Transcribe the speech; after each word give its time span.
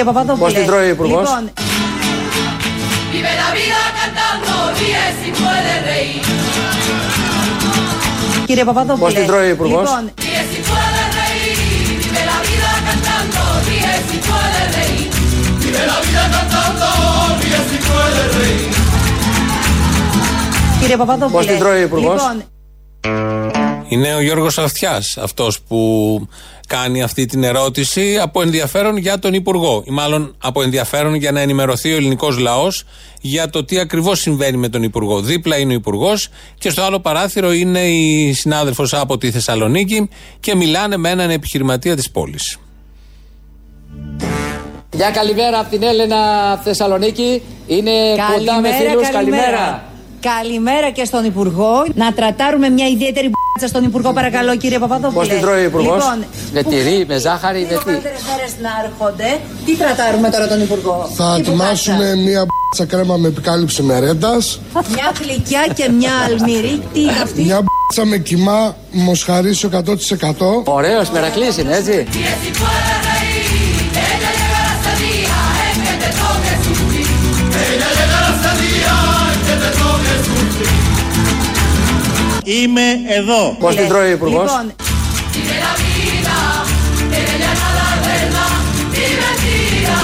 Κύριε 0.00 0.12
Παπαδόπουλε. 0.14 0.44
Πώς 0.44 0.54
την 0.54 0.66
τρώει 0.66 0.86
ο 0.86 0.88
Υπουργός; 0.88 1.28
Λοιπόν, 1.28 1.50
Vive 3.12 3.32
la 3.42 3.48
vida 3.58 3.80
cantando, 3.98 4.54
ríe 4.78 5.04
si 5.20 5.28
puede 5.40 5.74
reír. 5.88 6.22
κύριε 8.46 8.64
Παπαδόπουλε. 8.64 9.04
Πώς 9.04 9.14
την 9.14 9.26
τρώει 9.26 9.46
ο 9.46 9.50
Υπουργός; 9.50 9.88
Λοιπόν, 9.88 10.10
Ríe 10.24 10.42
si 10.50 10.58
puede 10.68 11.02
reír. 11.18 11.56
Vive 12.02 12.22
la 12.32 12.38
vida 12.48 12.70
cantando, 12.88 13.42
ríe 13.68 13.94
si 14.08 14.16
puede 14.28 14.62
reír. 14.76 15.08
Vive 15.62 15.82
la 15.92 15.98
vida 16.04 16.22
cantando, 16.34 16.88
ríe 17.40 17.60
si 17.68 17.78
puede 17.88 18.22
reír. 18.36 18.70
κύριε 20.80 20.96
Παπαδόπουλε. 20.96 21.36
Πώς 21.36 21.46
την 21.46 21.58
τρώει 21.58 21.78
ο 21.78 21.82
Υπουργός; 21.82 22.20
Λοιπόν, 22.22 22.42
Είναι 23.90 24.14
ο 24.14 24.20
Γιώργος 24.20 24.58
Αυτιάς 24.58 25.16
αυτός 25.20 25.60
που 25.60 26.28
κάνει 26.66 27.02
αυτή 27.02 27.26
την 27.26 27.44
ερώτηση 27.44 28.18
από 28.18 28.42
ενδιαφέρον 28.42 28.96
για 28.96 29.18
τον 29.18 29.34
Υπουργό 29.34 29.82
ή 29.86 29.90
μάλλον 29.90 30.34
από 30.38 30.62
ενδιαφέρον 30.62 31.14
για 31.14 31.32
να 31.32 31.40
ενημερωθεί 31.40 31.92
ο 31.92 31.96
ελληνικός 31.96 32.38
λαός 32.38 32.84
για 33.20 33.50
το 33.50 33.64
τι 33.64 33.78
ακριβώς 33.78 34.20
συμβαίνει 34.20 34.56
με 34.56 34.68
τον 34.68 34.82
Υπουργό. 34.82 35.20
Δίπλα 35.20 35.58
είναι 35.58 35.72
ο 35.72 35.76
Υπουργός 35.76 36.28
και 36.58 36.70
στο 36.70 36.82
άλλο 36.82 37.00
παράθυρο 37.00 37.52
είναι 37.52 37.80
η 37.80 38.32
συνάδελφος 38.32 38.94
από 38.94 39.18
τη 39.18 39.30
Θεσσαλονίκη 39.30 40.08
και 40.40 40.54
μιλάνε 40.54 40.96
με 40.96 41.10
έναν 41.10 41.30
επιχειρηματία 41.30 41.96
της 41.96 42.10
πόλης. 42.10 42.58
Γεια 44.92 45.10
καλημέρα 45.10 45.58
από 45.58 45.70
την 45.70 45.82
Έλενα 45.82 46.52
από 46.52 46.62
Θεσσαλονίκη. 46.62 47.42
Είναι 47.66 47.90
κοντά 48.36 48.60
με 48.60 48.72
φίλους. 48.72 49.08
Καλημέρα. 49.08 49.42
Καλημέρα 49.42 49.89
και 50.94 51.04
στον 51.04 51.24
Υπουργό. 51.24 51.84
Να 51.94 52.12
τρατάρουμε 52.12 52.68
μια 52.68 52.86
ιδιαίτερη 52.86 53.30
μπάτσα 53.30 53.68
στον 53.68 53.84
Υπουργό, 53.84 54.12
παρακαλώ, 54.12 54.56
κύριε 54.56 54.78
Παπαδόπουλε. 54.78 55.18
Πώς 55.18 55.28
την 55.28 55.40
τρώει 55.40 55.60
ο 55.62 55.64
Υπουργός; 55.64 56.02
Λοιπόν, 56.02 56.24
Με 56.52 56.62
που- 56.62 56.70
τυρί, 56.70 57.04
με 57.08 57.18
ζάχαρη, 57.18 57.60
με 57.60 57.66
Δύο 57.68 57.78
τι; 57.78 57.84
πρώτερες 57.84 58.20
μέρες 58.30 58.52
να 58.62 58.70
έρχονται. 58.84 59.38
Τι 59.64 59.76
τρατάρουμε 59.76 60.30
τώρα 60.30 60.48
τον 60.48 60.60
Υπουργό; 60.60 61.10
Θα 61.16 61.32
Τι 61.34 61.40
ετοιμάσουν 61.40 61.94
μπουκάτσα; 61.94 62.16
μία 62.16 62.44
μπάτσα 62.48 62.84
κρέμα 62.96 63.16
με 63.16 63.28
επικάλυψη 63.28 63.82
μερέντας, 63.82 64.60
Μια 64.94 65.12
γλυκιά 65.22 65.66
και 65.74 65.88
μια 65.98 66.12
αλμυρή. 66.26 66.82
Τι 66.92 67.00
είναι 67.00 67.20
αυτή; 67.22 67.42
μια 67.42 67.60
μπάτσα 67.64 68.04
με 68.10 68.16
κοιμά 68.18 68.76
μοσχαρίσιο 68.90 69.68
100%, 69.68 70.62
Ωραίος, 70.64 71.10
μερακλής 71.10 71.56
είναι 71.58 71.76
έτσι. 71.76 72.06
Είμαι 82.58 82.88
εδώ. 83.08 83.56
Πώς 83.58 83.74
την 83.76 83.88
τρώει 83.88 84.08
ο 84.08 84.10
Υπουργός; 84.10 84.50
Λοιπόν, 84.50 84.72
Vive 85.34 85.56
la 85.64 85.72
vida, 85.84 86.38
tiene 87.10 87.34
ya 87.44 87.52
nada 87.62 87.86
verla, 88.06 88.46
divertida. 88.96 89.98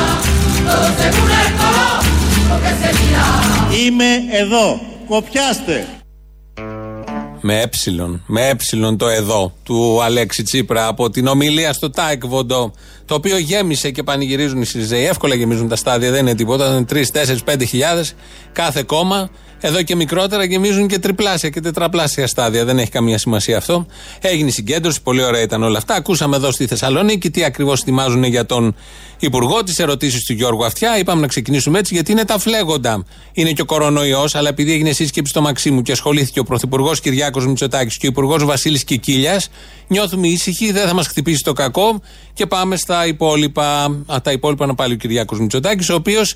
Todo 0.68 0.86
según 1.02 1.28
el 1.42 1.48
color, 1.60 1.98
lo 2.50 2.56
que 2.62 2.72
se 2.80 2.90
mira. 2.98 3.26
Είμαι 3.84 4.10
εδώ. 4.32 4.80
Κοπιάστε. 5.08 5.86
Με 7.40 7.60
έψιλον, 7.60 8.22
με 8.26 8.48
έψιλον 8.48 8.96
το 8.96 9.08
εδώ 9.08 9.52
του 9.62 10.02
Αλέξη 10.02 10.42
Τσίπρα 10.42 10.86
από 10.86 11.10
την 11.10 11.26
ομιλία 11.26 11.72
στο 11.72 11.90
ΤΑΕΚ 11.90 12.26
Βοντό, 12.26 12.72
το 13.04 13.14
οποίο 13.14 13.38
γέμισε 13.38 13.90
και 13.90 14.02
πανηγυρίζουν 14.02 14.60
οι 14.60 14.64
ΣΥΡΙΖΑΙ. 14.64 15.04
Εύκολα 15.04 15.34
γεμίζουν 15.34 15.68
τα 15.68 15.76
στάδια, 15.76 16.10
δεν 16.10 16.20
είναι 16.20 16.34
τίποτα. 16.34 16.66
Είναι 16.66 16.84
3, 16.84 17.10
4, 17.12 17.44
5 17.44 17.64
χιλιάδες 17.64 18.14
κάθε 18.52 18.82
κόμμα. 18.82 19.30
Εδώ 19.66 19.82
και 19.82 19.96
μικρότερα 19.96 20.44
γεμίζουν 20.44 20.86
και 20.86 20.98
τριπλάσια 20.98 21.48
και 21.48 21.60
τετραπλάσια 21.60 22.26
στάδια. 22.26 22.64
Δεν 22.64 22.78
έχει 22.78 22.90
καμία 22.90 23.18
σημασία 23.18 23.56
αυτό. 23.56 23.86
Έγινε 24.20 24.48
η 24.48 24.52
συγκέντρωση, 24.52 25.02
πολύ 25.02 25.24
ωραία 25.24 25.42
ήταν 25.42 25.62
όλα 25.62 25.78
αυτά. 25.78 25.94
Ακούσαμε 25.94 26.36
εδώ 26.36 26.50
στη 26.50 26.66
Θεσσαλονίκη 26.66 27.30
τι 27.30 27.44
ακριβώς 27.44 27.80
ετοιμάζουν 27.80 28.24
για 28.24 28.46
τον 28.46 28.74
Υπουργό, 29.18 29.62
τις 29.62 29.78
ερωτήσεις 29.78 30.24
του 30.24 30.32
Γιώργου 30.32 30.64
Αυτιά. 30.64 30.98
Είπαμε 30.98 31.20
να 31.20 31.26
ξεκινήσουμε 31.26 31.78
έτσι 31.78 31.94
γιατί 31.94 32.12
είναι 32.12 32.24
τα 32.24 32.38
φλέγοντα. 32.38 33.04
Είναι 33.32 33.52
και 33.52 33.60
ο 33.60 33.64
κορονοϊός, 33.64 34.34
αλλά 34.34 34.48
επειδή 34.48 34.72
έγινε 34.72 34.92
σύσκεψη 34.92 35.30
στο 35.30 35.40
Μαξίμου 35.40 35.82
και 35.82 35.92
ασχολήθηκε 35.92 36.40
ο 36.40 36.44
Πρωθυπουργός 36.44 37.00
Κυριάκος 37.00 37.46
Μητσοτάκης 37.46 37.96
και 37.96 38.06
ο 38.06 38.08
Υπουργός 38.08 38.44
Βασίλης 38.44 38.84
Κικίλιας, 38.84 39.48
νιώθουμε 39.88 40.28
ήσυχοι, 40.28 40.72
δεν 40.72 40.86
θα 40.86 40.94
μας 40.94 41.06
χτυπήσει 41.06 41.42
το 41.42 41.52
κακό 41.52 42.00
και 42.32 42.46
πάμε 42.46 42.76
στα 42.76 43.06
υπόλοιπα. 43.06 43.84
Α, 44.06 44.20
τα 44.22 44.32
υπόλοιπα 44.32 44.66
να 44.66 44.74
πάλι 44.74 44.92
ο 44.92 44.96
Κυριάκος 44.96 45.40
Μητσοτάκης, 45.40 45.90
ο 45.90 45.94
οποίος 45.94 46.34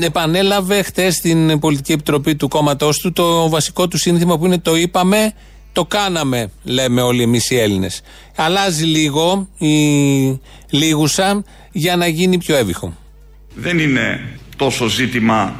επανέλαβε 0.00 0.82
χτες 0.82 1.14
στην 1.14 1.58
Πολιτική 1.58 1.92
Επιτροπή 1.92 2.36
του 2.36 2.48
κόμματός 2.48 2.98
του 2.98 3.12
το 3.12 3.48
βασικό 3.48 3.88
του 3.88 3.98
σύνθημα 3.98 4.38
που 4.38 4.46
είναι 4.46 4.58
το 4.58 4.76
είπαμε, 4.76 5.32
το 5.72 5.84
κάναμε, 5.84 6.50
λέμε 6.64 7.02
όλοι 7.02 7.22
εμείς 7.22 7.50
οι 7.50 7.58
Έλληνες. 7.58 8.02
Αλλάζει 8.36 8.84
λίγο 8.84 9.48
η 9.58 9.74
λίγουσα 10.70 11.44
για 11.72 11.96
να 11.96 12.06
γίνει 12.06 12.38
πιο 12.38 12.56
εύηχο. 12.56 12.96
δεν 13.54 13.78
είναι 13.78 14.20
τόσο 14.56 14.86
ζήτημα 14.86 15.54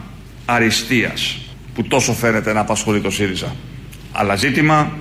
αριστείας 0.45 1.39
που 1.75 1.83
τόσο 1.83 2.13
φαίνεται 2.13 2.53
να 2.53 2.61
απασχολεί 2.61 3.01
το 3.01 3.11
ΣΥΡΙΖΑ 3.11 3.55
αλλά 4.13 4.37
ζήτημα 4.37 4.93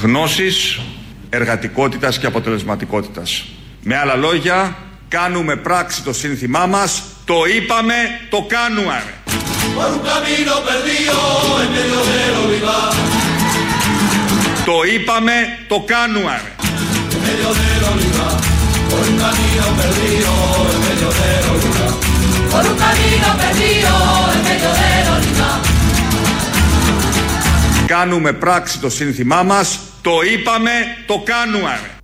γνώσης, 0.00 0.80
εργατικότητας 1.30 2.18
και 2.18 2.26
αποτελεσματικότητας. 2.26 3.44
Με 3.82 3.96
άλλα 3.96 4.14
λόγια, 4.14 4.76
κάνουμε 5.08 5.56
πράξη 5.56 6.02
το 6.02 6.12
σύνθημά 6.12 6.66
μας, 6.66 7.02
το 7.26 7.34
είπαμε, 7.56 7.94
το 8.30 8.44
κάνουμε. 8.48 9.02
Το 14.64 14.82
είπαμε, 14.94 15.32
το 15.68 15.84
κάνουμε. 15.86 16.40
Κάνουμε 27.86 28.32
πράξη 28.32 28.78
το 28.78 28.90
σύνθημά 28.90 29.42
μας. 29.42 29.78
Το 30.02 30.12
είπαμε, 30.32 30.70
το 31.06 31.22
κάνουμε. 31.24 32.03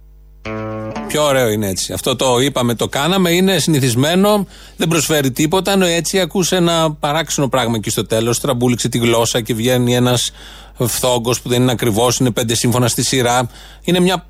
Πιο 1.11 1.25
ωραίο 1.25 1.49
είναι 1.49 1.69
έτσι. 1.69 1.93
Αυτό 1.93 2.17
το 2.17 2.39
είπαμε, 2.41 2.75
το 2.75 2.89
κάναμε, 2.89 3.31
είναι 3.31 3.59
συνηθισμένο, 3.59 4.47
δεν 4.77 4.89
προσφέρει 4.89 5.31
τίποτα. 5.31 5.73
Ενώ 5.73 5.87
έτσι 5.87 6.21
ακούσε 6.21 6.57
ένα 6.57 6.93
παράξενο 6.93 7.49
πράγμα 7.49 7.77
εκεί 7.77 7.91
στο 7.91 8.07
τέλος. 8.07 8.41
Τραμπούληξε 8.41 8.89
τη 8.89 8.99
γλώσσα 8.99 9.41
και 9.41 9.55
βγαίνει 9.55 9.95
ένας 9.95 10.31
φθόγκος 10.79 11.41
που 11.41 11.49
δεν 11.49 11.63
είναι 11.63 11.73
ακριβώς, 11.73 12.19
είναι 12.19 12.31
πέντε 12.31 12.55
σύμφωνα 12.55 12.89
στη 12.89 13.05
σειρά. 13.05 13.51
Είναι 13.85 14.01
μια 14.01 14.27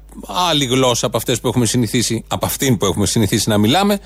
άλλη 0.48 0.64
γλώσσα 0.64 1.06
από 1.06 1.16
αυτές 1.16 1.40
που 1.40 1.48
έχουμε 1.48 1.66
συνηθίσει, 1.66 2.24
από 2.28 2.46
αυτήν 2.46 2.76
που 2.76 2.86
έχουμε 2.86 3.06
συνηθίσει 3.06 3.48
να 3.48 3.58
μιλάμε 3.58 3.98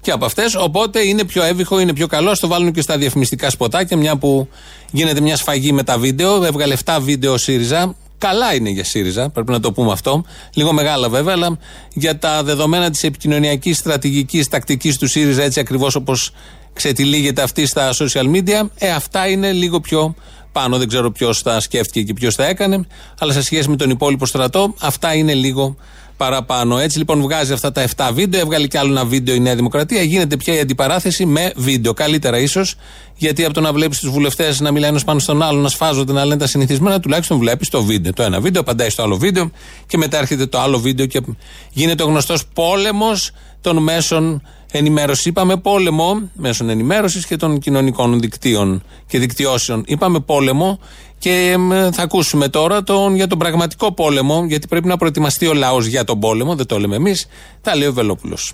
και 0.00 0.10
από 0.10 0.24
αυτές. 0.24 0.54
Οπότε 0.54 1.06
είναι 1.06 1.24
πιο 1.24 1.42
εύηχο, 1.42 1.80
είναι 1.80 1.92
πιο 1.92 2.06
καλό. 2.06 2.34
Στο 2.34 2.48
βάλουν 2.48 2.72
και 2.72 2.80
στα 2.80 2.98
διαφημιστικά 2.98 3.50
σποτάκια, 3.50 3.96
μια 3.96 4.16
που 4.16 4.48
γίνεται 4.90 5.20
μια 5.20 5.36
σφαγή 5.36 5.72
με 5.72 5.82
τα 5.82 5.98
βίντεο. 5.98 6.44
Έβγαλε 6.44 6.76
7 6.84 6.98
βίντεο 7.00 7.36
ΣΥΡΙΖΑ. 7.36 7.94
Καλά 8.20 8.54
είναι 8.54 8.70
για 8.70 8.84
ΣΥΡΙΖΑ, 8.84 9.30
πρέπει 9.30 9.50
να 9.50 9.60
το 9.60 9.72
πούμε 9.72 9.92
αυτό. 9.92 10.24
Λίγο 10.54 10.72
μεγάλα 10.72 11.08
βέβαια, 11.08 11.34
αλλά 11.34 11.58
για 11.92 12.18
τα 12.18 12.42
δεδομένα 12.42 12.90
της 12.90 13.02
επικοινωνιακής 13.02 13.78
στρατηγικής 13.78 14.48
τακτικής 14.48 14.98
του 14.98 15.06
ΣΥΡΙΖΑ, 15.08 15.42
έτσι 15.42 15.60
ακριβώς 15.60 15.94
όπως 15.94 16.32
ξετυλίγεται 16.72 17.42
αυτή 17.42 17.66
στα 17.66 17.92
social 17.92 18.34
media, 18.34 18.68
ε, 18.78 18.90
αυτά 18.90 19.28
είναι 19.28 19.52
λίγο 19.52 19.80
πιο 19.80 20.14
πάνω. 20.52 20.78
Δεν 20.78 20.88
ξέρω 20.88 21.10
ποιος 21.10 21.42
τα 21.42 21.60
σκέφτηκε 21.60 22.02
και 22.02 22.14
ποιος 22.14 22.36
τα 22.36 22.46
έκανε, 22.46 22.86
αλλά 23.18 23.32
σε 23.32 23.42
σχέση 23.42 23.68
με 23.68 23.76
τον 23.76 23.90
υπόλοιπο 23.90 24.26
στρατό, 24.26 24.74
αυτά 24.80 25.14
είναι 25.14 25.34
λίγο 25.34 25.76
παραπάνω. 26.20 26.78
Έτσι 26.78 26.98
λοιπόν 26.98 27.20
βγάζει 27.20 27.52
αυτά 27.52 27.72
τα 27.72 27.84
7 27.96 28.10
βίντεο, 28.12 28.40
έβγαλε 28.40 28.66
κι 28.66 28.76
άλλο 28.76 28.90
ένα 28.90 29.04
βίντεο 29.04 29.34
η 29.34 29.40
Νέα 29.40 29.54
Δημοκρατία. 29.54 30.02
Γίνεται 30.02 30.36
πια 30.36 30.54
η 30.54 30.60
αντιπαράθεση 30.60 31.26
με 31.26 31.52
βίντεο. 31.56 31.92
Καλύτερα 31.92 32.38
ίσως, 32.38 32.74
γιατί 33.16 33.44
από 33.44 33.54
το 33.54 33.60
να 33.60 33.72
βλέπεις 33.72 33.98
τους 33.98 34.10
βουλευτές 34.10 34.60
να 34.60 34.70
μιλάνε 34.70 34.90
ένας 34.90 35.04
πάνω 35.04 35.18
στον 35.18 35.42
άλλο, 35.42 35.60
να 35.60 35.68
σφάζονται, 35.68 36.12
να 36.12 36.24
λένε 36.24 36.40
τα 36.40 36.46
συνηθισμένα, 36.46 37.00
τουλάχιστον 37.00 37.38
βλέπεις 37.38 37.68
το 37.68 37.82
βίντεο. 37.82 38.12
Το 38.12 38.22
ένα 38.22 38.40
βίντεο 38.40 38.60
απαντάει 38.60 38.90
στο 38.90 39.02
άλλο 39.02 39.16
βίντεο 39.16 39.50
και 39.86 39.96
μετά 39.96 40.18
έρχεται 40.18 40.46
το 40.46 40.60
άλλο 40.60 40.78
βίντεο 40.78 41.06
και 41.06 41.20
γίνεται 41.72 42.02
ο 42.02 42.06
γνωστός 42.06 42.46
πόλεμος 42.46 43.30
των 43.60 43.76
μέσων 43.82 44.42
ενημέρωσης. 44.70 45.24
Είπαμε 45.24 45.56
πόλεμο 45.56 46.30
μέσων 46.34 46.68
ενημέρωσης 46.68 47.26
και 47.26 47.36
των 47.36 47.58
κοινωνικών 47.58 48.20
δικτύων 48.20 48.82
και 49.06 49.18
δικτυώσεων. 49.18 49.82
Είπαμε 49.86 50.20
πόλεμο 50.20 50.78
και 51.20 51.50
εμ, 51.50 51.68
θα 51.70 52.02
ακούσουμε 52.02 52.48
τώρα 52.48 52.82
τον, 52.82 53.14
για 53.14 53.26
τον 53.26 53.38
πραγματικό 53.38 53.92
πόλεμο, 53.92 54.44
γιατί 54.46 54.66
πρέπει 54.66 54.86
να 54.86 54.96
προετοιμαστεί 54.96 55.46
ο 55.46 55.54
λαός 55.54 55.86
για 55.86 56.04
τον 56.04 56.20
πόλεμο, 56.20 56.54
δεν 56.54 56.66
το 56.66 56.78
λέμε 56.78 56.96
εμείς. 56.96 57.26
Τα 57.62 57.76
λέει 57.76 57.88
ο 57.88 57.92
Βελόπουλος. 57.92 58.52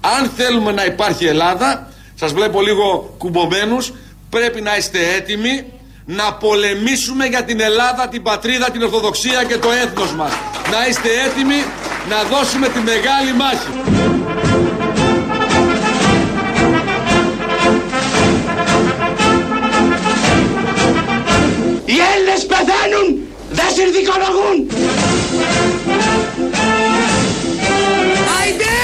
Αν 0.00 0.30
θέλουμε 0.36 0.72
να 0.72 0.84
υπάρχει 0.84 1.24
Ελλάδα, 1.24 1.88
σας 2.14 2.32
βλέπω 2.32 2.60
λίγο 2.62 3.14
κουμπωμένους, 3.18 3.92
πρέπει 4.30 4.60
να 4.60 4.76
είστε 4.76 4.98
έτοιμοι 5.16 5.64
να 6.04 6.34
πολεμήσουμε 6.34 7.26
για 7.26 7.44
την 7.44 7.60
Ελλάδα, 7.60 8.08
την 8.08 8.22
πατρίδα, 8.22 8.70
την 8.70 8.82
Ορθοδοξία 8.82 9.44
και 9.44 9.56
το 9.58 9.68
έθνος 9.70 10.14
μας. 10.14 10.32
Να 10.72 10.86
είστε 10.88 11.08
έτοιμοι 11.26 11.60
να 12.08 12.22
δώσουμε 12.36 12.68
τη 12.68 12.78
μεγάλη 12.78 13.32
μάχη. 13.32 14.25
Οι 21.96 22.00
Έλληνες 22.14 22.46
πεθαίνουν, 22.46 23.08
δεν 23.50 23.70
συνδικολογούν. 23.76 24.56
Άιντε! 28.40 28.74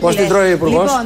Πώς 0.00 0.16
την 0.16 0.28
τρώει 0.28 0.48
ο 0.48 0.50
Υπουργός; 0.50 0.90
Λοιπόν, 0.90 1.04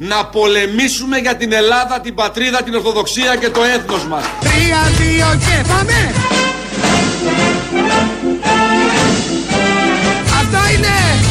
Να 0.00 0.26
πολεμήσουμε 0.26 1.18
για 1.18 1.36
την 1.36 1.52
Ελλάδα, 1.52 2.00
την 2.00 2.14
πατρίδα, 2.14 2.62
την 2.62 2.74
Ορθοδοξία 2.74 3.36
και 3.36 3.48
το 3.48 3.62
έθνος 3.62 4.04
μας. 4.06 4.24
Τρία, 4.40 4.78
δύο 4.98 5.26
και 5.38 5.68
πάμε! 5.68 6.45
Αυτό 10.76 10.88
είναι! 10.88 11.25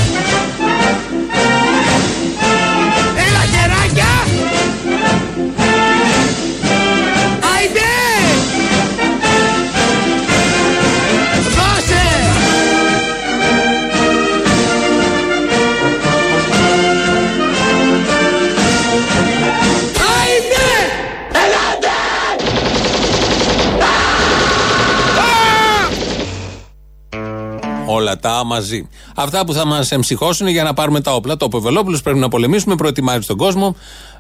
Όλα 28.26 28.38
τα 28.38 28.44
μαζί. 28.46 28.88
Αυτά 29.16 29.46
που 29.46 29.54
θα 29.54 29.66
μας 29.66 29.92
εμψυχώσουν 29.92 30.48
για 30.48 30.64
να 30.64 30.74
πάρουμε 30.74 31.02
τα 31.02 31.14
όπλα. 31.14 31.38
Το 31.38 31.46
είπε 31.46 31.56
ο 31.56 31.60
Βελόπουλο, 31.60 32.00
πρέπει 32.04 32.20
να 32.20 32.28
πολεμήσουμε, 32.28 32.76
προετοιμάζει 32.76 33.28
τον 33.28 33.38
κόσμο. 33.38 33.76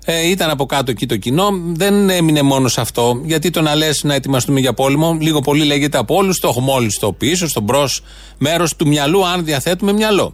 Ε, 0.05 0.29
ήταν 0.29 0.49
από 0.49 0.65
κάτω 0.65 0.91
εκεί 0.91 1.05
το 1.05 1.17
κοινό. 1.17 1.49
Δεν 1.73 2.09
έμεινε 2.09 2.41
μόνο 2.41 2.67
σε 2.67 2.81
αυτό, 2.81 3.21
γιατί 3.23 3.49
το 3.49 3.61
να 3.61 3.75
λε 3.75 3.89
να 4.01 4.13
ετοιμαστούμε 4.13 4.59
για 4.59 4.73
πόλεμο, 4.73 5.17
λίγο 5.19 5.41
πολύ 5.41 5.63
λέγεται 5.63 5.97
από 5.97 6.15
όλους. 6.15 6.39
Το 6.39 6.47
έχουμε 6.47 6.71
όλοι 6.71 6.91
στο 6.91 7.11
πίσω, 7.11 7.47
στο 7.47 7.61
μπρος 7.61 8.01
μέρος 8.37 8.75
του 8.75 8.87
μυαλού, 8.87 9.27
αν 9.27 9.45
διαθέτουμε 9.45 9.93
μυαλό. 9.93 10.33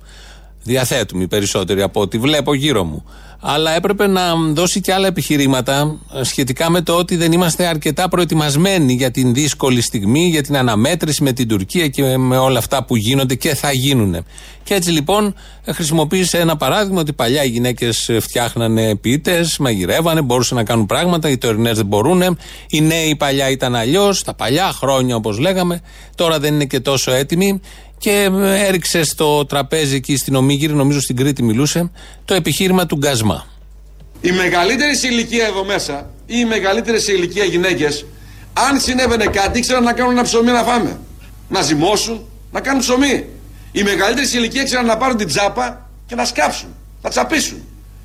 Διαθέτουμε 0.63 1.23
οι 1.23 1.27
περισσότεροι 1.27 1.81
από 1.81 2.01
ό,τι 2.01 2.17
βλέπω 2.17 2.53
γύρω 2.53 2.83
μου. 2.83 3.05
Αλλά 3.43 3.75
έπρεπε 3.75 4.07
να 4.07 4.35
δώσει 4.35 4.81
και 4.81 4.93
άλλα 4.93 5.07
επιχειρήματα 5.07 5.97
ε, 6.13 6.23
σχετικά 6.23 6.69
με 6.69 6.81
το 6.81 6.93
ότι 6.93 7.15
δεν 7.15 7.31
είμαστε 7.31 7.65
αρκετά 7.65 8.09
προετοιμασμένοι 8.09 8.93
για 8.93 9.11
την 9.11 9.33
δύσκολη 9.33 9.81
στιγμή, 9.81 10.27
για 10.27 10.41
την 10.41 10.57
αναμέτρηση 10.57 11.23
με 11.23 11.31
την 11.31 11.47
Τουρκία 11.47 11.87
και 11.87 12.17
με 12.17 12.37
όλα 12.37 12.57
αυτά 12.57 12.83
που 12.83 12.95
γίνονται 12.95 13.35
και 13.35 13.55
θα 13.55 13.71
γίνουν. 13.71 14.25
Και 14.63 14.73
έτσι 14.73 14.91
λοιπόν 14.91 15.35
ε, 15.63 15.73
χρησιμοποίησε 15.73 16.37
ένα 16.37 16.57
παράδειγμα 16.57 16.99
ότι 16.99 17.13
παλιά 17.13 17.43
οι 17.43 17.49
γυναίκες 17.49 18.11
φτιάχνανε 18.19 18.95
πίτε, 18.95 19.47
μαγειρεύανε, 19.59 20.21
μπορούσαν 20.21 20.57
να 20.57 20.63
κάνουν 20.63 20.85
πράγματα, 20.85 21.29
οι 21.29 21.37
τωρινές 21.37 21.77
δεν 21.77 21.85
μπορούν. 21.85 22.37
Οι 22.69 22.81
νέοι 22.81 23.15
παλιά 23.15 23.49
ήταν 23.49 23.75
αλλιώς, 23.75 24.23
τα 24.23 24.33
παλιά 24.33 24.71
χρόνια 24.71 25.15
όπως 25.15 25.39
λέγαμε, 25.39 25.81
τώρα 26.15 26.39
δεν 26.39 26.53
είναι 26.53 26.65
και 26.65 26.79
τόσο 26.79 27.11
έτοιμοι 27.11 27.61
και 28.01 28.29
ε, 28.41 28.65
έριξε 28.67 29.03
στο 29.03 29.45
τραπέζι 29.45 29.95
εκεί 29.95 30.15
στην 30.15 30.35
Ομίγυρη, 30.35 30.73
νομίζω 30.73 31.01
στην 31.01 31.15
Κρήτη 31.15 31.43
μιλούσε, 31.43 31.91
το 32.25 32.33
επιχείρημα 32.33 32.85
του 32.85 32.95
γκασμά. 32.95 33.47
Οι 34.21 34.31
μεγαλύτεροι 34.31 34.95
σε 34.95 35.07
ηλικία 35.07 35.45
εδώ 35.45 35.65
μέσα 35.65 36.09
ή 36.25 36.33
οι 36.37 36.45
μεγαλύτερε 36.45 36.99
σε 36.99 37.11
ηλικία 37.11 37.43
γυναίκες, 37.43 38.05
αν 38.53 38.79
συνέβαινε 38.79 39.25
κάτι, 39.25 39.57
ήξεραν 39.57 39.83
να 39.83 39.93
κάνουν 39.93 40.11
ένα 40.11 40.23
ψωμί 40.23 40.51
να 40.51 40.63
φάμε. 40.63 40.99
Να 41.49 41.61
ζυμώσουν, 41.61 42.25
να 42.51 42.61
κάνουν 42.61 42.81
ψωμί. 42.81 43.25
Οι 43.71 43.83
μεγαλύτεροι 43.83 44.27
σε 44.27 44.37
ηλικία 44.37 44.61
ήξεραν 44.61 44.85
να 44.85 44.97
πάρουν 44.97 45.17
την 45.17 45.27
τσάπα 45.27 45.89
και 46.05 46.15
να 46.15 46.25
σκάψουν. 46.25 46.69
Να 47.01 47.09
τσαπίσουν. 47.09 47.57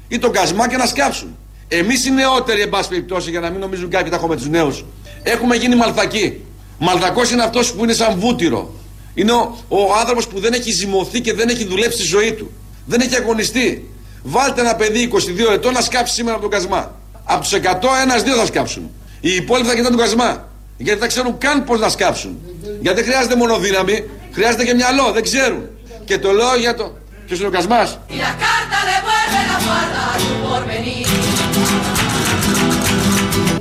Ή 0.09 0.19
τον 0.19 0.33
κασμά 0.33 0.69
και 0.69 0.77
να 0.77 0.87
σκάψουν. 0.87 1.37
Εμείς 1.69 2.07
οι 2.07 2.11
νεότεροι, 2.11 2.61
εν 2.61 2.69
πάση 2.69 2.89
περιπτώσει, 2.89 3.31
για 3.31 3.41
να 3.41 3.51
μην 3.51 3.61
νομίζουν 3.61 3.91
κάποιοι 3.91 4.11
τα 4.11 4.17
έχω 4.17 4.27
με 4.27 4.37
τους 4.37 4.49
νέους, 4.49 4.85
έχουμε 5.23 5.57
γίνει 5.57 5.77
μαλθακοί. 5.77 6.41
Μαλθακός 6.79 7.31
είναι 7.31 7.43
αυτός 7.43 7.73
που 7.73 7.85
είναι 7.85 7.93
σαν 7.93 8.19
βούτυρο. 8.19 8.75
Είναι 9.19 9.33
ο, 9.33 9.57
ο 9.69 9.79
άνθρωπος 10.01 10.27
που 10.29 10.41
δεν 10.41 10.53
έχει 10.53 10.71
ζυμωθεί 10.71 11.21
και 11.21 11.33
δεν 11.33 11.49
έχει 11.49 11.65
δουλέψει 11.65 11.99
τη 11.99 12.07
ζωή 12.07 12.33
του. 12.33 12.53
Δεν 12.85 13.01
έχει 13.01 13.17
αγωνιστεί. 13.17 13.91
Βάλτε 14.23 14.61
ένα 14.61 14.75
παιδί 14.75 15.11
22 15.13 15.53
ετών 15.53 15.73
να 15.73 15.81
σκάψει 15.81 16.15
σήμερα 16.15 16.35
από 16.35 16.49
τον 16.49 16.51
κασμά. 16.51 17.01
Από 17.25 17.41
τους 17.41 17.53
100, 17.53 17.59
ένα-δύο 18.03 18.35
θα 18.35 18.47
σκάψουν. 18.47 18.91
Οι 19.21 19.35
υπόλοιποι 19.35 19.69
θα 19.69 19.75
κοιτάνε 19.75 19.97
τον 19.97 20.05
κασμά. 20.05 20.49
Γιατί 20.77 21.01
δεν 21.01 21.09
ξέρουν 21.09 21.39
καν 21.39 21.65
πώς 21.65 21.81
να 21.81 21.89
σκάψουν. 21.89 22.39
Γιατί 22.81 23.01
δεν 23.01 23.11
χρειάζεται 23.11 23.37
μόνο 23.37 23.59
δύναμη, 23.59 24.05
χρειάζεται 24.33 24.65
και 24.65 24.75
μυαλό, 24.75 25.13
δεν 25.13 25.23
ξέρουν. 25.23 25.69
Και 26.05 26.19
το 26.19 26.33
λέω 26.33 26.57
για 26.57 26.75
το. 26.75 26.97
Ποιος 27.27 27.39
είναι 27.39 27.49
ο 27.49 27.51
κασμάς; 27.51 27.99
Y 28.11 28.13
la 28.27 28.33
carta 28.45 28.79
devuelve 28.91 29.41
la 29.51 29.59
guarda 29.67 30.03
a 30.13 30.17
tu 30.23 30.33
porvenir, 30.45 31.07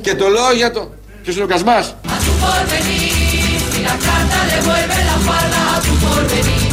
Και 0.00 0.14
το 0.14 0.28
λέω 0.28 0.52
για 0.52 0.70
το. 0.70 0.90
Ποιος 1.22 1.34
είναι 1.34 1.44
ο 1.44 1.46
κασμάς; 1.46 1.94
La 3.88 3.96
carta 4.06 4.38
devuelve 4.52 4.98
la 5.10 5.16
guarda 5.26 5.60
a 5.74 5.76
tu 5.84 5.92
porvenir. 6.02 6.68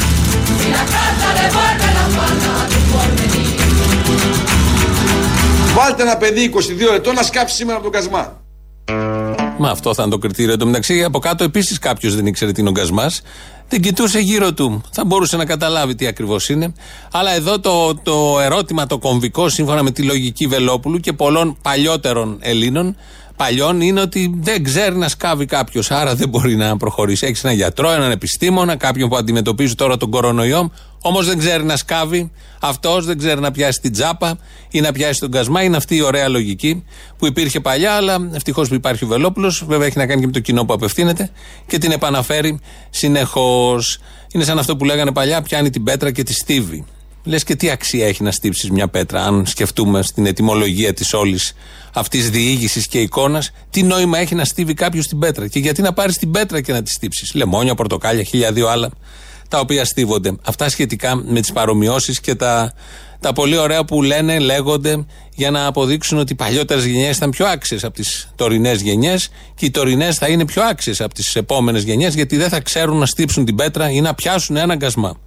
Si 0.60 0.70
la 0.78 0.86
carta 0.96 1.28
devuelve 1.40 1.88
la 1.98 2.06
guarda 2.16 2.50
a 2.62 2.64
tu 2.72 2.80
porvenir. 2.92 3.52
Βάλτε 5.76 6.02
ένα 6.02 6.18
παιδί 6.18 6.54
22 6.92 6.96
ετών 6.96 7.16
να 7.16 7.24
σκάψει 7.24 7.56
σήμερα 7.56 7.78
από 7.78 7.92
τον 7.92 7.94
κασμά. 7.94 8.42
Μα 9.58 9.70
αυτό 9.70 9.94
θα 9.94 10.02
είναι 10.02 10.12
το 10.12 10.18
κριτήριο. 10.18 10.54
Εν 10.54 10.60
τω 10.60 10.66
μεταξύ, 10.66 11.04
από 11.04 11.20
κάτω 11.20 11.44
επίσης 11.44 11.80
κάποιος 11.80 12.16
δεν 12.16 12.26
ήξερε 12.26 12.52
τι 12.52 12.60
είναι 12.60 12.70
ο 12.70 12.72
γκασμά. 12.72 13.12
Δεν 13.70 13.82
κοιτούσε 13.82 14.20
γύρω 14.20 14.54
του. 14.54 14.82
Θα 14.92 15.06
μπορούσε 15.06 15.38
να 15.38 15.46
καταλάβει 15.46 15.96
τι 15.96 16.08
ακριβώς 16.08 16.50
είναι. 16.50 16.74
Αλλά 17.12 17.32
εδώ 17.32 17.60
το, 17.60 17.96
το 17.96 18.40
ερώτημα, 18.42 18.88
το 18.88 18.98
κομβικό, 18.98 19.50
σύμφωνα 19.50 19.84
με 19.84 19.92
τη 19.92 20.04
λογική 20.04 20.48
Βελόπουλου 20.48 20.98
και 20.98 21.14
πολλών 21.14 21.58
παλιότερων 21.62 22.38
Ελλήνων, 22.42 22.96
παλιών, 23.36 23.82
είναι 23.82 24.02
ότι 24.02 24.36
δεν 24.40 24.64
ξέρει 24.64 24.96
να 24.96 25.08
σκάβει 25.08 25.46
κάποιος. 25.46 25.92
Άρα 25.92 26.16
δεν 26.16 26.30
μπορεί 26.30 26.56
να 26.56 26.78
προχωρήσει. 26.78 27.26
Έχεις 27.26 27.44
έναν 27.44 27.56
γιατρό, 27.56 27.92
έναν 27.92 28.12
επιστήμονα, 28.12 28.76
κάποιον 28.76 29.10
που 29.10 29.16
αντιμετωπίζει 29.16 29.76
τώρα 29.76 29.98
τον 29.98 30.10
κορονοϊό. 30.10 30.72
Όμως 31.02 31.28
δεν 31.28 31.38
ξέρει 31.38 31.64
να 31.64 31.78
σκάβει. 31.78 32.32
Αυτός 32.60 33.06
δεν 33.06 33.18
ξέρει 33.18 33.40
να 33.40 33.52
πιάσει 33.52 33.80
την 33.82 33.92
τσάπα 33.92 34.38
ή 34.70 34.82
να 34.82 34.92
πιάσει 34.92 35.20
τον 35.20 35.32
κασμά. 35.32 35.64
Είναι 35.64 35.78
αυτή 35.78 35.96
η 35.96 36.02
ωραία 36.02 36.28
λογική 36.28 36.84
που 37.18 37.26
υπήρχε 37.26 37.60
παλιά, 37.60 37.92
αλλά 37.92 38.30
ευτυχώς 38.34 38.68
που 38.68 38.74
υπάρχει 38.74 39.04
ο 39.04 39.08
Βελόπουλος. 39.08 39.64
Βέβαια 39.68 39.88
έχει 39.88 39.98
να 39.98 40.06
κάνει 40.06 40.20
και 40.20 40.26
με 40.26 40.32
το 40.32 40.40
κοινό 40.40 40.66
που 40.66 40.74
απευθύνεται 40.74 41.30
και 41.68 41.78
την 41.78 41.92
επαναφέρει 41.92 42.60
συνεχώς. 42.90 44.00
Είναι 44.32 44.44
σαν 44.44 44.60
αυτό 44.60 44.76
που 44.78 44.86
λέγανε 44.86 45.12
παλιά: 45.12 45.42
πιάνει 45.42 45.70
την 45.70 45.84
πέτρα 45.84 46.12
και 46.12 46.24
τη 46.24 46.34
στίβει. 46.34 46.86
Λες 47.24 47.44
και 47.44 47.56
τι 47.56 47.70
αξία 47.70 48.08
έχει 48.08 48.24
να 48.24 48.32
στύψεις 48.32 48.72
μια 48.72 48.88
πέτρα, 48.88 49.24
αν 49.26 49.46
σκεφτούμε 49.46 50.02
στην 50.02 50.26
ετοιμολογία 50.26 50.94
της 50.94 51.14
όλης 51.14 51.54
αυτής 51.94 52.30
διήγησης 52.30 52.88
και 52.88 53.00
εικόνας, 53.00 53.52
τι 53.70 53.84
νόημα 53.84 54.18
έχει 54.18 54.36
να 54.36 54.46
στύβει 54.46 54.74
κάποιος 54.74 55.08
την 55.08 55.20
πέτρα. 55.20 55.48
Και 55.48 55.60
γιατί 55.60 55.82
να 55.82 55.94
πάρεις 55.94 56.18
την 56.18 56.32
πέτρα 56.32 56.62
και 56.62 56.72
να 56.72 56.82
τη 56.82 56.90
στύψεις; 56.90 57.34
Λεμόνια, 57.34 57.76
πορτοκάλια, 57.76 58.24
χίλια 58.24 58.52
δύο 58.52 58.68
άλλα 58.68 58.90
τα 59.54 59.60
οποία 59.60 59.86
στίβονται. 59.86 60.36
Αυτά 60.44 60.70
σχετικά 60.70 61.16
με 61.16 61.40
τις 61.40 61.52
παρομοιώσεις 61.52 62.20
και 62.20 62.36
τα, 62.36 62.74
τα 63.20 63.34
πολύ 63.34 63.58
ωραία 63.58 63.84
που 63.84 64.02
λένε, 64.02 64.40
λέγονται 64.40 65.06
για 65.36 65.52
να 65.52 65.66
αποδείξουν 65.66 66.18
ότι 66.18 66.34
οι 66.34 66.36
παλιότερες 66.36 66.86
γενιές 66.86 67.18
ήταν 67.18 67.30
πιο 67.30 67.46
άξιες 67.46 67.84
από 67.84 67.94
τις 67.94 68.30
τωρινές 68.36 68.82
γενιές 68.82 69.30
και 69.56 69.66
οι 69.66 69.72
τωρινές 69.72 70.18
θα 70.18 70.28
είναι 70.28 70.46
πιο 70.46 70.64
άξιες 70.64 71.02
από 71.02 71.14
τις 71.14 71.36
επόμενες 71.36 71.84
γενιές 71.84 72.16
γιατί 72.16 72.38
δεν 72.38 72.50
θα 72.50 72.60
ξέρουν 72.60 72.98
να 72.98 73.06
στύψουν 73.06 73.46
την 73.46 73.56
πέτρα 73.56 73.90
ή 73.90 74.02
να 74.02 74.14
πιάσουν 74.14 74.56
ένα 74.56 74.76
γκασμά. 74.76 75.18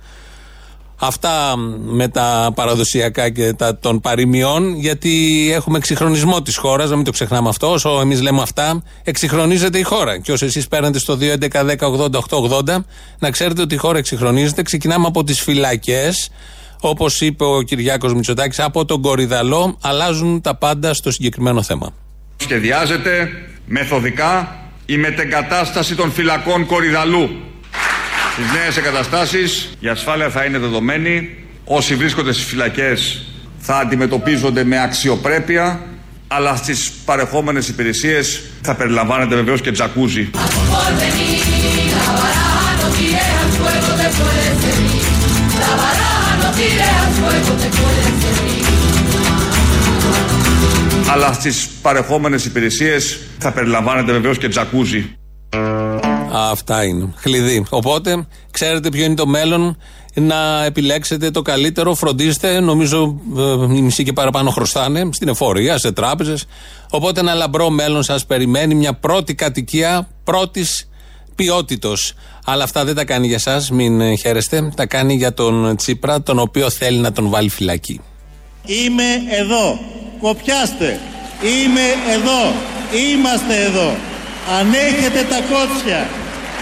Αυτά 0.99 1.57
με 1.85 2.09
τα 2.09 2.53
παραδοσιακά 2.55 3.31
και 3.31 3.53
τα 3.53 3.79
των 3.79 4.01
παροιμιών, 4.01 4.75
γιατί 4.79 5.49
έχουμε 5.53 5.79
εξυγχρονισμό 5.79 6.43
της 6.43 6.57
χώρας, 6.57 6.91
να 6.91 6.97
μην 6.97 7.05
το 7.05 7.11
ξεχνάμε 7.11 7.49
αυτό. 7.49 7.73
Όσο 7.73 8.01
εμείς 8.01 8.21
λέμε 8.23 8.43
αυτά, 8.43 8.83
εξυγχρονίζεται 9.03 9.79
η 9.79 9.83
χώρα. 9.83 10.19
Και 10.19 10.33
όσο 10.33 10.45
εσείς 10.45 10.69
παίρνετε 10.69 10.99
στο 10.99 11.19
2.11.10.80.880, 11.21 12.85
να 13.19 13.31
ξέρετε 13.31 13.63
ότι 13.63 13.75
η 13.75 13.79
χώρα 13.79 13.99
εξυγχρονίζεται. 13.99 14.63
Ξεκινάμε 14.63 15.07
από 15.07 15.25
τις 15.25 15.41
φυλακές. 15.41 16.31
Όπως 16.81 17.21
είπε 17.21 17.45
ο 17.45 17.63
Κυριάκος 17.63 18.15
Μητσοτάκης, 18.15 18.61
από 18.61 18.85
τον 18.85 19.03
Κορυδαλό 19.03 19.79
αλλάζουν 19.81 20.41
τα 20.41 20.57
πάντα 20.57 20.95
στο 20.95 21.11
συγκεκριμένο 21.11 21.63
θέμα. 21.63 21.95
Σχεδιάζεται 22.37 23.29
μεθοδικά 23.67 24.57
η 24.87 24.97
μετεγκατάσταση 24.97 25.95
των 25.95 26.13
φυλακών 26.13 26.67
Κορυδαλού. 26.67 27.31
Στις 28.39 28.53
νέες 28.53 28.77
εγκαταστάσεις 28.77 29.77
η 29.81 29.89
ασφάλεια 29.89 30.31
θα 30.31 30.45
είναι 30.45 30.59
δεδομένη. 30.59 31.37
Όσοι 31.65 31.95
βρίσκονται 31.95 32.33
στις 32.33 32.45
φυλακές 32.45 33.27
θα 33.59 33.77
αντιμετωπίζονται 33.77 34.65
με 34.65 34.83
αξιοπρέπεια 34.83 35.81
αλλά 36.29 36.57
στις 36.57 36.93
παρεχόμενες 37.05 37.69
υπηρεσίες 37.69 38.43
θα 38.63 38.75
περιλαμβάνεται 38.75 39.35
βεβαίως 39.35 39.61
και 39.61 39.71
τζακούζι. 39.71 40.31
A 40.33 40.39
tu 40.39 40.61
porvenir, 40.73 41.45
la 41.99 42.13
baraja 42.21 42.73
no 42.81 42.89
tire 42.99 43.23
al 43.43 43.51
fuego, 43.59 43.91
te 44.01 44.09
puede 44.19 44.49
servir. 44.65 45.07
La 45.63 45.73
baraja 45.83 46.33
no 46.43 46.49
tire 46.59 46.87
al 47.03 47.11
fuego, 47.19 47.53
te 47.63 47.69
puede 47.79 48.05
servir. 48.23 48.65
Αλλά 51.13 51.33
στις 51.33 51.69
παρεχόμενες 51.83 52.45
υπηρεσίες 52.45 53.19
θα 53.39 53.53
περιλαμβάνεται 53.53 54.13
βεβαίως 54.13 54.39
και 54.39 54.49
τζακούζι. 54.49 55.17
Αυτά 56.39 56.85
είναι. 56.85 57.13
Χλειδί. 57.17 57.67
Οπότε, 57.69 58.27
ξέρετε 58.51 58.89
ποιο 58.89 59.05
είναι 59.05 59.15
το 59.15 59.27
μέλλον; 59.27 59.77
Να 60.15 60.65
επιλέξετε 60.65 61.31
το 61.31 61.43
καλύτερο. 61.43 61.95
Φροντίστε. 61.95 62.61
Νομίζω 62.61 63.21
ε, 63.37 63.75
οι 63.75 63.83
μισοί 63.83 64.05
και 64.05 64.13
παραπάνω 64.13 64.51
χρωστάνε 64.51 65.09
στην 65.13 65.29
εφορία, 65.29 65.79
σε 65.79 65.93
τράπεζες. 65.93 66.45
Οπότε, 66.91 67.21
ένα 67.21 67.35
λαμπρό 67.35 67.71
μέλλον 67.71 68.03
σας 68.03 68.27
περιμένει. 68.27 68.75
Μια 68.75 68.95
πρώτη 68.95 69.35
κατοικία 69.35 70.09
πρώτης 70.25 70.89
ποιότητος. 71.35 72.13
Αλλά 72.45 72.65
αυτά 72.65 72.85
δεν 72.85 72.95
τα 72.95 73.05
κάνει 73.05 73.27
για 73.27 73.37
εσά, 73.37 73.67
μην 73.73 74.01
ε, 74.01 74.15
χαίρεστε. 74.15 74.73
Τα 74.77 74.87
κάνει 74.87 75.15
για 75.15 75.35
τον 75.35 75.77
Τσίπρα, 75.77 76.23
τον 76.23 76.39
οποίο 76.39 76.71
θέλει 76.71 76.99
να 76.99 77.13
τον 77.13 77.29
βάλει 77.29 77.49
φυλακή. 77.49 78.01
Είμαι 78.65 79.05
εδώ. 79.41 79.79
Κοπιάστε. 80.21 81.01
Είμαι 81.43 82.15
εδώ. 82.15 82.53
Είμαστε 83.13 83.63
εδώ. 83.65 83.95
Αν 84.59 84.73
έχετε 84.73 85.23
τα 85.23 85.41
κότσια, 85.51 86.09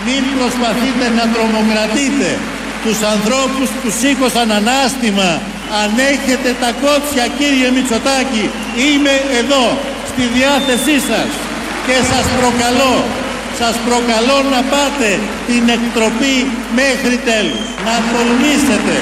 μην 0.07 0.23
προσπαθείτε 0.37 1.07
να 1.19 1.25
τρομοκρατείτε 1.33 2.31
τους 2.85 2.99
ανθρώπους 3.15 3.69
που 3.79 3.89
σήκωσαν 4.01 4.49
ανάστημα. 4.61 5.31
Αν 5.83 5.91
έχετε 6.13 6.51
τα 6.63 6.71
κότσια 6.83 7.25
κύριε 7.39 7.69
Μητσοτάκη, 7.75 8.45
είμαι 8.87 9.15
εδώ 9.41 9.65
στη 10.11 10.25
διάθεσή 10.37 10.97
σας 11.11 11.31
και 11.87 11.97
σας 12.11 12.27
προκαλώ, 12.39 12.97
σας 13.61 13.75
προκαλώ 13.87 14.39
να 14.55 14.61
πάτε 14.73 15.11
την 15.49 15.65
εκτροπή 15.77 16.37
μέχρι 16.81 17.17
τέλους. 17.29 17.67
Να 17.87 17.95
τολμήσετε 18.13 18.97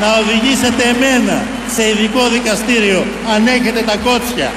να 0.00 0.08
οδηγήσετε 0.20 0.82
εμένα 0.94 1.36
σε 1.74 1.82
ειδικό 1.90 2.22
δικαστήριο 2.36 3.00
αν 3.32 3.40
έχετε 3.56 3.80
τα 3.90 3.96
κότσια. 4.06 4.48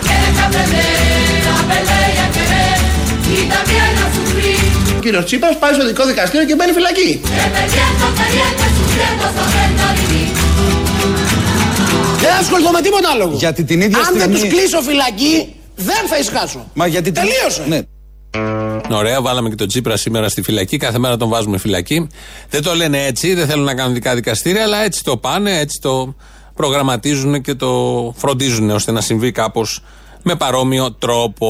Ο 5.02 5.04
κύριος 5.04 5.26
Τσίπρας 5.26 5.58
πάει 5.60 5.74
στο 5.74 5.86
δικό 5.88 6.06
δικαστήριο 6.06 6.48
και 6.48 6.56
μπαίνει 6.56 6.72
φυλακή. 6.72 7.22
Δεν 12.20 12.34
ασχοληθώ 12.40 12.72
με 12.72 12.82
τίποτα 12.82 13.10
άλλο. 13.14 13.32
Γιατί 13.38 13.64
την 13.64 13.82
ίδια 13.82 13.98
Αν 13.98 14.04
στιγμή... 14.04 14.22
δεν 14.22 14.32
τους 14.32 14.42
κλείσω 14.50 14.82
φυλακή, 14.82 15.56
δεν 15.76 16.08
θα 16.10 16.18
εισκάσω. 16.20 16.66
Μα 16.74 16.88
γιατί 16.88 17.12
την- 17.12 17.22
Τελείωσε. 17.24 17.64
Ναι. 17.68 17.80
Ωραία, 18.96 19.22
βάλαμε 19.22 19.50
και 19.50 19.56
τον 19.56 19.68
Τσίπρα 19.68 19.98
σήμερα 19.98 20.30
στη 20.30 20.42
φυλακή. 20.42 20.78
Κάθε 20.78 20.98
μέρα 21.00 21.18
τον 21.18 21.30
βάζουμε 21.30 21.58
φυλακή. 21.58 22.08
Δεν 22.50 22.64
το 22.64 22.76
λένε 22.76 23.06
έτσι, 23.06 23.34
δεν 23.34 23.48
θέλουν 23.48 23.66
να 23.66 23.76
κάνουν 23.76 23.94
δικά 23.94 24.16
δικαστήρια, 24.16 24.64
αλλά 24.64 24.84
έτσι 24.84 25.04
το 25.04 25.18
πάνε, 25.18 25.60
έτσι 25.60 25.80
το 25.82 26.16
προγραμματίζουν 26.56 27.42
και 27.42 27.54
το 27.54 27.70
φροντίζουν 28.18 28.70
ώστε 28.70 28.92
να 28.92 29.02
συμβεί 29.02 29.32
κάπως 29.32 29.84
με 30.24 30.36
παρόμοιο 30.36 30.92
τρόπο. 30.92 31.48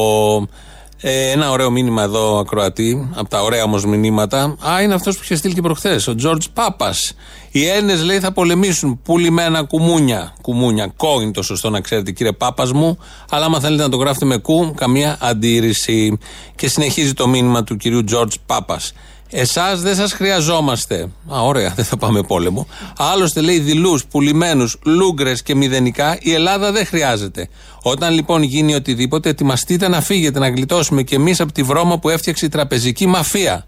Ε, 1.04 1.30
ένα 1.30 1.50
ωραίο 1.50 1.70
μήνυμα 1.70 2.02
εδώ, 2.02 2.38
ακροατή, 2.38 3.10
από 3.14 3.28
τα 3.28 3.42
ωραία 3.42 3.62
όμως 3.62 3.84
μηνύματα. 3.84 4.56
Α, 4.68 4.82
είναι 4.82 4.94
αυτός 4.94 5.16
που 5.16 5.20
είχε 5.24 5.36
στείλει 5.36 5.54
και 5.54 5.60
προχθές, 5.60 6.06
ο 6.06 6.14
Τζορτζ 6.14 6.46
Πάπας. 6.52 7.14
Οι 7.50 7.66
Έλληνες 7.66 8.02
λέει 8.02 8.20
θα 8.20 8.32
πολεμήσουν. 8.32 9.00
Πουλημένα 9.02 9.62
κουμούνια. 9.62 10.34
Κουμούνια. 10.42 10.92
Κό 10.96 11.20
είναι 11.20 11.30
το 11.30 11.42
σωστό 11.42 11.70
να 11.70 11.80
ξέρετε, 11.80 12.10
κύριε 12.10 12.32
Πάπας 12.32 12.72
μου. 12.72 12.98
Αλλά 13.30 13.44
άμα 13.44 13.60
θέλετε 13.60 13.82
να 13.82 13.88
το 13.88 13.96
γράφετε 13.96 14.24
με 14.24 14.36
κου, 14.36 14.74
καμία 14.76 15.16
αντίρρηση. 15.20 16.18
Και 16.56 16.68
συνεχίζει 16.68 17.12
το 17.12 17.28
μήνυμα 17.28 17.64
του 17.64 17.76
κυρίου 17.76 18.04
Τζορτζ 18.04 18.34
Πάπας. 18.46 18.92
Εσάς 19.34 19.80
δεν 19.80 19.94
σας 19.94 20.12
χρειαζόμαστε. 20.12 21.08
Α, 21.34 21.42
ωραία, 21.42 21.72
δεν 21.76 21.84
θα 21.84 21.96
πάμε 21.96 22.22
πόλεμο. 22.22 22.66
Άλλωστε 22.96 23.40
λέει 23.40 23.58
δειλούς, 23.58 24.04
πουλημένους, 24.04 24.78
λούγκρες 24.84 25.42
και 25.42 25.54
μηδενικά 25.54 26.18
η 26.20 26.32
Ελλάδα 26.32 26.72
δεν 26.72 26.86
χρειάζεται. 26.86 27.48
Όταν 27.82 28.14
λοιπόν 28.14 28.42
γίνει 28.42 28.74
οτιδήποτε, 28.74 29.28
ετοιμαστείτε 29.28 29.88
να 29.88 30.00
φύγετε, 30.00 30.38
να 30.38 30.48
γλιτώσουμε 30.48 31.02
κι 31.02 31.14
εμείς 31.14 31.40
από 31.40 31.52
τη 31.52 31.62
βρώμα 31.62 31.98
που 31.98 32.08
έφτιαξε 32.08 32.44
η 32.44 32.48
τραπεζική 32.48 33.06
μαφία. 33.06 33.66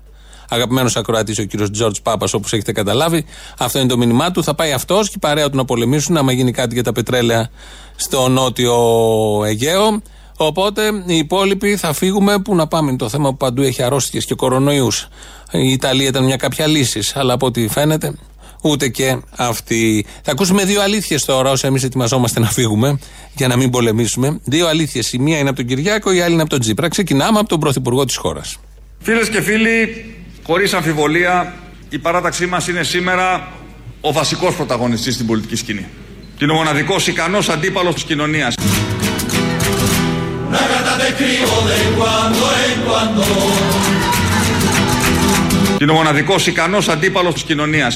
Αγαπημένος 0.48 0.96
ακροατής 0.96 1.38
ο 1.38 1.42
κύριος 1.42 1.70
Τζορτζ 1.70 1.98
Πάπας, 2.02 2.34
όπως 2.34 2.52
έχετε 2.52 2.72
καταλάβει. 2.72 3.24
Αυτό 3.58 3.78
είναι 3.78 3.88
το 3.88 3.96
μήνυμά 3.96 4.30
του. 4.30 4.44
Θα 4.44 4.54
πάει 4.54 4.72
αυτός 4.72 5.08
και 5.08 5.14
η 5.16 5.20
παρέα 5.20 5.50
του 5.50 5.56
να 5.56 5.64
πολεμήσουν, 5.64 6.16
άμα 6.16 6.32
γίνει 6.32 6.52
κάτι 6.52 6.74
για 6.74 6.82
τα 6.82 6.92
πετρέλαια 6.92 7.50
στο 7.96 8.28
νότιο 8.28 8.74
Αιγαίο. 9.44 10.02
Οπότε 10.36 10.82
οι 11.06 11.16
υπόλοιποι 11.16 11.76
θα 11.76 11.92
φύγουμε. 11.92 12.38
Πού 12.38 12.54
να 12.54 12.66
πάμε, 12.66 12.88
είναι 12.88 12.98
το 12.98 13.08
θέμα 13.08 13.30
που 13.30 13.36
παντού 13.36 13.62
έχει 13.62 13.82
αρρώστιες 13.82 14.24
και 14.24 14.34
κορονοϊούς. 14.34 15.08
Η 15.50 15.72
Ιταλία 15.72 16.08
ήταν 16.08 16.24
μια 16.24 16.36
κάποια 16.36 16.66
λύση, 16.66 17.00
αλλά 17.14 17.32
από 17.32 17.46
ό,τι 17.46 17.68
φαίνεται 17.68 18.14
ούτε 18.62 18.88
και 18.88 19.18
αυτή. 19.36 20.06
Θα 20.22 20.32
ακούσουμε 20.32 20.64
δύο 20.64 20.82
αλήθειες 20.82 21.24
τώρα, 21.24 21.50
όσο 21.50 21.66
εμείς 21.66 21.82
ετοιμαζόμαστε 21.82 22.40
να 22.40 22.46
φύγουμε, 22.46 22.98
για 23.36 23.48
να 23.48 23.56
μην 23.56 23.70
πολεμήσουμε. 23.70 24.40
Δύο 24.44 24.68
αλήθειες. 24.68 25.12
Η 25.12 25.18
μία 25.18 25.38
είναι 25.38 25.48
από 25.48 25.58
τον 25.58 25.66
Κυριάκο, 25.66 26.12
η 26.12 26.20
άλλη 26.20 26.32
είναι 26.32 26.42
από 26.42 26.50
τον 26.50 26.60
Τζίπρα. 26.60 26.88
Ξεκινάμε 26.88 27.38
από 27.38 27.48
τον 27.48 27.60
πρωθυπουργό 27.60 28.04
της 28.04 28.16
χώρας. 28.16 28.56
Φίλες 28.98 29.28
και 29.28 29.40
φίλοι, 29.40 30.04
χωρίς 30.46 30.72
αμφιβολία, 30.72 31.54
η 31.88 31.98
παράταξή 31.98 32.46
μας 32.46 32.68
είναι 32.68 32.82
σήμερα 32.82 33.52
ο 34.00 34.12
βασικός 34.12 34.54
πρωταγωνιστής 34.54 35.14
στην 35.14 35.26
πολιτική 35.26 35.56
σκηνή. 35.56 35.86
Και 36.36 36.44
είναι 36.44 36.52
ο 36.52 36.56
μοναδικός 40.54 41.66
ικανός 42.86 43.28
αντίπαλος 43.28 43.74
της 43.74 44.62
κοινωνίας. 45.12 45.14
Και 45.78 45.84
είναι 45.84 45.92
ο 45.92 45.94
μοναδικός 45.94 46.46
ικανός 46.46 46.88
αντίπαλος 46.88 47.34
της 47.34 47.42
κοινωνίας. 47.42 47.94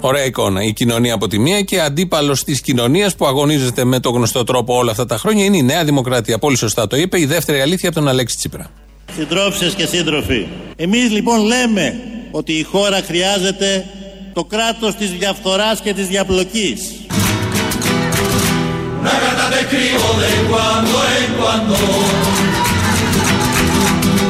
Ωραία 0.00 0.24
εικόνα. 0.24 0.62
Η 0.62 0.72
κοινωνία 0.72 1.14
από 1.14 1.28
τη 1.28 1.38
μία 1.38 1.60
και 1.60 1.80
αντίπαλος 1.80 2.44
της 2.44 2.60
κοινωνίας 2.60 3.14
που 3.14 3.26
αγωνίζεται 3.26 3.84
με 3.84 4.00
το 4.00 4.10
γνωστό 4.10 4.44
τρόπο 4.44 4.76
όλα 4.76 4.90
αυτά 4.90 5.06
τα 5.06 5.18
χρόνια 5.18 5.44
είναι 5.44 5.56
η 5.56 5.62
Νέα 5.62 5.84
Δημοκρατία. 5.84 6.38
Πολύ 6.38 6.56
σωστά 6.56 6.86
το 6.86 6.96
είπε. 6.96 7.20
Η 7.20 7.26
δεύτερη 7.26 7.60
αλήθεια 7.60 7.88
από 7.88 7.98
τον 7.98 8.08
Αλέξη 8.08 8.36
Τσίπρα. 8.36 8.70
Συντρόφισσες 9.16 9.74
και 9.74 9.86
σύντροφοι, 9.86 10.46
εμείς 10.76 11.10
λοιπόν 11.10 11.44
λέμε 11.44 11.94
ότι 12.30 12.52
η 12.52 12.62
χώρα 12.62 13.02
χρειάζεται 13.06 13.86
το 14.32 14.44
κράτος 14.44 14.94
της 14.94 15.10
διαφθοράς 15.10 15.80
και 15.80 15.94
της 15.94 16.06
διαπλοκής. 16.06 17.05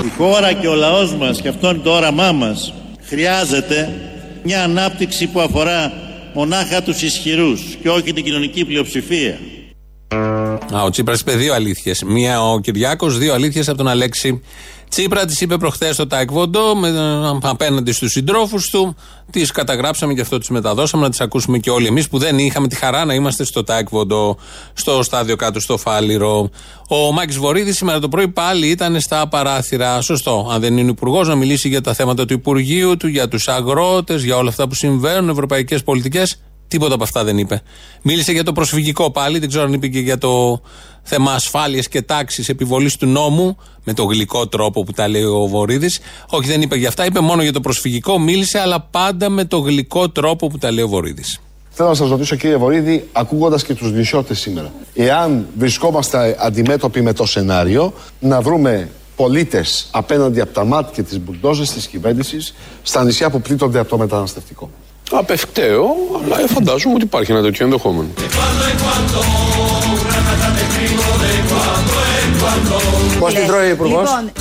Η 0.04 0.12
χώρα 0.16 0.52
και 0.52 0.68
ο 0.68 0.74
λαός 0.74 1.14
μας, 1.14 1.40
και 1.40 1.48
αυτό 1.48 1.70
είναι 1.70 1.78
το 1.78 1.90
όραμά 1.90 2.32
μας, 2.32 2.74
χρειάζεται 3.08 3.94
μια 4.42 4.62
ανάπτυξη 4.62 5.26
που 5.26 5.40
αφορά 5.40 5.92
μονάχα 6.34 6.82
τους 6.82 7.02
ισχυρούς 7.02 7.60
και 7.82 7.90
όχι 7.90 8.12
την 8.12 8.24
κοινωνική 8.24 8.64
πλειοψηφία. 8.64 9.38
Α, 10.74 10.82
ο 10.82 10.90
Τσίπρας 10.90 11.20
είπε 11.20 11.32
δύο 11.32 11.54
αλήθειες. 11.54 12.02
Μία 12.02 12.42
ο 12.42 12.60
Κυριάκος, 12.60 13.18
δύο 13.18 13.34
αλήθειες 13.34 13.68
από 13.68 13.76
τον 13.76 13.88
Αλέξη 13.88 14.42
Τσίπρα. 14.96 15.24
Τι 15.24 15.36
είπε 15.40 15.56
προχθές 15.56 15.94
στο 15.94 16.06
Τάικβοντο 16.06 16.74
με, 16.74 16.88
ε, 16.88 17.48
απέναντι 17.48 17.92
στους 17.92 18.10
συντρόφους 18.10 18.70
του. 18.70 18.96
Τις 19.30 19.50
καταγράψαμε 19.50 20.14
και 20.14 20.20
αυτό 20.20 20.38
τις 20.38 20.48
μεταδώσαμε 20.48 21.02
να 21.02 21.10
τις 21.10 21.20
ακούσουμε 21.20 21.58
και 21.58 21.70
όλοι 21.70 21.86
εμείς 21.86 22.08
που 22.08 22.18
δεν 22.18 22.38
είχαμε 22.38 22.68
τη 22.68 22.76
χαρά 22.76 23.04
να 23.04 23.14
είμαστε 23.14 23.44
στο 23.44 23.64
Τάικβοντο, 23.64 24.36
στο 24.72 25.02
στάδιο 25.02 25.36
κάτω 25.36 25.60
στο 25.60 25.76
Φάληρο. 25.76 26.50
Ο 26.88 27.12
Μάκης 27.12 27.36
Βορύδης 27.36 27.76
σήμερα 27.76 27.98
το 27.98 28.08
πρωί 28.08 28.28
πάλι 28.28 28.66
ήταν 28.66 29.00
στα 29.00 29.28
παράθυρα. 29.28 30.00
Σωστό. 30.00 30.48
Αν 30.52 30.60
δεν 30.60 30.76
είναι 30.76 30.90
υπουργός, 30.90 31.28
να 31.28 31.34
μιλήσει 31.34 31.68
για 31.68 31.80
τα 31.80 31.94
θέματα 31.94 32.24
του 32.24 32.32
Υπουργείου 32.32 32.96
του, 32.96 33.06
για 33.06 33.28
τους 33.28 33.48
αγρότες, 33.48 34.22
για 34.22 34.36
όλα 34.36 34.48
αυτά 34.48 34.68
που 34.68 34.74
συμβαίνουν, 34.74 35.28
ευρωπαϊκές 35.28 35.82
πολιτικές. 35.82 36.40
Τίποτα 36.68 36.94
από 36.94 37.02
αυτά 37.02 37.24
δεν 37.24 37.38
είπε. 37.38 37.62
Μίλησε 38.02 38.32
για 38.32 38.44
το 38.44 38.52
προσφυγικό 38.52 39.10
πάλι, 39.10 39.38
δεν 39.38 39.48
ξέρω 39.48 39.64
αν 39.64 39.72
είπε 39.72 39.88
και 39.88 39.98
για 39.98 40.18
το 40.18 40.60
θέμα 41.02 41.32
ασφάλειας 41.32 41.88
και 41.88 42.02
τάξης 42.02 42.48
επιβολής 42.48 42.96
του 42.96 43.06
νόμου, 43.06 43.56
με 43.84 43.92
το 43.92 44.04
γλυκό 44.04 44.48
τρόπο 44.48 44.82
που 44.84 44.92
τα 44.92 45.08
λέει 45.08 45.22
ο 45.22 45.46
Βορύδης. 45.46 46.00
Όχι, 46.28 46.48
δεν 46.48 46.62
είπε 46.62 46.76
για 46.76 46.88
αυτά, 46.88 47.04
είπε 47.04 47.20
μόνο 47.20 47.42
για 47.42 47.52
το 47.52 47.60
προσφυγικό, 47.60 48.18
μίλησε, 48.18 48.58
αλλά 48.58 48.80
πάντα 48.80 49.28
με 49.28 49.44
το 49.44 49.58
γλυκό 49.58 50.08
τρόπο 50.10 50.46
που 50.46 50.58
τα 50.58 50.70
λέει 50.70 50.84
ο 50.84 50.88
Βορύδης. 50.88 51.40
Θέλω 51.70 51.88
να 51.88 51.94
σας 51.94 52.08
ρωτήσω, 52.08 52.36
κύριε 52.36 52.56
Βορύδη, 52.56 53.08
ακούγοντας 53.12 53.64
και 53.64 53.74
τους 53.74 53.92
νησιώτες 53.92 54.38
σήμερα, 54.38 54.72
εάν 54.94 55.46
βρισκόμαστε 55.58 56.36
αντιμέτωποι 56.38 57.02
με 57.02 57.12
το 57.12 57.26
σενάριο 57.26 57.92
να 58.20 58.40
βρούμε 58.40 58.90
πολίτες 59.16 59.88
απέναντι 59.90 60.40
από 60.40 60.52
τα 60.52 60.64
μάτια 60.64 60.92
και 60.94 61.02
τι 61.02 61.18
μπουλντόζε 61.18 61.62
της 61.62 61.86
κυβέρνησης 61.86 62.54
στα 62.82 63.04
νησιά 63.04 63.30
που 63.30 63.40
πλήττονται 63.40 63.78
από 63.78 63.88
το 63.88 63.98
μεταναστευτικό. 63.98 64.70
Απευκταίο, 65.10 65.86
αλλά 66.24 66.46
φαντάζομαι 66.46 66.94
ότι 66.94 67.04
υπάρχει 67.04 67.32
ένα 67.32 67.42
τέτοιο 67.42 67.64
ενδεχόμενο. 67.64 68.08
Πώς 73.18 73.34
την 73.34 73.46
τρώει 73.46 73.66
ο 73.66 73.70
Υπουργός; 73.70 74.08
Λοιπόν, 74.08 74.32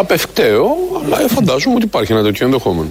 Απευκταίο, 0.00 0.66
αλλά 1.04 1.28
φαντάζομαι 1.28 1.74
ότι 1.74 1.84
υπάρχει 1.84 2.12
ένα 2.12 2.22
τέτοιο 2.22 2.46
ενδεχόμενο. 2.46 2.90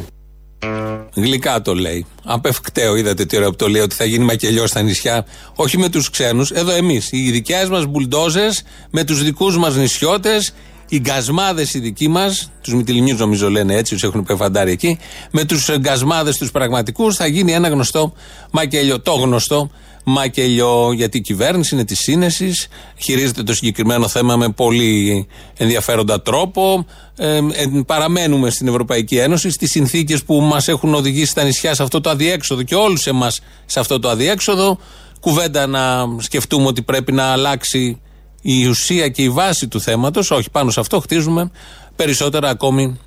Γλυκά 1.13 1.61
το 1.61 1.73
λέει. 1.73 2.05
Απευκταίο, 2.23 2.95
είδατε 2.95 3.25
τι 3.25 3.37
ωραίο 3.37 3.49
που 3.49 3.55
το 3.55 3.67
λέει, 3.67 3.81
ότι 3.81 3.95
θα 3.95 4.05
γίνει 4.05 4.25
μακελιός 4.25 4.69
στα 4.69 4.81
νησιά. 4.81 5.25
Όχι 5.55 5.77
με 5.77 5.89
τους 5.89 6.09
ξένους, 6.09 6.51
εδώ 6.51 6.71
εμείς. 6.71 7.11
Οι 7.11 7.31
δικέ 7.31 7.67
μας 7.69 7.85
μπουλντόζες, 7.85 8.63
με 8.89 9.03
τους 9.03 9.23
δικούς 9.23 9.57
μας 9.57 9.75
νησιώτες, 9.75 10.53
οι 10.89 10.99
γκασμάδες 10.99 11.73
οι 11.73 11.79
δικοί 11.79 12.07
μας, 12.07 12.51
τους 12.61 12.73
Μυτιλινιού 12.73 13.15
νομίζω 13.17 13.49
λένε 13.49 13.75
έτσι, 13.75 13.93
τους 13.93 14.03
έχουν 14.03 14.23
πεφαντάρει 14.23 14.71
εκεί, 14.71 14.97
με 15.31 15.43
τους 15.43 15.69
γκασμάδες 15.77 16.37
τους 16.37 16.51
πραγματικούς 16.51 17.15
θα 17.15 17.27
γίνει 17.27 17.51
ένα 17.51 17.67
γνωστό 17.67 18.13
μακελιό. 18.51 18.99
Το 18.99 19.11
γνωστό 19.13 19.69
μακελιό, 20.05 20.91
γιατί 20.91 21.17
η 21.17 21.21
κυβέρνηση 21.21 21.75
είναι 21.75 21.83
της 21.83 21.99
σύνεσης, 21.99 22.67
χειρίζεται 22.97 23.43
το 23.43 23.53
συγκεκριμένο 23.53 24.07
θέμα 24.07 24.35
με 24.35 24.49
πολύ 24.49 25.27
ενδιαφέροντα 25.57 26.21
τρόπο. 26.21 26.85
Ε, 27.17 27.37
ε, 27.37 27.43
παραμένουμε 27.85 28.49
στην 28.49 28.67
Ευρωπαϊκή 28.67 29.17
Ένωση, 29.17 29.49
στις 29.49 29.69
συνθήκες 29.69 30.23
που 30.23 30.41
μας 30.41 30.67
έχουν 30.67 30.93
οδηγήσει 30.93 31.25
στα 31.31 31.43
νησιά 31.43 31.75
σε 31.75 31.83
αυτό 31.83 32.01
το 32.01 32.09
αδιέξοδο 32.09 32.63
και 32.63 32.75
όλους 32.75 33.07
εμάς 33.07 33.41
σε 33.65 33.79
αυτό 33.79 33.99
το 33.99 34.09
αδιέξοδο. 34.09 34.77
Κουβέντα 35.19 35.67
να 35.67 36.07
σκεφτούμε 36.17 36.67
ότι 36.67 36.81
πρέπει 36.81 37.11
να 37.11 37.23
αλλάξει 37.23 38.01
η 38.47 38.65
ουσία 38.65 39.07
και 39.07 39.21
η 39.21 39.29
βάση 39.29 39.67
του 39.67 39.81
θέματος. 39.81 40.31
Όχι, 40.31 40.49
πάνω 40.51 40.71
σε 40.71 40.79
αυτό 40.79 40.99
χτίζουμε 40.99 41.51
περισσότερα 41.95 42.49
ακόμη 42.49 42.99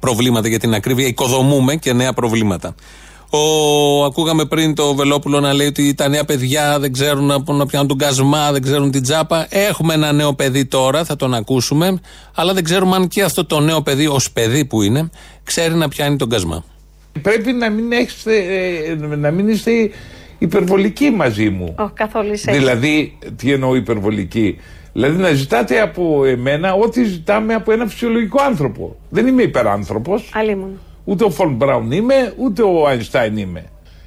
προβλήματα 0.00 0.48
για 0.48 0.58
την 0.58 0.74
ακρίβεια. 0.74 1.06
Οικοδομούμε 1.06 1.76
και 1.76 1.92
νέα 1.92 2.12
προβλήματα. 2.12 2.74
Ο, 3.30 4.04
ακούγαμε 4.04 4.44
πριν 4.44 4.74
το 4.74 4.94
Βελόπουλο 4.94 5.40
να 5.40 5.52
λέει 5.52 5.66
ότι 5.66 5.94
τα 5.94 6.08
νέα 6.08 6.24
παιδιά 6.24 6.78
δεν 6.78 6.92
ξέρουν 6.92 7.24
να, 7.24 7.52
να 7.52 7.66
πιάνουν 7.66 7.88
τον 7.88 7.98
κασμά, 7.98 8.52
δεν 8.52 8.62
ξέρουν 8.62 8.90
την 8.90 9.02
τσάπα. 9.02 9.46
Έχουμε 9.48 9.94
ένα 9.94 10.12
νέο 10.12 10.34
παιδί 10.34 10.64
τώρα, 10.64 11.04
θα 11.04 11.16
τον 11.16 11.34
ακούσουμε, 11.34 12.00
αλλά 12.34 12.52
δεν 12.52 12.64
ξέρουμε 12.64 12.96
αν 12.96 13.08
και 13.08 13.22
αυτό 13.22 13.44
το 13.44 13.60
νέο 13.60 13.82
παιδί, 13.82 14.06
ως 14.06 14.30
παιδί 14.30 14.64
που 14.64 14.82
είναι, 14.82 15.10
ξέρει 15.42 15.74
να 15.74 15.88
πιάνει 15.88 16.16
τον 16.16 16.28
κασμά. 16.28 16.64
Πρέπει 17.22 17.52
να 17.52 17.70
μην, 17.70 17.92
έχεις, 17.92 18.26
ε, 18.26 19.16
να 19.16 19.30
μην 19.30 19.48
είστε 19.48 19.70
υπερβολικοί 20.42 21.10
μαζί 21.10 21.50
μου. 21.50 21.74
Όχι, 21.78 21.92
καθόλου 21.94 22.32
είσαι. 22.32 22.52
Δηλαδή, 22.52 23.18
τι 23.36 23.52
εννοώ 23.52 23.74
υπερβολική; 23.74 24.58
Δηλαδή 24.92 25.20
να 25.20 25.32
ζητάτε 25.32 25.80
από 25.80 26.24
εμένα 26.24 26.74
ό,τι 26.74 27.04
ζητάμε 27.04 27.54
από 27.54 27.72
ένα 27.72 27.86
φυσιολογικό 27.86 28.42
άνθρωπο. 28.42 28.96
Δεν 29.08 29.26
είμαι 29.26 29.42
υπεράνθρωπος. 29.42 30.30
Αλλήμον. 30.34 30.80
Ούτε 31.04 31.24
ο 31.24 31.30
Φον 31.30 31.54
Μπράουν 31.54 31.92
είμαι, 31.92 32.32
ούτε 32.36 32.62
ο 32.62 32.86
Αϊνστάιν 32.86 33.36
είμαι. 33.36 33.64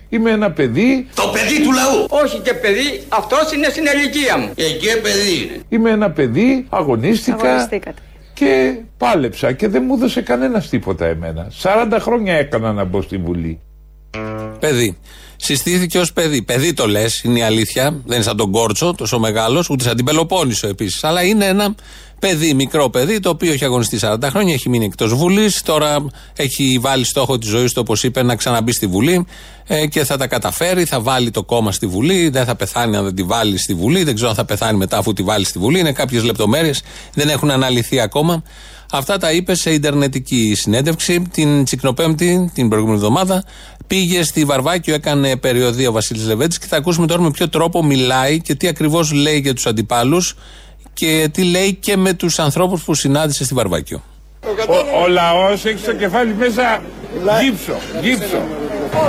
Είμαι 0.09 0.31
ένα 0.31 0.51
παιδί. 0.51 1.07
Το 1.15 1.23
παιδί 1.33 1.63
του 1.63 1.71
λαού. 1.71 2.23
Όχι 2.23 2.39
και 2.39 2.53
παιδί, 2.53 3.01
αυτός 3.09 3.53
είναι 3.53 3.67
στην 3.69 3.83
ηλικία 3.95 4.37
μου. 4.37 4.49
Εκεί 4.55 5.01
παιδί 5.01 5.43
είναι. 5.43 5.61
Είμαι 5.69 5.89
ένα 5.89 6.11
παιδί, 6.11 6.65
αγωνίστηκα. 6.69 7.37
Αγωνιστήκατε. 7.37 8.01
Και 8.33 8.77
πάλεψα 8.97 9.51
και 9.51 9.67
δεν 9.67 9.83
μου 9.87 9.93
έδωσε 9.93 10.21
κανένας 10.21 10.69
τίποτα 10.69 11.05
εμένα. 11.05 11.51
40 11.61 11.97
χρόνια 11.99 12.33
έκανα 12.33 12.73
να 12.73 12.83
μπω 12.83 13.01
στη 13.01 13.17
Βουλή. 13.17 13.59
Παιδί. 14.59 14.97
Συστήθηκε 15.35 15.99
ως 15.99 16.13
παιδί. 16.13 16.41
Παιδί 16.41 16.73
το 16.73 16.87
λες, 16.87 17.21
είναι 17.23 17.39
η 17.39 17.41
αλήθεια. 17.41 17.83
Δεν 17.83 18.15
είναι 18.15 18.23
σαν 18.23 18.37
τον 18.37 18.51
Κόρτσο, 18.51 18.93
τόσο 18.97 19.19
μεγάλος, 19.19 19.69
ούτε 19.69 19.83
σαν 19.83 19.95
την 19.95 20.05
Πελοπόννησο 20.05 20.67
επίσης. 20.67 21.03
Αλλά 21.03 21.23
είναι 21.23 21.45
ένα 21.45 21.75
παιδί, 22.19 22.53
μικρό 22.53 22.89
παιδί, 22.89 23.19
το 23.19 23.29
οποίο 23.29 23.51
έχει 23.51 23.65
αγωνιστεί 23.65 23.99
40 24.01 24.17
χρόνια, 24.29 24.53
έχει 24.53 24.69
μείνει 24.69 24.85
εκτός 24.85 25.13
Βουλής. 25.13 25.61
Τώρα 25.61 26.05
έχει 26.35 26.79
βάλει 26.81 27.05
στόχο 27.05 27.37
της 27.37 27.49
ζωής 27.49 27.73
του, 27.73 27.81
όπως 27.83 28.03
είπε, 28.03 28.23
να 28.23 28.35
ξαναμπεί 28.35 28.71
στη 28.71 28.87
Βουλή 28.87 29.25
ε, 29.67 29.87
και 29.87 30.03
θα 30.03 30.17
τα 30.17 30.27
καταφέρει. 30.27 30.85
Θα 30.85 31.01
βάλει 31.01 31.31
το 31.31 31.43
κόμμα 31.43 31.71
στη 31.71 31.87
Βουλή. 31.87 32.29
Δεν 32.29 32.45
θα 32.45 32.55
πεθάνει 32.55 32.95
αν 32.95 33.03
δεν 33.03 33.15
τη 33.15 33.23
βάλει 33.23 33.57
στη 33.57 33.73
Βουλή. 33.73 34.03
Δεν 34.03 34.15
ξέρω 34.15 34.29
αν 34.29 34.35
θα 34.35 34.45
πεθάνει 34.45 34.77
μετά 34.77 34.97
αφού 34.97 35.13
τη 35.13 35.23
βάλει 35.23 35.45
στη 35.45 35.59
Βουλή. 35.59 35.79
Είναι 35.79 35.91
κάποιες 35.91 36.23
λεπτομέρειες, 36.23 36.83
δεν 37.13 37.29
έχουν 37.29 37.51
αναλυθεί 37.51 37.99
ακόμα. 37.99 38.43
Αυτά 38.91 39.17
τα 39.17 39.31
είπε 39.31 39.55
σε 39.55 39.73
Ιντερνετική 39.73 40.53
συνέντευξη 40.55 41.21
την 41.31 41.63
Τσικνοπέμπτη, 41.63 42.51
την 42.53 42.69
προηγούμενη 42.69 42.97
εβδομάδα. 42.97 43.43
Πήγε 43.87 44.23
στη 44.23 44.45
Βαρβάκιο, 44.45 44.93
έκανε 44.93 45.35
περιοδία 45.35 45.89
ο 45.89 45.91
Βασίλης 45.91 46.25
Λεβέντης 46.27 46.59
και 46.59 46.65
θα 46.69 46.77
ακούσουμε 46.77 47.07
τώρα 47.07 47.21
με 47.21 47.31
ποιο 47.31 47.49
τρόπο 47.49 47.83
μιλάει 47.83 48.41
και 48.41 48.55
τι 48.55 48.67
ακριβώς 48.67 49.11
λέει 49.11 49.39
για 49.39 49.53
τους 49.53 49.65
αντιπάλους 49.65 50.35
και 50.93 51.29
τι 51.33 51.43
λέει 51.43 51.73
και 51.73 51.97
με 51.97 52.13
τους 52.13 52.39
ανθρώπους 52.39 52.83
που 52.83 52.93
συνάντησε 52.93 53.43
στη 53.43 53.53
Βαρβάκιο. 53.53 54.03
Ο, 54.67 55.01
ο 55.03 55.07
λαός 55.07 55.65
έχει 55.65 55.77
στο 55.79 55.93
κεφάλι 55.93 56.33
μέσα 56.33 56.81
γύψο. 57.41 57.73
Γύψο. 58.01 58.41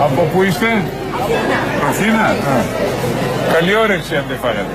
Από 0.02 0.23
πού 0.33 0.42
είστε, 0.42 0.83
Αθήνα. 1.88 2.23
Α. 2.25 2.35
Καλή 3.52 3.75
όρεξη 3.75 4.16
αν 4.16 4.25
δεν 4.28 4.38
φάγατε. 4.38 4.75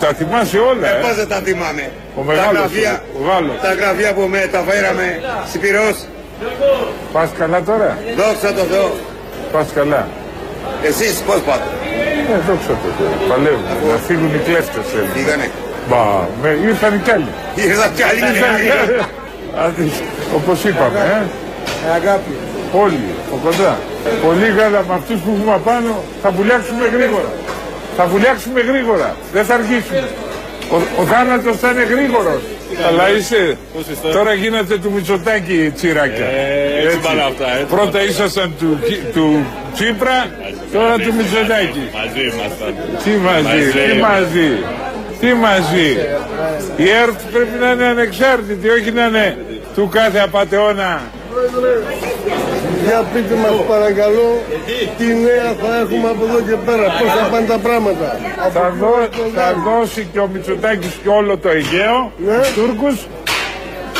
Τα 0.00 0.06
θυμάσαι 0.14 0.58
όλα, 0.58 0.88
Ε, 0.88 0.98
ε. 0.98 1.00
πώς 1.02 1.14
δεν 1.16 1.28
τα 1.28 1.36
θυμάμαι. 1.44 1.90
Ο 2.16 2.20
τα 2.20 2.24
μεγάλος, 2.26 2.52
γραφεία, 2.60 3.02
ο 3.20 3.24
Γάλλος. 3.28 3.60
τα 3.62 3.72
γραφεία 3.74 4.14
που 4.14 4.20
με 4.20 4.48
τα 4.52 4.60
φέραμε 4.68 5.20
στην 5.48 5.60
Πυρός. 5.60 5.96
Πας 7.12 7.30
καλά 7.38 7.62
τώρα. 7.62 7.98
Δόξα 8.16 8.52
τω 8.54 8.64
Θεώ. 8.72 8.90
Πας 9.52 9.68
καλά. 9.78 10.02
Εσείς 10.88 11.14
πώς 11.26 11.40
πάτε; 11.48 11.68
Ε, 12.34 12.36
δόξα 12.46 12.74
τω 12.82 12.88
Θεώ. 12.98 13.12
Παλεύουμε. 13.30 13.74
Να 13.92 13.96
φύγουν 14.06 14.30
οι 14.36 14.40
κλέφτες. 14.46 14.86
ε. 14.98 15.00
Πήγανε. 15.14 15.46
Μπα, 15.88 16.02
με, 16.42 16.48
ήρθαν 16.68 16.92
κι 17.04 17.10
άλλοι. 17.16 17.30
Ήρθαν 17.68 17.90
κι 17.96 18.02
άλλοι. 18.08 18.20
Ήρθαν 18.30 18.54
κι 18.64 18.72
άλλοι. 18.80 18.96
Άντε, 19.64 19.82
Όπως 20.38 20.58
είπαμε, 20.68 21.00
ε. 21.16 21.20
Αγάπη. 21.98 22.34
Όλοι, 22.84 23.04
από 23.26 23.36
κοντά. 23.46 23.72
Πολύ 24.26 24.48
γάλα 24.56 24.80
με 24.88 24.94
αυτούς 25.00 25.18
που 25.24 25.30
έχουμε 25.36 25.54
απάνω 25.60 25.92
θα 26.22 26.28
βουλιάξουμε 26.36 26.84
γρήγορα. 26.96 27.30
Θα 27.96 28.04
βουλιάξουμε 28.12 28.60
γρήγορα. 28.70 29.08
Δεν 29.34 29.44
θα 29.48 29.54
αργήσουμε. 29.60 30.08
Ο, 30.74 30.76
ο 31.00 31.02
θάνατος 31.10 31.56
θα 31.62 31.68
είναι 31.72 31.84
γρήγορος. 31.94 32.42
Αλλά 32.88 33.10
είσαι. 33.16 33.56
Τώρα; 34.12 34.32
Γίνατε 34.34 34.78
του 34.78 34.90
Μητσοτάκη 34.92 35.72
τσιράκια. 35.74 36.26
έτσι 36.84 36.98
πάνε 36.98 37.22
αυτά, 37.22 37.52
έτσι. 37.52 37.64
Πρώτα 37.74 38.02
ήσασταν 38.02 38.54
του, 38.58 38.78
Κι- 38.86 39.02
του 39.14 39.46
Τσίπρα, 39.74 40.18
τώρα 40.72 40.94
του 40.94 41.14
Μητσοτάκη. 41.14 41.82
Μαζί 41.94 42.20
ήμασταν. 42.20 42.74
Τι 43.04 43.10
μαζί, 43.10 43.70
τι 43.70 43.98
μαζί, 44.00 44.50
τι 45.20 45.34
μαζί. 45.34 45.90
Η 46.76 46.90
ΕΡΤ 46.90 47.20
πρέπει 47.32 47.58
να 47.60 47.70
είναι 47.70 47.84
ανεξάρτητη, 47.84 48.68
όχι 48.68 48.90
να 48.90 49.04
είναι 49.06 49.36
του 49.74 49.88
κάθε 49.92 50.18
απατεώνα. 50.18 51.00
Για 52.86 53.04
πείτε 53.12 53.34
μας 53.34 53.54
παρακαλώ 53.68 54.28
τι 54.98 55.04
νέα 55.06 55.48
θα 55.62 55.70
έχουμε 55.82 56.08
από 56.14 56.24
εδώ 56.28 56.40
και 56.48 56.56
πέρα, 56.66 56.86
πώς 56.98 57.08
θα 57.18 57.24
πάνε 57.30 57.46
τα 57.46 57.58
πράγματα. 57.58 58.06
Θα, 58.52 58.74
δω- 58.80 59.08
θα 59.34 59.54
δώσει 59.66 60.08
και 60.12 60.18
ο 60.18 60.28
Μητσοτάκης 60.32 60.94
και 61.02 61.08
όλο 61.08 61.38
το 61.38 61.48
Αιγαίο, 61.48 62.12
τους 62.16 62.52
Τούρκους 62.54 62.96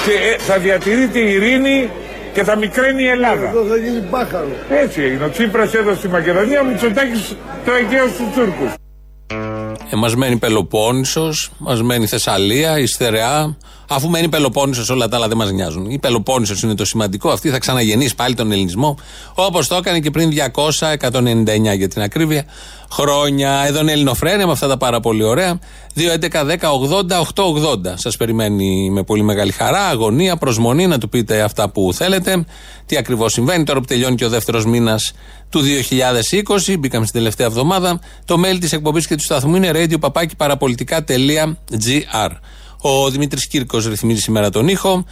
και 0.04 0.12
ε, 0.12 0.38
θα 0.38 0.58
διατηρείται 0.58 1.18
η 1.18 1.32
ειρήνη 1.32 1.90
και 2.32 2.44
θα 2.44 2.56
μικραίνει 2.56 3.02
η 3.02 3.08
Ελλάδα. 3.08 3.48
Εδώ 3.48 3.64
θα 3.64 3.76
γίνει 3.76 4.00
μπάχαρο. 4.10 4.48
Έτσι 4.70 5.02
έγινε. 5.02 5.24
Ο 5.24 5.30
Τσίπρας 5.30 5.74
έδωσε 5.74 6.00
τη 6.00 6.08
Μακεδονία, 6.08 6.60
ο 6.60 6.64
Μητσοτάκης 6.64 7.36
το 7.64 7.72
Αιγαίο 7.72 8.06
στους 8.08 8.26
Τούρκους. 8.34 8.72
Ε, 9.92 9.96
μας 9.96 10.16
μένει 10.16 10.36
Πελοπόννησος, 10.36 11.50
μας 11.58 11.82
μένει 11.82 12.06
Θεσσαλία, 12.06 12.78
η 12.78 12.86
Στερεά. 12.86 13.56
Αφού 13.88 14.08
μένει 14.08 14.28
Πελοπόννησος, 14.28 14.90
όλα 14.90 15.08
τα 15.08 15.16
άλλα 15.16 15.28
δεν 15.28 15.36
μας 15.36 15.52
νοιάζουν. 15.52 15.90
Η 15.90 15.98
Πελοπόννησος 15.98 16.62
είναι 16.62 16.74
το 16.74 16.84
σημαντικό. 16.84 17.30
Αυτή 17.30 17.50
θα 17.50 17.58
ξαναγεννήσει 17.58 18.14
πάλι 18.14 18.34
τον 18.34 18.52
ελληνισμό. 18.52 18.98
Όπως 19.34 19.68
το 19.68 19.74
έκανε 19.74 20.00
και 20.00 20.10
πριν 20.10 20.30
200, 20.30 20.92
199 20.92 21.74
για 21.74 21.88
την 21.88 22.02
ακρίβεια, 22.02 22.44
χρόνια. 22.92 23.64
Εδώ 23.66 23.80
είναι 23.80 23.92
Ελληνοφρένια 23.92 24.46
με 24.46 24.52
αυτά 24.52 24.68
τα 24.68 24.76
πάρα 24.76 25.00
πολύ 25.00 25.22
ωραία. 25.22 25.58
2, 25.94 26.12
11, 26.12 26.44
10, 26.44 26.70
80, 26.70 27.20
8, 27.20 27.44
80. 27.44 27.94
Σας 27.94 28.16
περιμένει 28.16 28.90
με 28.90 29.02
πολύ 29.02 29.22
μεγάλη 29.22 29.52
χαρά, 29.52 29.86
αγωνία, 29.86 30.36
προσμονή 30.36 30.86
να 30.86 30.98
του 30.98 31.08
πείτε 31.08 31.42
αυτά 31.42 31.70
που 31.70 31.92
θέλετε. 31.94 32.44
Τι 32.86 32.96
ακριβώς 32.96 33.32
συμβαίνει 33.32 33.64
τώρα 33.64 33.80
που 33.80 33.86
τελειώνει 33.86 34.14
και 34.14 34.24
ο 34.24 34.28
δεύτερος 34.28 34.64
μήνας 34.64 35.12
του 35.48 35.60
2020. 35.60 36.76
Μπήκαμε 36.78 37.06
στην 37.06 37.18
τελευταία 37.18 37.46
εβδομάδα. 37.46 38.00
Το 38.24 38.40
mail 38.44 38.56
της 38.60 38.72
εκπομπής 38.72 39.06
και 39.06 39.16
του 39.16 39.22
σταθμού 39.22 39.56
είναι 39.56 39.70
radio.parapolitica.gr. 39.74 42.30
Ο 42.80 43.10
Δημήτρης 43.10 43.46
Κύρκος 43.46 43.86
ρυθμίζει 43.86 44.20
σήμερα 44.20 44.50
τον 44.50 44.68
ήχο. 44.68 45.04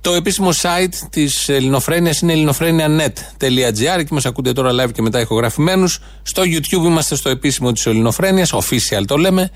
Το 0.00 0.12
επίσημο 0.12 0.50
site 0.50 0.94
της 1.10 1.48
Ελληνοφρένειας 1.48 2.20
είναι 2.20 2.32
ελληνοφρένια.net.gr. 2.32 3.98
Εκεί 3.98 4.14
μας 4.14 4.26
ακούτε 4.26 4.52
τώρα 4.52 4.70
live 4.70 4.92
και 4.92 5.02
μετά 5.02 5.20
ηχογραφημένους. 5.20 6.00
Στο 6.22 6.42
YouTube 6.42 6.84
είμαστε 6.84 7.14
στο 7.14 7.28
επίσημο 7.28 7.72
της 7.72 7.86
Ελληνοφρένειας, 7.86 8.52
official 8.52 9.02
το 9.06 9.16
λέμε. 9.16 9.50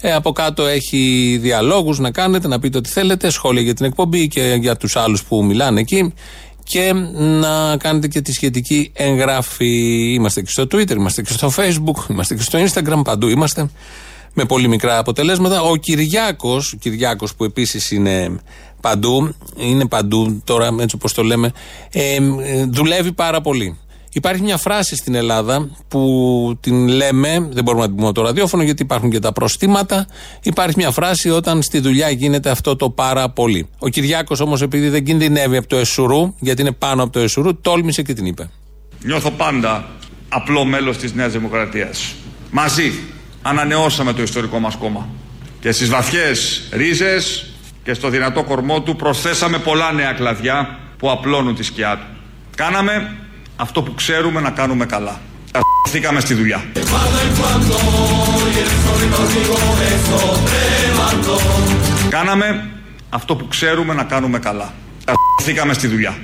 Ε, 0.00 0.12
από 0.12 0.32
κάτω 0.32 0.66
έχει 0.66 1.38
διαλόγους 1.40 1.98
να 1.98 2.10
κάνετε, 2.10 2.48
να 2.48 2.58
πείτε 2.58 2.78
ό,τι 2.78 2.88
θέλετε, 2.88 3.30
σχόλια 3.30 3.62
για 3.62 3.74
την 3.74 3.84
εκπομπή 3.84 4.28
και 4.28 4.56
για 4.60 4.76
τους 4.76 4.96
άλλους 4.96 5.24
που 5.24 5.44
μιλάνε 5.44 5.80
εκεί 5.80 6.14
και 6.62 6.92
να 7.16 7.76
κάνετε 7.76 8.08
και 8.08 8.20
τη 8.20 8.32
σχετική 8.32 8.92
εγγραφή. 8.94 10.12
Είμαστε 10.14 10.42
και 10.42 10.50
στο 10.50 10.62
Twitter, 10.62 10.96
είμαστε 10.96 11.22
και 11.22 11.32
στο 11.32 11.52
Facebook, 11.56 12.10
είμαστε 12.10 12.34
και 12.34 12.42
στο 12.42 12.58
Instagram, 12.58 13.02
παντού 13.04 13.28
είμαστε 13.28 13.70
με 14.34 14.44
πολύ 14.44 14.68
μικρά 14.68 14.98
αποτελέσματα. 14.98 15.62
Ο 15.62 15.76
Κυριάκος, 15.76 16.72
ο 16.72 16.76
Κυριάκος 16.76 17.34
που 17.34 17.44
επίσης 17.44 17.90
είναι 17.90 18.40
παντού, 18.82 19.34
είναι 19.56 19.88
παντού 19.88 20.42
τώρα 20.44 20.68
έτσι 20.80 20.94
όπως 20.94 21.12
το 21.14 21.22
λέμε, 21.22 21.52
ε, 21.92 22.14
ε, 22.14 22.64
δουλεύει 22.64 23.12
πάρα 23.12 23.40
πολύ. 23.40 23.76
Υπάρχει 24.14 24.42
μια 24.42 24.56
φράση 24.56 24.96
στην 24.96 25.14
Ελλάδα 25.14 25.70
που 25.88 26.58
την 26.60 26.88
λέμε, 26.88 27.48
δεν 27.52 27.64
μπορούμε 27.64 27.82
να 27.82 27.88
την 27.88 27.96
πούμε 27.96 28.08
από 28.08 28.14
το 28.14 28.22
ραδιόφωνο 28.22 28.62
γιατί 28.62 28.82
υπάρχουν 28.82 29.10
και 29.10 29.18
τα 29.18 29.32
προστήματα. 29.32 30.06
Υπάρχει 30.42 30.74
μια 30.76 30.90
φράση 30.90 31.30
όταν 31.30 31.62
στη 31.62 31.78
δουλειά 31.78 32.10
γίνεται 32.10 32.50
αυτό 32.50 32.76
το 32.76 32.90
πάρα 32.90 33.30
πολύ. 33.30 33.68
Ο 33.78 33.88
Κυριάκος 33.88 34.40
όμως 34.40 34.62
επειδή 34.62 34.88
δεν 34.88 35.04
κινδυνεύει 35.04 35.56
από 35.56 35.66
το 35.66 35.76
Εσουρού, 35.76 36.34
γιατί 36.38 36.60
είναι 36.60 36.72
πάνω 36.72 37.02
από 37.02 37.12
το 37.12 37.18
Εσουρού, 37.18 37.60
τόλμησε 37.60 38.02
και 38.02 38.12
την 38.12 38.26
είπε. 38.26 38.50
Νιώθω 39.04 39.30
πάντα 39.30 39.90
απλό 40.28 40.64
μέλος 40.64 40.96
της 40.96 41.12
Νέας 41.14 41.32
Δημοκρατίας. 41.32 42.14
Μαζί 42.50 42.92
ανανεώσαμε 43.42 44.12
το 44.12 44.22
ιστορικό 44.22 44.58
μας 44.58 44.76
κόμμα. 44.76 45.08
Και 45.60 45.72
στις 45.72 45.88
βαθιές 45.88 46.68
ρίζες 46.72 47.51
και 47.84 47.94
στο 47.94 48.08
δυνατό 48.08 48.42
κορμό 48.42 48.82
του 48.82 48.96
προσθέσαμε 48.96 49.58
πολλά 49.58 49.92
νέα 49.92 50.12
κλαδιά 50.12 50.78
που 50.98 51.10
απλώνουν 51.10 51.54
τη 51.54 51.62
σκιά 51.62 51.96
του. 51.96 52.06
Κάναμε 52.56 53.16
αυτό 53.56 53.82
που 53.82 53.94
ξέρουμε 53.94 54.40
να 54.40 54.50
κάνουμε 54.50 54.86
καλά. 54.86 55.20
Καθήκαμε 55.84 56.20
στη 56.20 56.34
δουλειά. 56.34 56.64
Κάναμε 62.08 62.70
αυτό 63.08 63.36
που 63.36 63.48
ξέρουμε 63.48 63.94
να 63.94 64.04
κάνουμε 64.04 64.38
καλά. 64.38 64.72
Καθήκαμε 65.38 65.74
στη 65.74 65.86
δουλειά. 65.86 66.16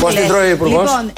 Πώς 0.00 0.14
την 0.14 0.26
τρώει 0.26 0.48
ο 0.48 0.50
Υπουργός; 0.50 0.90
Λοιπόν, 0.90 1.12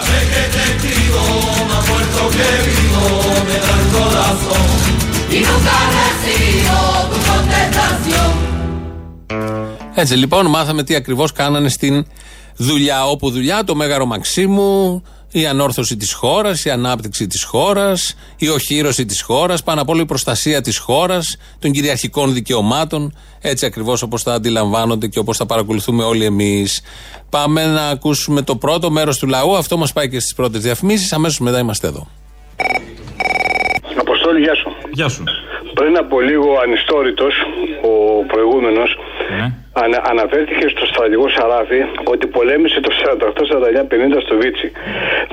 Έτσι 9.98 10.14
λοιπόν 10.14 10.46
μάθαμε 10.46 10.82
τι 10.82 10.94
ακριβώς 10.94 11.32
κάνανε 11.32 11.68
στην 11.68 12.06
δουλειά. 12.56 13.06
Όπου 13.06 13.30
δουλειά 13.30 13.64
το 13.64 13.74
Μέγαρο 13.74 14.06
Μαξίμου, 14.06 15.02
η 15.40 15.46
ανόρθωση 15.46 15.96
της 15.96 16.12
χώρας, 16.12 16.64
η 16.64 16.70
ανάπτυξη 16.70 17.26
της 17.26 17.44
χώρας, 17.44 18.16
η 18.36 18.48
οχύρωση 18.48 19.04
της 19.04 19.22
χώρας, 19.22 19.62
πάνω 19.62 19.80
απ' 19.80 19.88
όλο 19.88 20.00
η 20.00 20.06
προστασία 20.06 20.60
της 20.60 20.78
χώρας, 20.78 21.36
των 21.58 21.72
κυριαρχικών 21.72 22.32
δικαιωμάτων, 22.32 23.16
έτσι 23.40 23.66
ακριβώς 23.66 24.02
όπως 24.02 24.22
τα 24.22 24.32
αντιλαμβάνονται 24.32 25.06
και 25.06 25.18
όπως 25.18 25.36
τα 25.36 25.46
παρακολουθούμε 25.46 26.04
όλοι 26.04 26.24
εμείς. 26.24 26.82
Πάμε 27.30 27.66
να 27.66 27.88
ακούσουμε 27.88 28.42
το 28.42 28.56
πρώτο 28.56 28.90
μέρος 28.90 29.18
του 29.18 29.26
λαού, 29.26 29.56
αυτό 29.56 29.76
μας 29.76 29.92
πάει 29.92 30.08
και 30.08 30.20
στις 30.20 30.34
πρώτες 30.34 30.62
διαφημίσεις, 30.62 31.12
αμέσως 31.12 31.38
μετά 31.38 31.58
είμαστε 31.58 31.86
εδώ. 31.86 32.06
Αποστόλη, 33.98 34.40
γεια 34.40 34.54
σου. 34.54 34.70
Γεια 34.92 35.08
σου. 35.08 35.24
Πριν 35.74 35.96
από 35.96 36.20
λίγο 36.20 36.48
ανιστόρητος, 36.64 37.34
ο 37.82 38.24
προηγούμενος, 38.26 38.96
ανα, 39.82 39.98
αναφέρθηκε 40.12 40.66
στο 40.74 40.84
στρατηγό 40.92 41.26
Σαράφη 41.36 41.80
ότι 42.12 42.26
πολέμησε 42.26 42.80
το 42.80 42.90
48-49-50 43.02 44.20
στο 44.26 44.34
Βίτσι. 44.42 44.68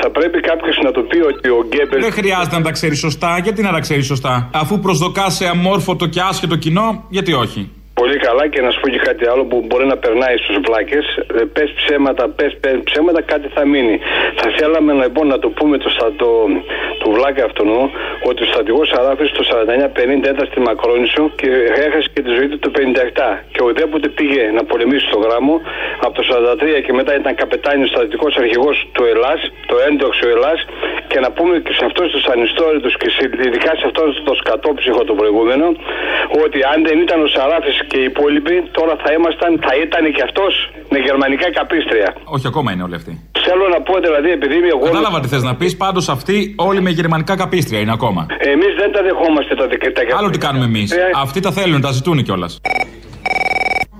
Θα 0.02 0.10
πρέπει 0.18 0.40
κάποιος 0.40 0.76
να 0.86 0.92
του 0.92 1.08
πει 1.10 1.18
ότι 1.32 1.50
ο 1.50 1.60
Γκέμπελ. 1.70 2.02
Δεν 2.02 2.12
χρειάζεται 2.12 2.58
να 2.58 2.64
τα 2.68 2.72
ξέρει 2.72 2.96
σωστά. 2.96 3.32
Γιατί 3.46 3.62
να 3.62 3.72
τα 3.72 3.80
ξέρει 3.80 4.02
σωστά; 4.02 4.50
Αφού 4.54 4.80
προσδοκάς 4.80 5.34
σε 5.36 5.46
αμόρφωτο 5.48 6.06
και 6.06 6.22
άσχετο 6.30 6.56
κοινό, 6.56 7.06
γιατί 7.10 7.34
όχι; 7.34 7.72
Πολύ 8.02 8.18
καλά 8.18 8.48
και 8.48 8.62
να 8.62 8.70
σου 8.72 8.80
πω 8.80 8.88
και 8.90 8.98
κάτι 9.10 9.28
άλλο 9.32 9.44
που 9.46 9.64
μπορεί 9.68 9.86
να 9.86 9.98
περνάει 9.98 10.38
στους 10.38 10.58
βλάκες. 10.66 11.06
Πες 11.54 11.70
ψέματα, 11.80 12.30
πες 12.30 12.52
ψέματα, 12.84 13.22
κάτι 13.22 13.48
θα 13.56 13.66
μείνει. 13.66 14.00
Θα 14.40 14.48
θέλαμε 14.58 14.94
λοιπόν 15.04 15.28
να 15.28 15.40
το 15.40 15.50
πούμε 15.50 15.78
το, 15.78 15.90
στα- 15.90 16.14
το, 16.16 16.28
του 17.00 17.12
βλάκα 17.12 17.44
αυτού 17.46 17.66
ότι 18.30 18.44
ο 18.44 18.46
στρατηγός 18.46 18.92
Αράφη 18.92 19.26
το 19.38 19.44
49-50 20.24 20.28
ήταν 20.34 20.46
στη 20.52 20.60
Μακρόνισο 20.60 21.24
και 21.40 21.50
έχασε 21.86 22.08
και 22.14 22.22
τη 22.22 22.30
ζωή 22.38 22.48
του 22.48 22.60
το 22.60 22.72
57. 22.76 22.80
Και 23.52 23.60
ουδέποτε 23.64 24.08
πήγε 24.18 24.44
να 24.58 24.64
πολεμήσει 24.64 25.06
στο 25.08 25.20
γράμμο 25.26 25.62
από 26.06 26.14
το 26.18 26.24
43 26.80 26.82
και 26.86 26.94
μετά 26.94 27.16
ήταν 27.16 27.36
καπετάνιος 27.36 27.90
στρατηγικό 27.90 28.28
αρχηγός 28.44 28.76
του 28.92 29.04
Ελλάς, 29.14 29.40
το 29.72 29.76
έντοξο 29.88 30.28
Ελλάς. 30.36 30.60
Και 31.08 31.20
να 31.20 31.32
πούμε 31.32 31.54
και 31.66 31.74
σε 31.74 31.86
αυτούς 31.86 32.08
τους 32.12 32.26
ανιστόρητους 32.34 32.98
και 32.98 33.10
σε, 33.10 33.24
ειδικά 33.48 33.72
σε 33.80 33.84
αυτόν 33.86 34.06
το 34.24 34.34
σκατόψυχο 34.42 35.04
το 35.04 35.14
προηγούμενο, 35.14 35.66
ότι 36.44 36.60
αν 36.72 36.78
δεν 36.88 36.98
ήταν 37.06 37.18
ο 37.26 37.28
Σαράφη 37.36 37.72
και 37.90 37.98
οι 38.02 38.06
υπόλοιποι, 38.12 38.56
τώρα 38.78 38.94
θα 39.04 39.10
ήμασταν, 39.18 39.52
θα 39.66 39.74
ήταν 39.86 40.04
και 40.16 40.24
αυτός 40.28 40.54
με 40.94 40.98
γερμανικά 41.08 41.48
καπίστρια. 41.58 42.10
Όχι, 42.36 42.46
ακόμα 42.52 42.70
είναι 42.72 42.84
όλοι 42.88 42.96
αυτοί. 43.02 43.14
Θέλω 43.46 43.66
να 43.76 43.80
πω 43.88 43.94
δηλαδή, 44.06 44.30
επειδή 44.38 44.56
είμαι 44.60 44.68
εγώ. 44.68 44.86
Κατάλαβα 44.86 45.20
τι 45.20 45.28
θες 45.28 45.44
να 45.44 45.56
πεις. 45.56 45.78
Πάντως 45.78 46.10
αυτοί 46.10 46.56
όλοι 46.58 46.82
με 46.82 46.90
γερμανικά 46.90 47.36
καπίστρια 47.36 47.80
είναι 47.80 47.92
ακόμα. 47.92 48.26
Εμείς 48.54 48.72
δεν 48.82 48.92
τα 48.92 49.02
δεχόμαστε 49.08 49.56
τα 49.56 49.68
δικαιώματα. 49.68 50.18
Άλλο 50.18 50.30
τι 50.30 50.38
κάνουμε 50.38 50.66
εμείς. 50.66 50.94
Αυτοί 51.26 51.40
τα 51.40 51.52
θέλουν, 51.52 51.82
τα 51.82 51.92
ζητούν 51.92 52.24
κιόλας. 52.24 52.62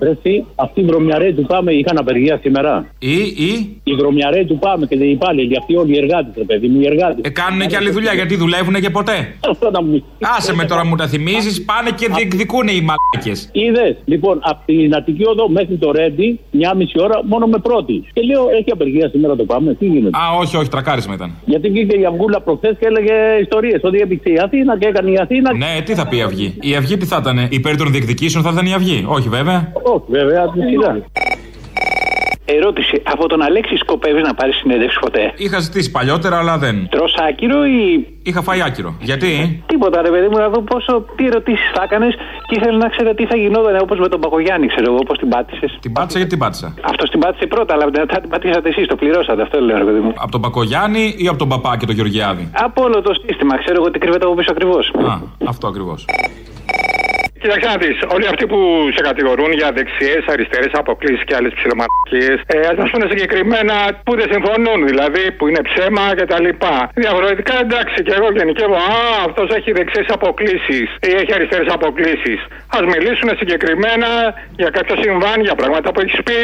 Εσύ, 0.10 0.46
αυτοί 0.56 0.82
οι 0.82 0.86
δρομιαρέοι 0.86 1.34
του 1.34 1.46
Πάμε 1.46 1.72
είχαν 1.72 1.98
απεργία 1.98 2.40
σήμερα. 2.42 2.86
Ή, 3.00 3.18
ή; 3.50 3.80
Οι 3.84 3.96
δρομιαρέοι 3.96 4.46
του 4.46 4.60
Πάμε 4.60 4.86
και 4.86 4.96
οι 4.96 5.12
υπάλληλοι, 5.12 5.58
αυτοί 5.58 5.76
όλοι 5.76 5.96
οι 5.96 5.98
εργάτες, 5.98 6.34
ρε 6.38 6.44
παιδί 6.44 6.68
μου, 6.68 6.80
οι 6.82 6.86
εργάτες. 6.86 7.20
Ε, 7.22 7.30
κάνουν 7.30 7.68
και 7.68 7.76
άλλη 7.76 7.90
δουλειά 7.90 8.14
γιατί 8.14 8.36
δουλεύουν 8.36 8.74
και 8.74 8.90
ποτέ; 8.90 9.36
Αυτό 9.50 9.72
να 9.72 9.82
μου 9.84 10.04
Άσε 10.38 10.56
με 10.56 10.66
τώρα 10.66 10.86
μου 10.86 10.96
τα 10.96 11.08
θυμίζεις, 11.08 11.64
πάνε 11.66 11.90
και 11.96 12.08
διεκδικούν 12.16 12.68
οι 12.68 12.82
μαλάκες. 12.90 13.50
Είδες, 13.52 13.96
λοιπόν, 14.06 14.40
από 14.42 14.62
την 14.66 14.96
Αττική 14.96 15.26
Οδό 15.28 15.50
μέχρι 15.50 15.76
το 15.78 15.92
Ρέντι, 15.92 16.40
μια 16.52 16.76
μισή 16.76 17.02
ώρα 17.02 17.20
μόνο 17.26 17.46
με 17.48 17.58
πρώτη. 17.58 18.04
Και 18.14 18.22
λέω, 18.22 18.44
έχει 18.60 18.72
απεργία 18.72 19.10
σήμερα 19.10 19.36
το 19.36 19.44
Πάμε, 19.44 19.74
τι 19.74 19.86
γίνεται; 19.86 20.18
Α, 20.18 20.38
όχι, 20.40 20.58
όχι, 20.58 20.70
τρακάρισμα 20.70 21.14
ήταν. 21.14 21.32
Γιατί 21.46 21.70
βγήκε 21.70 21.98
η 21.98 22.06
Αυγούλα 22.06 22.42
προχθές 22.42 22.76
και 22.80 22.86
έλεγε 22.86 23.14
ιστορίες 23.42 23.80
ότι 23.84 23.98
έπαιξε 23.98 24.30
η 24.30 24.40
Αθήνα 24.44 24.78
και 24.78 24.88
έκανε 24.88 25.12
η 25.12 25.18
Αθήνα. 25.22 25.54
Ναι, 25.54 25.82
τι 25.86 25.94
θα 25.94 26.08
πει 26.08 26.18
η 26.18 26.22
Αυγή; 26.22 26.54
Η 26.62 26.76
Αυγή 26.76 26.98
τι 26.98 27.06
θα 27.06 27.18
ήταν, 27.22 27.48
υπέρ 27.50 27.78
των 27.78 27.92
διεκδικήσεων 27.92 28.44
θα 28.44 28.50
ήταν 28.54 28.66
η 28.66 28.74
Αυγή; 28.74 29.06
Όχι, 29.08 29.30
βέβαια. 29.30 29.72
Όχι, 29.94 30.06
βέβαια, 30.08 30.50
τη 30.50 30.60
σειρά. 30.62 30.92
Ερώτηση. 32.46 33.02
Από 33.04 33.28
τον 33.28 33.42
Αλέξη 33.42 33.76
σκοπεύεις 33.76 34.22
να 34.22 34.34
πάρεις 34.34 34.56
συνέντευξη 34.56 35.00
ποτέ; 35.00 35.34
Είχα 35.36 35.60
ζητήσει 35.60 35.92
παλιότερα, 35.92 36.38
αλλά 36.38 36.58
δεν. 36.58 36.88
Τρως 36.90 37.16
άκυρο 37.30 37.66
ή. 37.66 38.08
Είχα 38.24 38.42
φάει 38.42 38.62
άκυρο. 38.62 38.96
Γιατί; 39.00 39.64
Τίποτα, 39.66 40.02
ρε 40.02 40.10
παιδί 40.10 40.28
μου, 40.28 40.38
να 40.38 40.50
δω 40.50 40.62
πόσο, 40.62 41.06
τι 41.16 41.26
ερωτήσεις 41.26 41.72
θα 41.74 41.84
έκανες 41.84 42.14
και 42.48 42.56
ήθελα 42.60 42.78
να 42.78 42.90
ξέρω 42.90 43.14
τι 43.14 43.26
θα 43.26 43.36
γινόταν 43.36 43.80
όπως 43.82 44.00
με 44.00 44.08
τον 44.08 44.20
Πακογιάννη, 44.20 44.68
ξέρω 44.68 44.94
εγώ, 44.94 45.04
πώς 45.04 45.18
την 45.18 45.30
πάτησες. 45.30 45.78
Την 45.82 45.92
πάτησα 45.92 46.18
γιατί 46.18 46.32
την 46.32 46.40
πάτησα; 46.44 46.74
Αυτό 46.82 47.04
την 47.10 47.20
πάτησε 47.20 47.46
πρώτα, 47.46 47.74
αλλά 47.74 47.86
μετά 47.86 48.20
την 48.20 48.30
πατήσατε 48.30 48.70
εσείς, 48.70 48.88
το 48.88 48.96
πληρώσατε. 48.96 49.42
Αυτό 49.42 49.60
λέω, 49.60 49.78
ρε 49.78 49.84
παιδί 49.84 50.00
μου. 50.00 50.14
Από 50.16 50.32
τον 50.32 50.42
Πακογιάννη 50.42 51.16
ή 51.18 51.28
από 51.28 51.38
τον 51.38 51.48
παπά 51.48 51.78
και 51.78 51.86
τον 51.86 51.96
Γεωργιάδη; 51.96 52.50
Από 52.54 52.84
όλο 52.84 53.02
το 53.02 53.14
σύστημα, 53.28 53.58
ξέρω 53.58 53.76
εγώ 53.82 53.92
τι 53.92 54.00
κρύβεται 54.00 54.26
από 54.26 54.34
πίσω 54.36 54.52
ακριβώς. 54.52 54.92
Α, 55.10 55.20
αυτό 55.46 55.68
ακριβώς. 55.68 56.06
Κοίταξε 57.44 57.68
να 57.74 57.78
δει, 57.84 57.92
όλοι 58.16 58.28
αυτοί 58.32 58.46
που 58.52 58.60
σε 58.96 59.02
κατηγορούν 59.10 59.52
για 59.60 59.70
δεξιές, 59.78 60.24
αριστερές 60.34 60.72
αποκλήσεις 60.82 61.24
και 61.28 61.36
άλλες 61.38 61.54
ψηλομαρκίε, 61.58 62.32
ε, 62.54 62.58
ας 62.72 62.78
μας 62.80 62.90
πούνε 62.92 63.06
συγκεκριμένα 63.14 63.76
που 64.06 64.14
δεν 64.20 64.28
συμφωνούν, 64.34 64.80
δηλαδή 64.92 65.24
που 65.38 65.44
είναι 65.50 65.62
ψέμα 65.70 66.06
κτλ. 66.18 66.48
Διαφορετικά 67.04 67.56
εντάξει, 67.66 67.98
και 68.06 68.14
εγώ 68.18 68.28
γενικεύω, 68.38 68.76
Α, 68.76 69.02
αυτός 69.28 69.48
έχει 69.58 69.72
δεξιές 69.80 70.08
αποκλήσεις 70.18 70.88
ή 71.08 71.12
έχει 71.22 71.32
αριστερές 71.38 71.70
αποκλήσεις. 71.78 72.40
Α 72.76 72.78
μιλήσουν 72.94 73.30
συγκεκριμένα 73.42 74.10
για 74.62 74.70
κάποιο 74.78 74.96
συμβάν, 75.04 75.38
για 75.48 75.56
πράγματα 75.62 75.88
που 75.92 76.00
έχεις 76.04 76.20
πει, 76.28 76.42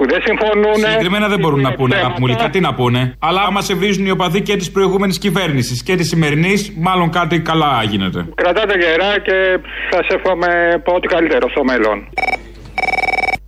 που 0.00 0.06
δεν 0.08 0.20
συμφωνούν. 0.24 0.74
Συγκεκριμένα 0.74 1.28
δεν 1.28 1.38
μπορούν 1.38 1.60
να 1.60 1.72
πούνε, 1.72 1.94
αγάπη 1.96 2.20
μου, 2.20 2.26
Λίκα, 2.26 2.50
τι 2.50 2.60
να 2.60 2.74
πούνε. 2.74 3.14
Αλλά 3.18 3.40
άμα 3.42 3.60
σε 3.60 3.74
βρίζουν 3.74 4.06
οι 4.06 4.10
οπαδοί 4.10 4.40
και 4.42 4.56
της 4.56 4.70
προηγούμενης 4.70 5.18
κυβέρνησης 5.18 5.82
και 5.82 5.94
της 5.94 6.08
σημερινής, 6.08 6.72
μάλλον 6.76 7.10
κάτι 7.10 7.40
καλά 7.40 7.82
γίνεται. 7.90 8.26
Κρατάτε 8.34 8.74
γερά 8.78 9.18
και 9.26 9.58
σα 9.90 10.14
εύχομαι 10.14 10.82
ό,τι 10.84 11.06
καλύτερο 11.06 11.48
στο 11.48 11.64
μέλλον. 11.64 12.08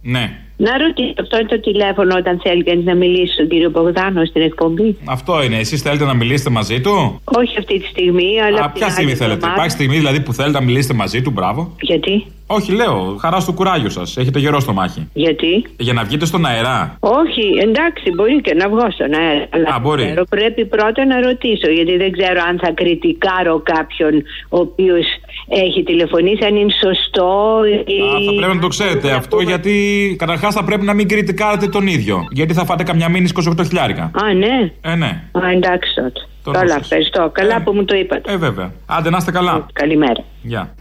Ναι. 0.03 0.37
Να 0.57 0.79
ρωτήσω, 0.79 1.15
αυτό 1.21 1.39
είναι 1.39 1.49
το 1.49 1.61
τηλέφωνο 1.61 2.17
όταν 2.17 2.41
θέλει 2.45 2.65
κανείς 2.65 2.85
να 2.85 2.95
μιλήσει 2.95 3.33
στον 3.33 3.49
κύριο 3.49 3.71
Μπογδάνο 3.71 4.25
στην 4.25 4.43
εκπομπή; 4.43 4.97
Αυτό 5.05 5.43
είναι. 5.43 5.57
Εσείς 5.57 5.83
θέλετε 5.83 6.05
να 6.05 6.15
μιλήσετε 6.15 6.51
μαζί 6.51 6.81
του; 6.81 7.21
Όχι 7.25 7.59
αυτή 7.59 7.79
τη 7.81 7.87
στιγμή, 7.87 8.41
αλλά. 8.47 8.61
Α, 8.61 8.65
από 8.65 8.73
την 8.73 8.81
ποια 8.81 8.91
στιγμή 8.91 9.11
άλλη 9.11 9.19
θέλετε. 9.19 9.35
εβδομάδα. 9.35 9.57
Υπάρχει 9.59 9.71
στιγμή 9.79 9.97
δηλαδή 9.97 10.21
που 10.21 10.33
θέλετε 10.33 10.59
να 10.59 10.65
μιλήσετε 10.65 10.95
μαζί 10.95 11.23
του, 11.23 11.31
μπράβο. 11.31 11.77
Γιατί; 11.81 12.27
Όχι, 12.57 12.73
λέω. 12.73 13.17
Χαρά 13.21 13.41
στο 13.41 13.53
κουράγιο 13.53 13.91
σας. 13.91 14.17
Έχετε 14.17 14.39
γερό 14.39 14.61
στο 14.61 14.73
μάχη. 14.73 15.09
Γιατί; 15.13 15.65
Για 15.77 15.93
να 15.93 16.05
βγείτε 16.05 16.25
στον 16.27 16.47
αερά. 16.47 16.97
Όχι, 17.01 17.45
εντάξει, 17.63 18.11
μπορεί 18.15 18.41
και 18.41 18.55
να 18.55 18.69
βγω 18.69 18.91
στον 18.91 19.15
αέρα. 19.15 19.47
Αλλά 19.51 19.75
Α, 19.75 19.79
μπορεί. 19.81 20.05
ξέρω, 20.05 20.25
πρέπει 20.25 20.67
πρώτα 20.67 21.07
να 21.07 21.21
ρωτήσω, 21.21 21.69
γιατί 21.71 21.97
δεν 21.97 22.13
ξέρω 22.13 22.41
αν 22.49 22.59
θα 22.63 22.73
κριτικάρω 22.73 23.63
κάποιον 23.65 24.13
ο 24.49 24.59
οποίος 24.59 25.07
έχει 25.49 25.83
τηλεφωνήσει, 25.83 26.45
αν 26.45 26.57
είναι 26.57 26.73
σωστό 26.85 27.61
ή. 27.87 28.01
Α, 28.01 28.25
θα 28.27 28.33
πρέπει 28.37 28.55
να 28.55 28.61
το 28.61 28.69
ξέρετε 28.69 29.11
αυτό 29.11 29.41
γιατί 29.41 29.73
καταρχάς 30.19 30.55
θα 30.55 30.65
πρέπει 30.65 30.85
να 30.85 30.95
μην 30.95 31.09
κριτικάρετε 31.09 31.67
τον 31.67 31.87
ίδιο. 31.87 32.27
Γιατί 32.31 32.55
θα 32.55 32.65
φάτε 32.65 32.83
καμιά 32.83 33.09
μήνυ 33.09 33.29
28 33.59 33.67
χιλιάρικα. 33.67 34.03
Α, 34.03 34.35
ναι. 34.35 34.73
Ε, 34.81 34.95
ναι. 34.95 35.23
Α, 35.33 35.51
εντάξει 35.55 35.95
τότε. 35.95 36.21
Το 36.43 36.51
Καλά, 36.51 36.65
νου 36.65 36.71
σας. 36.71 36.81
ευχαριστώ. 36.81 37.31
Καλά 37.33 37.63
που 37.63 37.73
μου 37.73 37.85
το 37.85 37.95
είπατε. 37.97 38.33
Ε, 38.33 38.37
βέβαια. 38.37 38.73
Άντε 38.87 39.11
να 39.11 39.17
είστε 39.17 39.31
καλά. 39.31 39.67
Καλημέρα. 39.73 40.25
Γεια. 40.43 40.75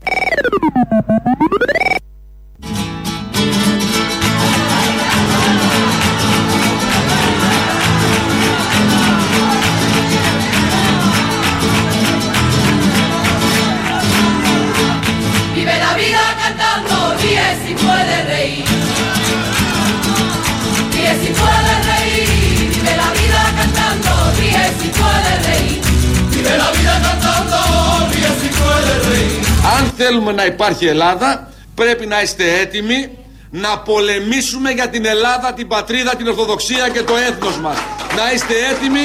Θέλουμε 30.04 30.32
να 30.32 30.46
υπάρχει 30.46 30.86
Ελλάδα, 30.86 31.50
πρέπει 31.76 32.06
να 32.06 32.22
είστε 32.22 32.60
έτοιμοι 32.60 33.10
να 33.50 33.80
πολεμήσουμε 33.80 34.72
για 34.72 34.90
την 34.90 35.06
Ελλάδα, 35.06 35.54
την 35.54 35.68
πατρίδα, 35.68 36.16
την 36.16 36.28
Ορθοδοξία 36.28 36.90
και 36.90 37.02
το 37.02 37.14
έθνος 37.16 37.60
μας. 37.60 37.78
Να 38.18 38.32
είστε 38.34 38.54
έτοιμοι 38.72 39.00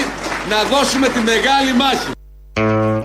να 0.49 0.63
δώσουμε 0.77 1.09
τη 1.09 1.19
μεγάλη 1.19 1.73
μάχη. 1.77 2.11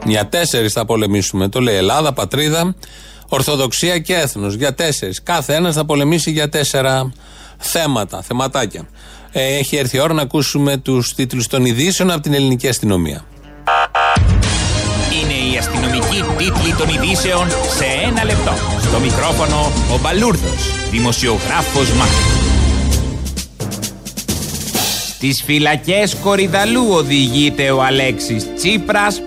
Για 0.05 0.27
τέσσερις 0.27 0.73
θα 0.73 0.85
πολεμήσουμε. 0.85 1.49
Το 1.49 1.59
λέει 1.59 1.75
Ελλάδα, 1.75 2.13
πατρίδα, 2.13 2.75
Ορθοδοξία 3.27 3.99
και 3.99 4.13
έθνος. 4.13 4.53
Για 4.53 4.73
τέσσερις. 4.73 5.23
Κάθε 5.23 5.53
ένας 5.53 5.75
θα 5.75 5.85
πολεμήσει 5.85 6.31
για 6.31 6.49
τέσσερα 6.49 7.13
θέματα, 7.57 8.21
θεματάκια. 8.21 8.87
Ε, 9.31 9.57
έχει 9.57 9.75
έρθει 9.75 9.97
η 9.97 9.99
ώρα 9.99 10.13
να 10.13 10.21
ακούσουμε 10.21 10.77
τους 10.77 11.13
τίτλους 11.13 11.47
των 11.47 11.65
ειδήσεων 11.65 12.11
από 12.11 12.21
την 12.21 12.33
ελληνική 12.33 12.67
αστυνομία. 12.67 13.25
Είναι 16.21 16.29
η 16.29 16.47
αστυνομική 16.47 16.51
τίτλη 16.51 16.73
των 16.73 16.87
ειδήσεων 16.89 17.47
σε 17.49 17.85
ένα 18.07 18.23
λεπτό. 18.23 18.53
Στο 18.81 18.99
μικρόφωνο 18.99 19.71
ο 19.93 19.99
Μπαλούρδος, 20.01 20.89
δημοσιογράφος 20.91 21.89
Μάρκο. 21.91 22.15
Στις 25.13 25.43
φυλακές 25.45 26.15
Κορυδαλού 26.23 26.87
οδηγείται 26.89 27.71
ο 27.71 27.83
Αλέξης 27.83 28.47
Τσίπρας 28.55 29.21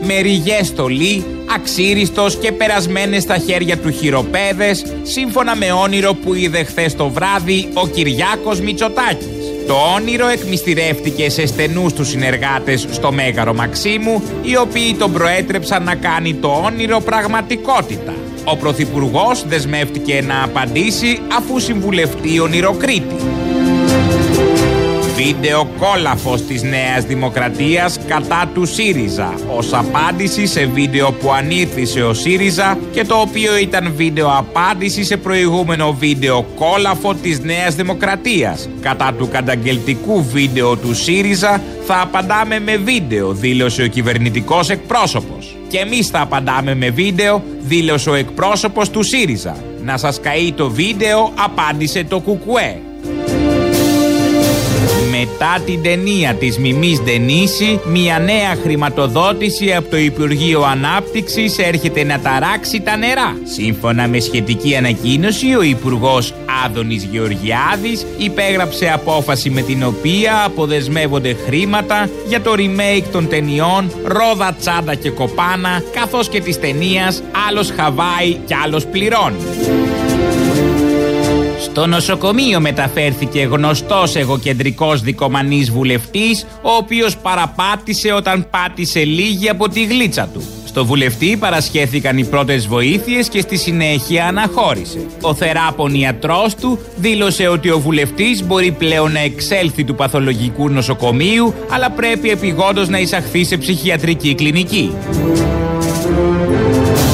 με 0.00 0.20
ριγές 0.20 0.66
στολή, 0.66 1.24
αξίριστος 1.54 2.36
και 2.36 2.52
περασμένες 2.52 3.22
στα 3.22 3.38
χέρια 3.38 3.78
του 3.78 3.90
χειροπέδες 3.90 4.84
σύμφωνα 5.02 5.56
με 5.56 5.72
όνειρο 5.72 6.14
που 6.14 6.34
είδε 6.34 6.64
χθες 6.64 6.94
το 6.94 7.08
βράδυ 7.08 7.68
ο 7.74 7.86
Κυριάκος 7.86 8.60
Μητσοτάκης. 8.60 9.35
Το 9.66 9.74
όνειρο 9.96 10.26
εκμυστηρεύτηκε 10.26 11.30
σε 11.30 11.46
στενούς 11.46 11.92
τους 11.92 12.08
συνεργάτες 12.08 12.86
στο 12.90 13.12
Μέγαρο 13.12 13.54
Μαξίμου 13.54 14.22
οι 14.42 14.56
οποίοι 14.56 14.94
τον 14.94 15.12
προέτρεψαν 15.12 15.82
να 15.82 15.94
κάνει 15.94 16.34
το 16.34 16.48
όνειρο 16.48 17.00
πραγματικότητα. 17.00 18.14
Ο 18.44 18.56
Πρωθυπουργός 18.56 19.44
δεσμεύτηκε 19.48 20.22
να 20.26 20.42
απαντήσει 20.42 21.18
αφού 21.36 21.58
συμβουλευτεί 21.60 22.40
ονειροκρίτη. 22.40 23.35
Βίντεο 25.16 25.68
κόλαφος 25.78 26.42
της 26.42 26.62
Νέας 26.62 27.04
Δημοκρατίας 27.04 27.98
κατά 28.08 28.50
του 28.54 28.66
ΣΥΡΙΖΑ 28.66 29.34
ως 29.56 29.72
απάντηση 29.72 30.46
σε 30.46 30.66
βίντεο 30.66 31.12
που 31.12 31.32
ανήρθησε 31.32 32.02
ο 32.02 32.14
ΣΥΡΙΖΑ 32.14 32.78
και 32.92 33.04
το 33.04 33.14
οποίο 33.14 33.56
ήταν 33.56 33.92
βίντεο 33.96 34.36
απάντηση 34.38 35.04
σε 35.04 35.16
προηγούμενο 35.16 35.92
βίντεο 35.92 36.42
κόλαφο 36.42 37.14
της 37.14 37.40
Νέας 37.40 37.74
Δημοκρατίας. 37.74 38.68
Κατά 38.80 39.14
του 39.18 39.28
καταγγελτικού 39.28 40.24
βίντεο 40.24 40.76
του 40.76 40.94
ΣΥΡΙΖΑ 40.94 41.62
θα 41.86 42.00
απαντάμε 42.00 42.60
με 42.60 42.76
βίντεο, 42.76 43.32
δήλωσε 43.32 43.82
ο 43.82 43.86
κυβερνητικός 43.86 44.70
εκπρόσωπος. 44.70 45.56
Και 45.68 45.78
εμείς 45.78 46.06
θα 46.06 46.20
απαντάμε 46.20 46.74
με 46.74 46.90
βίντεο, 46.90 47.42
δήλωσε 47.60 48.10
ο 48.10 48.14
εκπρόσωπος 48.14 48.90
του 48.90 49.02
ΣΥΡΙΖΑ. 49.02 49.56
Να 49.84 49.96
σας 49.96 50.20
καεί 50.20 50.52
το 50.52 50.70
βίντεο, 50.70 51.32
απάντησε 51.34 52.04
το 52.04 52.20
Κουκουέ. 52.20 52.80
Μετά 55.30 55.58
την 55.64 55.82
ταινία 55.82 56.34
της 56.34 56.58
Μιμής 56.58 57.00
Ντενίση, 57.00 57.80
μια 57.84 58.18
νέα 58.18 58.56
χρηματοδότηση 58.62 59.74
από 59.74 59.90
το 59.90 59.96
Υπουργείο 59.96 60.62
Ανάπτυξης 60.62 61.58
έρχεται 61.58 62.04
να 62.04 62.20
ταράξει 62.20 62.80
τα 62.80 62.96
νερά. 62.96 63.36
Σύμφωνα 63.44 64.08
με 64.08 64.20
σχετική 64.20 64.76
ανακοίνωση, 64.76 65.54
ο 65.54 65.62
Υπουργός 65.62 66.34
Άδωνης 66.64 67.04
Γεωργιάδης 67.04 68.06
υπέγραψε 68.18 68.90
απόφαση 68.92 69.50
με 69.50 69.60
την 69.60 69.84
οποία 69.84 70.44
αποδεσμεύονται 70.44 71.36
χρήματα 71.46 72.08
για 72.28 72.40
το 72.40 72.52
remake 72.56 73.04
των 73.12 73.28
ταινιών 73.28 73.90
Ρόδα 74.04 74.56
Τσάντα 74.60 74.94
και 74.94 75.10
Κοπάνα, 75.10 75.82
καθώς 75.92 76.28
και 76.28 76.40
της 76.40 76.60
ταινίας 76.60 77.22
Άλλος 77.48 77.70
Χαβάη 77.76 78.32
και 78.46 78.54
άλλος 78.64 78.86
πληρώνει. 78.86 79.36
Στο 81.76 81.86
νοσοκομείο 81.86 82.60
μεταφέρθηκε 82.60 83.40
γνωστός 83.40 84.14
εγωκεντρικός 84.14 85.00
δικομανής 85.00 85.70
βουλευτής, 85.70 86.46
ο 86.62 86.70
οποίος 86.70 87.16
παραπάτησε 87.16 88.12
όταν 88.12 88.46
πάτησε 88.50 89.04
λίγη 89.04 89.48
από 89.48 89.68
τη 89.68 89.84
γλίτσα 89.84 90.28
του. 90.32 90.42
Στο 90.66 90.84
βουλευτή 90.84 91.36
παρασχέθηκαν 91.36 92.18
οι 92.18 92.24
πρώτες 92.24 92.66
βοήθειες 92.66 93.28
και 93.28 93.40
στη 93.40 93.56
συνέχεια 93.56 94.26
αναχώρησε. 94.26 95.06
Ο 95.20 95.34
θεράπων 95.34 95.94
ιατρός 95.94 96.54
του 96.54 96.78
δήλωσε 96.96 97.48
ότι 97.48 97.70
ο 97.70 97.78
βουλευτής 97.78 98.44
μπορεί 98.44 98.72
πλέον 98.72 99.12
να 99.12 99.20
εξέλθει 99.20 99.84
του 99.84 99.94
παθολογικού 99.94 100.68
νοσοκομείου, 100.68 101.54
αλλά 101.70 101.90
πρέπει 101.90 102.30
επιγόντως 102.30 102.88
να 102.88 102.98
εισαχθεί 102.98 103.44
σε 103.44 103.56
ψυχιατρική 103.56 104.34
κλινική. 104.34 104.92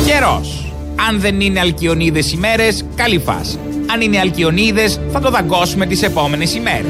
Καιρός. 0.07 0.73
Αν 1.09 1.21
δεν 1.21 1.41
είναι 1.41 1.61
αλκιονίδες 1.61 2.33
ημέρες, 2.33 2.85
καλή 2.95 3.19
φάση. 3.19 3.59
Αν 3.93 4.01
είναι 4.01 4.19
αλκιονίδες, 4.19 5.01
θα 5.11 5.21
το 5.21 5.31
δαγκώσουμε 5.31 5.87
τις 5.87 6.03
επόμενες 6.03 6.55
ημέρες. 6.55 6.87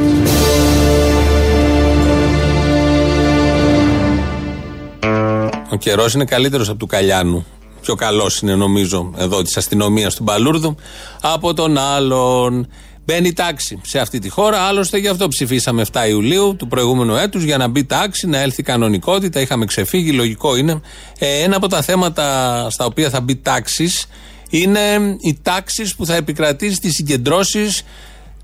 Ο 5.71 5.77
καιρός 5.77 6.15
είναι 6.15 6.25
καλύτερος 6.25 6.69
από 6.69 6.79
του 6.79 6.87
Καλιάνου. 6.87 7.47
Πιο 7.81 7.95
καλός 7.95 8.41
είναι 8.41 8.55
νομίζω 8.55 9.15
εδώ 9.17 9.43
της 9.43 9.57
αστυνομίας 9.57 10.15
του 10.15 10.23
Μπαλούρδου 10.23 10.75
από 11.21 11.55
τον 11.55 11.79
άλλον. 11.79 12.69
Μπαίνει 13.05 13.33
τάξη 13.33 13.81
σε 13.85 13.99
αυτή 13.99 14.19
τη 14.19 14.29
χώρα. 14.29 14.59
Άλλωστε 14.59 14.99
γι' 14.99 15.09
αυτό 15.09 15.29
ψηφίσαμε 15.29 15.85
7 15.93 16.09
Ιουλίου 16.09 16.57
του 16.59 16.69
προηγούμενου 16.69 17.15
έτους 17.15 17.43
για 17.43 17.57
να 17.57 17.69
μπει 17.69 17.85
τάξη, 17.85 18.27
να 18.27 18.39
έλθει 18.39 18.63
κανονικότητα. 18.63 19.41
Είχαμε 19.41 19.65
ξεφύγει, 19.65 20.13
λογικό 20.13 20.57
είναι. 20.57 20.81
Ε, 21.19 21.43
ένα 21.43 21.57
από 21.57 21.69
τα 21.69 21.83
θέματα 21.83 22.67
στα 22.71 22.85
οποία 22.85 23.11
θα 23.11 23.21
μπει 23.21 23.37
τάξης 23.37 24.07
είναι 24.53 25.17
οι 25.21 25.39
τάξεις 25.43 25.95
που 25.95 26.07
θα 26.07 26.15
επικρατήσει 26.15 26.75
στις 26.75 26.95
συγκεντρώσεις. 26.95 27.83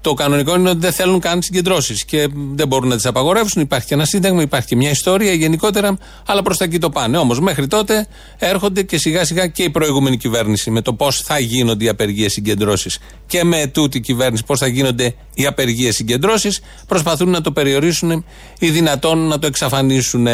Το 0.08 0.14
κανονικό 0.14 0.54
είναι 0.54 0.68
ότι 0.68 0.78
δεν 0.78 0.92
θέλουν 0.92 1.20
καν 1.20 1.42
συγκεντρώσεις 1.42 2.04
και 2.04 2.28
δεν 2.54 2.68
μπορούν 2.68 2.88
να 2.88 2.94
τις 2.94 3.06
απαγορεύσουν. 3.06 3.62
Υπάρχει 3.62 3.86
και 3.86 3.94
ένα 3.94 4.04
σύνταγμα, 4.04 4.42
υπάρχει 4.42 4.66
και 4.66 4.76
μια 4.76 4.90
ιστορία 4.90 5.32
γενικότερα, 5.32 5.98
αλλά 6.26 6.42
προς 6.42 6.56
τα 6.56 6.64
εκεί 6.64 6.78
το 6.78 6.90
πάνε. 6.90 7.16
Όμως 7.16 7.40
μέχρι 7.40 7.66
τότε 7.66 8.06
έρχονται 8.38 8.82
και 8.82 8.98
σιγά 8.98 9.24
σιγά 9.24 9.46
και 9.46 9.62
η 9.62 9.70
προηγούμενη 9.70 10.16
κυβέρνηση 10.16 10.70
με 10.70 10.80
το 10.80 10.92
πώς 10.92 11.20
θα 11.20 11.38
γίνονται 11.38 11.84
οι 11.84 11.88
απεργίες 11.88 12.32
συγκεντρώσεις 12.32 12.98
και 13.26 13.44
με 13.44 13.66
τούτη 13.66 14.00
κυβέρνηση 14.00 14.44
πώς 14.44 14.58
θα 14.58 14.66
γίνονται 14.66 15.14
οι 15.34 15.46
απεργίες 15.46 15.94
συγκεντρώσεις. 15.94 16.60
Προσπαθούν 16.86 17.30
να 17.30 17.40
το 17.40 17.52
περιορίσουν 17.52 18.24
ή 18.58 18.70
δυνατόν 18.70 19.18
να 19.18 19.38
το 19.38 19.46
εξαφανίσουν. 19.46 20.26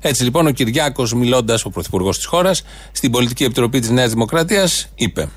Έτσι 0.00 0.24
λοιπόν 0.24 0.46
ο 0.46 0.50
Κυριάκος, 0.50 1.12
μιλώντας, 1.12 1.64
ο 1.64 1.70
πρωθυπουργός 1.70 2.16
της 2.16 2.26
χώρας, 2.26 2.64
στην 2.92 3.10
Πολιτική 3.10 3.44
Επιτροπή 3.44 3.80
της 3.80 3.90
Νέας 3.90 4.10
Δημοκρατίας, 4.10 4.88
είπε. 4.94 5.28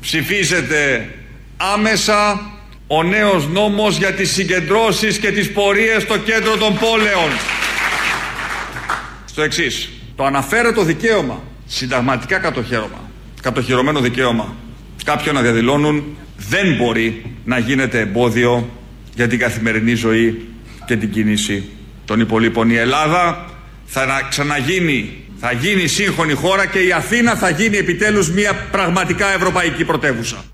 Ψηφίζεται 0.00 1.08
άμεσα 1.56 2.40
ο 2.92 3.02
νέος 3.02 3.48
νόμος 3.48 3.96
για 3.96 4.12
τις 4.12 4.30
συγκεντρώσεις 4.30 5.18
και 5.18 5.30
τις 5.30 5.52
πορείες 5.52 6.02
στο 6.02 6.18
κέντρο 6.18 6.56
των 6.56 6.78
πόλεων. 6.78 7.30
Στο 9.24 9.42
εξής, 9.42 9.90
το 10.16 10.24
αναφέρετο 10.24 10.82
δικαίωμα, 10.82 11.42
συνταγματικά 11.66 12.38
κατοχέρωμα, 12.38 13.10
κατοχυρωμένο 13.42 14.00
δικαίωμα, 14.00 14.54
κάποιον 15.04 15.34
να 15.34 15.40
διαδηλώνουν 15.40 16.16
δεν 16.36 16.76
μπορεί 16.76 17.34
να 17.44 17.58
γίνεται 17.58 18.00
εμπόδιο 18.00 18.70
για 19.14 19.26
την 19.26 19.38
καθημερινή 19.38 19.94
ζωή 19.94 20.48
και 20.86 20.96
την 20.96 21.10
κίνηση 21.10 21.68
των 22.04 22.20
υπολείπων. 22.20 22.70
Η 22.70 22.76
Ελλάδα 22.76 23.50
θα 23.84 24.26
ξαναγίνει, 24.28 25.24
θα 25.40 25.52
γίνει 25.52 25.86
σύγχρονη 25.86 26.32
χώρα 26.32 26.66
και 26.66 26.78
η 26.78 26.92
Αθήνα 26.92 27.34
θα 27.34 27.50
γίνει 27.50 27.76
επιτέλους 27.76 28.30
μια 28.30 28.52
πραγματικά 28.70 29.34
ευρωπαϊκή 29.34 29.84
πρωτεύουσα. 29.84 30.44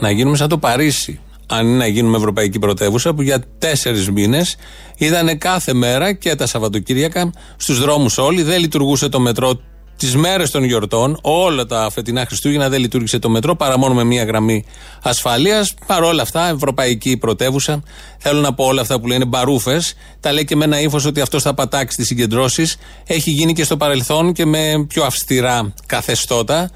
Να 0.00 0.10
γίνουμε 0.10 0.36
σαν 0.36 0.48
το 0.48 0.58
Παρίσι 0.58 1.20
αν 1.52 1.66
είναι 1.66 1.76
να 1.76 1.86
γίνουμε 1.86 2.16
Ευρωπαϊκή 2.16 2.58
Πρωτεύουσα, 2.58 3.14
που 3.14 3.22
για 3.22 3.44
τέσσερις 3.58 4.10
μήνες 4.10 4.56
είδαν 4.96 5.38
κάθε 5.38 5.72
μέρα 5.72 6.12
και 6.12 6.34
τα 6.34 6.46
Σαββατοκύριακα 6.46 7.32
στους 7.56 7.80
δρόμους 7.80 8.18
όλοι. 8.18 8.42
Δεν 8.42 8.60
λειτουργούσε 8.60 9.08
το 9.08 9.20
μετρό 9.20 9.60
τις 9.96 10.16
μέρες 10.16 10.50
των 10.50 10.64
γιορτών, 10.64 11.18
όλα 11.22 11.66
τα 11.66 11.90
φετινά 11.92 12.26
Χριστούγεννα 12.26 12.68
δεν 12.68 12.80
λειτουργήσε 12.80 13.18
το 13.18 13.28
μετρό 13.28 13.56
παρά 13.56 13.78
μόνο 13.78 13.94
με 13.94 14.04
μία 14.04 14.24
γραμμή 14.24 14.64
ασφαλείας. 15.02 15.74
Παρ' 15.86 16.02
όλα 16.02 16.22
αυτά, 16.22 16.48
Ευρωπαϊκή 16.48 17.16
Πρωτεύουσα. 17.16 17.82
Θέλω 18.18 18.40
να 18.40 18.54
πω 18.54 18.64
όλα 18.64 18.80
αυτά 18.80 19.00
που 19.00 19.06
λένε 19.06 19.24
μπαρούφες. 19.24 19.94
Τα 20.20 20.32
λέει 20.32 20.44
και 20.44 20.56
με 20.56 20.64
ένα 20.64 20.80
ύφος 20.80 21.04
ότι 21.04 21.20
αυτός 21.20 21.42
θα 21.42 21.54
πατάξει 21.54 21.96
τις 21.96 22.06
συγκεντρώσεις. 22.06 22.76
Έχει 23.06 23.30
γίνει 23.30 23.52
και 23.52 23.64
στο 23.64 23.76
παρελθόν 23.76 24.32
και 24.32 24.44
με 24.44 24.84
πιο 24.88 25.04
αυστηρά 25.04 25.74
καθεστώτα. 25.86 26.70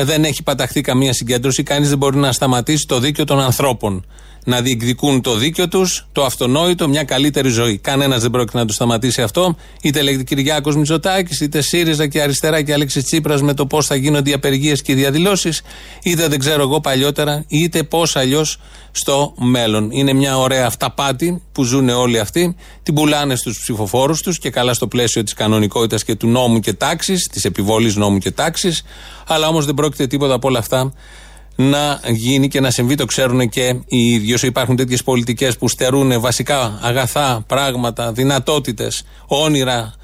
Ε, 0.00 0.04
δεν 0.04 0.24
έχει 0.24 0.42
παταχθεί 0.42 0.80
καμία 0.80 1.12
συγκέντρωση. 1.12 1.62
Κανείς 1.62 1.88
δεν 1.88 1.98
μπορεί 1.98 2.16
να 2.16 2.32
σταματήσει 2.32 2.86
το 2.86 2.98
δίκαιο 2.98 3.24
των 3.24 3.40
ανθρώπων. 3.40 4.04
Να 4.44 4.60
διεκδικούν 4.60 5.20
το 5.20 5.34
δίκαιο 5.36 5.68
τους, 5.68 6.06
το 6.12 6.24
αυτονόητο, 6.24 6.88
μια 6.88 7.04
καλύτερη 7.04 7.48
ζωή. 7.48 7.78
Κανένας 7.78 8.22
δεν 8.22 8.30
πρόκειται 8.30 8.58
να 8.58 8.64
το 8.64 8.72
σταματήσει 8.72 9.22
αυτό. 9.22 9.56
Είτε 9.82 10.02
λέγεται 10.02 10.22
Κυριάκος 10.22 10.76
Μητσοτάκης, 10.76 11.40
είτε 11.40 11.60
ΣΥΡΙΖΑ 11.60 12.06
και 12.06 12.22
αριστερά 12.22 12.62
και 12.62 12.72
Αλέξης 12.72 13.04
Τσίπρας 13.04 13.42
με 13.42 13.54
το 13.54 13.66
πώς 13.66 13.86
θα 13.86 13.94
γίνονται 13.94 14.30
οι 14.30 14.32
απεργίες 14.32 14.82
και 14.82 14.92
οι 14.92 14.94
διαδηλώσεις, 14.94 15.62
είτε 16.02 16.28
δεν 16.28 16.38
ξέρω 16.38 16.62
εγώ 16.62 16.80
παλιότερα, 16.80 17.44
είτε 17.48 17.82
πώς 17.82 18.16
αλλιώς 18.16 18.58
στο 18.90 19.34
μέλλον. 19.38 19.90
Είναι 19.90 20.12
μια 20.12 20.38
ωραία 20.38 20.66
αυταπάτη 20.66 21.42
που 21.52 21.62
ζουν 21.64 21.88
όλοι 21.88 22.18
αυτοί. 22.18 22.56
Την 22.82 22.94
πουλάνε 22.94 23.36
στους 23.36 23.58
ψηφοφόρους 23.58 24.22
τους 24.22 24.38
και 24.38 24.50
καλά 24.50 24.74
στο 24.74 24.86
πλαίσιο 24.86 25.22
της 25.22 25.34
κανονικότητας 25.34 26.04
και 26.04 26.14
του 26.14 26.26
νόμου 26.26 26.60
και 26.60 26.72
τάξης, 26.72 27.26
της 27.26 27.44
επιβολή 27.44 27.94
νόμου 27.96 28.18
και 28.18 28.30
τάξης. 28.30 28.82
Αλλά 29.26 29.48
όμως 29.48 29.64
δεν 29.64 29.74
πρόκειται 29.74 30.06
τίποτα 30.06 30.34
από 30.34 30.48
όλα 30.48 30.58
αυτά 30.58 30.92
να 31.60 32.00
γίνει 32.06 32.48
και 32.48 32.60
να 32.60 32.70
συμβεί. 32.70 32.94
Το 32.94 33.04
ξέρουν 33.04 33.48
και 33.48 33.74
οι 33.86 34.12
ίδιοι. 34.12 34.34
Όσο 34.34 34.46
υπάρχουν 34.46 34.76
τέτοιες 34.76 35.02
πολιτικές 35.02 35.56
που 35.56 35.68
στερούν 35.68 36.20
βασικά 36.20 36.78
αγαθά 36.82 37.44
πράγματα, 37.46 38.12
δυνατότητες, 38.12 39.02
όνειρα 39.26 39.94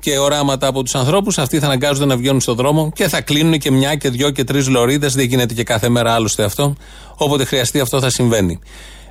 και 0.00 0.18
οράματα 0.18 0.66
από 0.66 0.82
τους 0.82 0.94
ανθρώπους, 0.94 1.38
αυτοί 1.38 1.58
θα 1.58 1.66
αναγκάζονται 1.66 2.06
να 2.06 2.16
βγαίνουν 2.16 2.40
στον 2.40 2.56
δρόμο 2.56 2.92
και 2.94 3.08
θα 3.08 3.20
κλείνουν 3.20 3.58
και 3.58 3.70
μια 3.70 3.94
και 3.94 4.10
δυο 4.10 4.30
και 4.30 4.44
τρεις 4.44 4.68
λωρίδες. 4.68 5.14
Δεν 5.14 5.26
γίνεται 5.26 5.54
και 5.54 5.62
κάθε 5.62 5.88
μέρα 5.88 6.12
άλλωστε 6.12 6.44
αυτό. 6.44 6.74
Όποτε 7.16 7.44
χρειαστεί 7.44 7.80
αυτό 7.80 8.00
θα 8.00 8.10
συμβαίνει. 8.10 8.58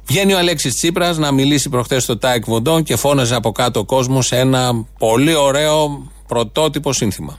Βγαίνει 0.05 0.33
ο 0.33 0.37
Αλέξης 0.37 0.75
Τσίπρας 0.75 1.17
να 1.17 1.31
μιλήσει 1.31 1.69
προχθές 1.69 2.03
στο 2.03 2.17
Τάικ 2.17 2.45
Βοντό 2.45 2.81
και 2.81 2.95
φώναζε 2.95 3.35
από 3.35 3.51
κάτω 3.51 3.79
ο 3.79 3.85
κόσμος 3.85 4.25
σε 4.25 4.37
ένα 4.37 4.85
πολύ 4.97 5.35
ωραίο 5.35 6.07
πρωτότυπο 6.27 6.93
σύνθημα. 6.93 7.37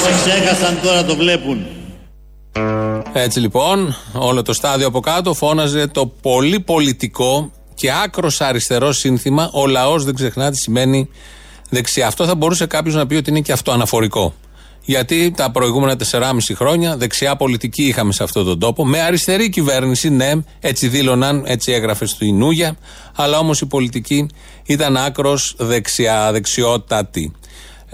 Ξέχασαν 0.00 0.80
τώρα 0.82 1.04
το 1.04 1.16
βλέπουν. 1.16 1.66
Έτσι 3.12 3.40
λοιπόν, 3.40 3.96
όλο 4.12 4.42
το 4.42 4.52
στάδιο 4.52 4.86
από 4.86 5.00
κάτω 5.00 5.34
φώναζε 5.34 5.86
το 5.86 6.06
πολύ 6.06 6.60
πολιτικό 6.60 7.50
και 7.74 7.92
άκρος 8.04 8.40
αριστερό 8.40 8.92
σύνθημα 8.92 9.50
Ο 9.52 9.66
λαός 9.66 10.04
δεν 10.04 10.14
ξεχνά 10.14 10.50
τι 10.50 10.56
σημαίνει 10.56 11.08
δεξιά. 11.70 12.06
Αυτό 12.06 12.26
θα 12.26 12.34
μπορούσε 12.34 12.66
κάποιος 12.66 12.94
να 12.94 13.06
πει 13.06 13.14
ότι 13.14 13.30
είναι 13.30 13.40
και 13.40 13.52
αυτό 13.52 13.72
αναφορικό. 13.72 14.34
Γιατί 14.84 15.30
τα 15.36 15.50
προηγούμενα 15.50 15.96
4,5 16.10 16.20
χρόνια 16.54 16.96
δεξιά 16.96 17.36
πολιτική 17.36 17.82
είχαμε 17.82 18.12
σε 18.12 18.22
αυτόν 18.22 18.44
τον 18.44 18.58
τόπο. 18.58 18.84
Με 18.84 19.00
αριστερή 19.00 19.48
κυβέρνηση, 19.48 20.10
ναι, 20.10 20.32
έτσι 20.60 20.88
δήλωναν, 20.88 21.42
έτσι 21.46 21.72
έγραφε 21.72 22.06
στο 22.06 22.24
Ινούγια. 22.24 22.76
Αλλά 23.16 23.38
όμως 23.38 23.60
η 23.60 23.66
πολιτική 23.66 24.26
ήταν 24.66 24.96
άκρος 24.96 25.54
δεξιά, 25.58 26.32
δεξιότατη. 26.32 27.32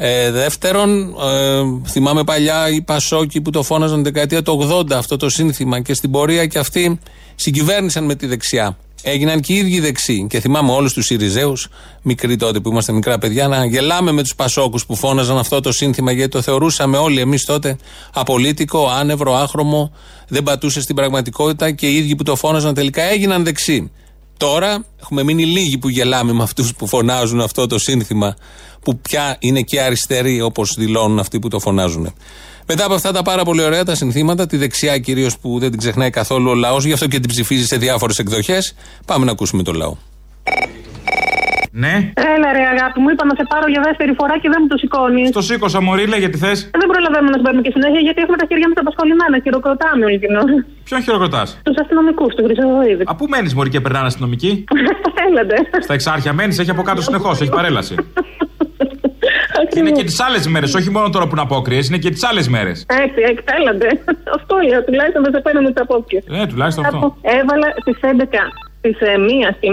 Ε, 0.03 0.31
δεύτερον, 0.31 1.15
ε, 1.33 1.63
θυμάμαι 1.89 2.25
παλιά 2.25 2.69
οι 2.69 2.83
Πασόκοι 2.83 3.41
που 3.41 3.51
το 3.51 3.63
φώναζαν 3.63 4.03
την 4.03 4.13
δεκαετία 4.13 4.43
του 4.43 4.69
80 4.71 4.93
αυτό 4.93 5.17
το 5.17 5.29
σύνθημα 5.29 5.81
και 5.81 5.95
στην 5.95 6.11
πορεία 6.11 6.47
και 6.47 6.59
αυτοί 6.59 6.99
συγκυβέρνησαν 7.35 8.05
με 8.05 8.15
τη 8.15 8.27
δεξιά. 8.27 8.77
Έγιναν 9.03 9.41
και 9.41 9.53
οι 9.53 9.57
ίδιοι 9.57 9.81
δεξιοί. 9.81 10.27
Και 10.31 10.41
θυμάμαι 10.41 10.73
όλους 10.73 10.93
τους 10.93 11.11
Ιριζέου, 11.11 11.53
μικροί 12.03 12.37
τότε 12.37 12.61
που 12.61 12.69
είμαστε 12.69 12.93
μικρά 12.93 13.19
παιδιά, 13.19 13.49
να 13.49 13.65
γελάμε 13.65 14.13
με 14.13 14.23
τους 14.23 14.35
Πασόκους 14.35 14.87
που 14.87 14.97
φώναζαν 14.97 15.39
αυτό 15.39 15.61
το 15.61 15.73
σύνθημα 15.73 16.13
γιατί 16.13 16.31
το 16.31 16.43
θεωρούσαμε 16.43 16.97
όλοι 16.97 17.21
εμείς 17.21 17.45
τότε 17.45 17.77
απολύτικο, 18.13 18.89
άνευρο, 18.89 19.35
άχρωμο, 19.35 19.93
δεν 20.29 20.43
πατούσε 20.43 20.81
στην 20.81 20.95
πραγματικότητα 20.95 21.71
και 21.71 21.87
οι 21.87 21.97
ίδιοι 21.97 22.15
που 22.15 22.23
το 22.23 22.37
φώναζαν 22.37 22.75
τελικά 22.75 23.03
έγιναν 23.03 23.45
δεξιοί. 23.45 23.91
Τώρα 24.37 24.85
έχουμε 25.01 25.23
μείνει 25.23 25.45
λίγοι 25.45 25.79
που 25.79 25.89
γελάμε 25.89 26.33
με 26.33 26.43
αυτούς 26.43 26.75
που 26.75 26.87
φωνάζουν 26.87 27.41
αυτό 27.41 27.67
το 27.67 27.79
σύνθημα, 27.79 28.37
που 28.83 28.99
πια 28.99 29.37
είναι 29.39 29.61
και 29.61 29.81
αριστεροί 29.81 30.41
όπως 30.41 30.75
δηλώνουν 30.79 31.19
αυτοί 31.19 31.39
που 31.39 31.49
το 31.49 31.59
φωνάζουν. 31.59 32.15
Μετά 32.67 32.85
από 32.85 32.95
αυτά 32.95 33.13
τα 33.13 33.23
πάρα 33.23 33.43
πολύ 33.43 33.63
ωραία 33.63 33.85
τα 33.85 33.95
συνθήματα, 33.95 34.47
τη 34.47 34.57
δεξιά 34.57 34.99
κυρίως 34.99 35.39
που 35.39 35.59
δεν 35.59 35.71
την 35.71 35.79
ξεχνάει 35.79 36.11
καθόλου 36.11 36.51
ο 36.51 36.55
λαός, 36.55 36.85
γι' 36.85 36.93
αυτό 36.93 37.07
και 37.07 37.19
την 37.19 37.29
ψηφίζει 37.29 37.67
σε 37.67 37.77
διάφορες 37.77 38.19
εκδοχές, 38.19 38.75
πάμε 39.07 39.25
να 39.25 39.31
ακούσουμε 39.31 39.63
το 39.63 39.73
λαό. 39.73 39.97
Ναι. 41.73 41.95
Έλα 42.35 42.49
ρε 42.57 42.65
αγάπη 42.75 42.99
μου, 43.01 43.09
είπα 43.13 43.25
να 43.31 43.35
σε 43.41 43.45
πάρω 43.53 43.67
για 43.75 43.83
δεύτερη 43.89 44.13
φορά 44.21 44.35
και 44.43 44.49
δεν 44.53 44.59
μου 44.63 44.69
το 44.73 44.77
σηκώνεις. 44.83 45.31
Το 45.39 45.43
σήκωσα, 45.49 45.81
Μωρή, 45.87 46.05
λέγε 46.07 46.29
τι 46.33 46.39
θες; 46.45 46.59
Δεν 46.81 46.89
προλαβαίνουμε 46.93 47.31
να 47.31 47.37
σε 47.37 47.43
παίρνουμε 47.45 47.65
και 47.67 47.73
συνέχεια 47.77 48.01
γιατί 48.07 48.19
έχουμε 48.25 48.39
τα 48.43 48.47
χέρια 48.51 48.67
μας 48.71 48.79
απασχολημένα. 48.85 49.37
Χειροκροτάμε 49.45 50.03
όλη 50.09 50.19
την 50.25 50.33
ώρα. 50.43 50.57
Ποιον 50.87 51.01
χειροκροτάς; 51.07 51.49
Τους 51.67 51.77
αστυνομικούς, 51.83 52.31
του 52.37 52.43
Χρυσοδοίδη. 52.47 53.03
Α, 53.11 53.13
πού 53.19 53.25
μένεις, 53.33 53.53
Μωρή, 53.57 53.71
και 53.75 53.81
περνάνε 53.85 54.07
αστυνομικοί; 54.11 54.53
Έλατε. 55.27 55.57
Στα 55.87 55.95
εξάρχεια 55.99 56.33
μένεις, 56.39 56.57
έχει 56.63 56.71
από 56.77 56.83
κάτω 56.89 57.01
συνεχώς, 57.09 57.35
έχει 57.43 57.53
παρέλαση. 57.59 57.95
Είναι 59.79 59.91
και 59.91 60.05
τις 60.05 60.21
άλλες 60.21 60.47
μέρες, 60.47 60.75
όχι 60.75 60.91
μόνο 60.91 61.09
τώρα 61.11 61.25
που 61.25 61.31
είναι 61.33 61.41
απόκριες, 61.41 61.89
είναι 61.89 61.99
και 61.99 62.11
τις 62.11 62.25
άλλες 62.25 62.49
μέρες. 62.49 62.87
Έτσι, 62.89 63.21
έτσι, 63.31 63.45
έλατε. 63.59 63.87
Αυτό 64.35 64.57
λέω, 64.69 64.85
τουλάχιστον 64.85 65.23
δεν 65.23 65.33
σε 65.33 65.41
παίρνουμε 65.41 65.73
τις 65.73 65.83
απόκριες. 65.83 66.25
Ναι, 66.27 66.47
τουλάχιστον 66.47 66.85
αυτό. 66.85 67.17
Έβαλα 67.21 67.69
στι 67.81 67.95
11 68.01 68.53
τη 68.85 68.91
1 69.01 69.55
στη 69.57 69.67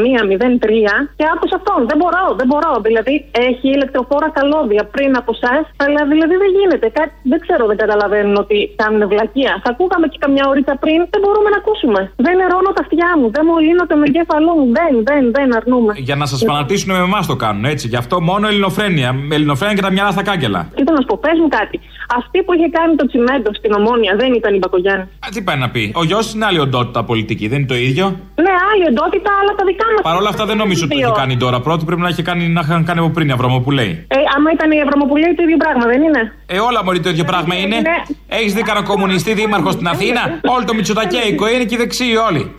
1.03 0.60 0.70
και 1.17 1.26
άκουσα 1.34 1.56
αυτόν. 1.60 1.80
Δεν 1.89 1.98
μπορώ, 2.02 2.26
δεν 2.39 2.48
μπορώ. 2.50 2.74
Δηλαδή 2.88 3.13
έχει 3.50 3.67
ηλεκτροφόρα 3.78 4.30
καλώδια 4.38 4.84
πριν 4.96 5.12
από 5.22 5.32
εσά, 5.38 5.56
αλλά 5.84 6.02
δηλαδή 6.12 6.36
δεν 6.43 6.50
γίνεται. 6.58 6.88
Κάτι, 6.98 7.13
δεν 7.32 7.39
ξέρω, 7.46 7.63
δεν 7.72 7.78
καταλαβαίνουν 7.84 8.36
ότι 8.43 8.58
κάνουν 8.82 9.02
βλακεία. 9.12 9.54
Θα 9.63 9.70
ακούγαμε 9.74 10.06
και 10.12 10.20
καμιά 10.24 10.43
ώριτσα 10.52 10.76
πριν, 10.84 11.00
δεν 11.13 11.22
μπορούμε 11.24 11.50
να 11.54 11.58
ακούσουμε. 11.63 12.02
Δεν 12.28 12.36
ερώνω 12.46 12.70
τα 12.78 12.82
αυτιά 12.86 13.10
μου, 13.20 13.28
δεν 13.36 13.43
μολύνω 13.50 13.84
το 13.89 13.96
εγκέφαλό 14.08 14.52
μου. 14.60 14.65
Δεν, 14.80 14.91
δεν, 15.10 15.24
δεν 15.38 15.48
αρνούμε. 15.60 15.91
Για 16.08 16.15
να 16.22 16.26
σας 16.32 16.39
φανατίσουν 16.48 16.89
με 16.98 17.04
εμάς 17.10 17.24
το 17.32 17.36
κάνουν 17.43 17.65
έτσι. 17.74 17.86
Γι' 17.91 18.00
αυτό 18.04 18.15
μόνο 18.30 18.43
ελληνοφρένεια. 18.52 19.10
Με 19.30 19.36
ελληνοφρένεια 19.38 19.76
και 19.76 19.86
τα 19.88 19.91
μυαλά 19.96 20.12
στα 20.12 20.24
κάγκελα. 20.30 20.62
Κοίτα 20.76 20.91
να 20.96 21.00
σου 21.02 21.08
πω, 21.12 21.17
πες 21.22 21.38
μου 21.41 21.50
κάτι. 21.60 21.78
Αυτή 22.15 22.43
που 22.43 22.54
είχε 22.54 22.70
κάνει 22.78 22.96
το 22.96 23.06
τσιμέντο 23.08 23.50
στην 23.54 23.72
Ομόνια 23.74 24.15
δεν 24.22 24.34
ήταν 24.34 24.54
η 24.56 24.58
Μπακογιάννη. 24.58 25.04
Α, 25.04 25.28
τι 25.34 25.41
πάει 25.41 25.58
να 25.58 25.70
πει; 25.70 25.91
Ο 25.96 26.04
γιος 26.04 26.34
είναι 26.34 26.46
άλλη 26.46 26.60
οντότητα 26.60 27.04
πολιτική, 27.04 27.48
δεν 27.48 27.58
είναι 27.60 27.67
το 27.67 27.76
ίδιο; 27.76 28.06
Ναι, 28.46 28.54
άλλη 28.72 28.84
οντότητα, 28.91 29.32
αλλά 29.41 29.52
τα 29.60 29.63
δικά 29.65 29.86
μας. 29.93 30.02
Παρ' 30.02 30.15
όλα 30.22 30.30
αυτά 30.30 30.46
δεν 30.46 30.58
νομίζω 30.58 30.86
ότι 30.86 30.93
το 31.02 31.08
έχει 31.08 31.15
κάνει 31.22 31.38
τώρα. 31.38 31.60
Πρώτη 31.60 31.86
πρέπει 31.86 32.02
να 32.02 32.08
έχει 32.08 32.22
κάνει, 32.22 32.48
να 32.48 32.62
είχαν 32.63 32.86
κάνει 32.86 33.00
από 33.00 33.10
πριν 33.10 33.28
η 33.28 33.32
Αβραμοπουλέη. 33.32 34.06
Ε, 34.08 34.15
άμα 34.36 34.52
ήταν 34.52 34.72
η 34.72 34.78
Ευρωμοπουλή, 34.78 35.36
το 35.36 35.43
ίδιο 35.43 35.58
πράγμα, 35.58 35.86
δεν 35.86 36.02
είναι; 36.02 36.22
Ε, 36.46 36.60
όλα 36.60 36.82
μπορεί 36.84 37.00
το 37.00 37.10
ίδιο 37.10 37.24
πράγμα 37.24 37.56
είναι. 37.56 37.76
Ναι. 37.80 37.98
Έχεις 38.28 38.54
δει 38.54 38.62
κανένα 38.62 38.86
κομμουνιστή 38.86 39.34
δήμαρχος 39.34 39.74
στην 39.74 39.88
Αθήνα; 39.88 40.22
Όλο 40.54 40.63
το 40.65 40.74
Μητσοτακέικο 40.74 41.50
είναι 41.50 41.63
και 41.63 41.76
οι 41.76 41.78
δεξιοί 41.78 42.15
όλοι. 42.30 42.56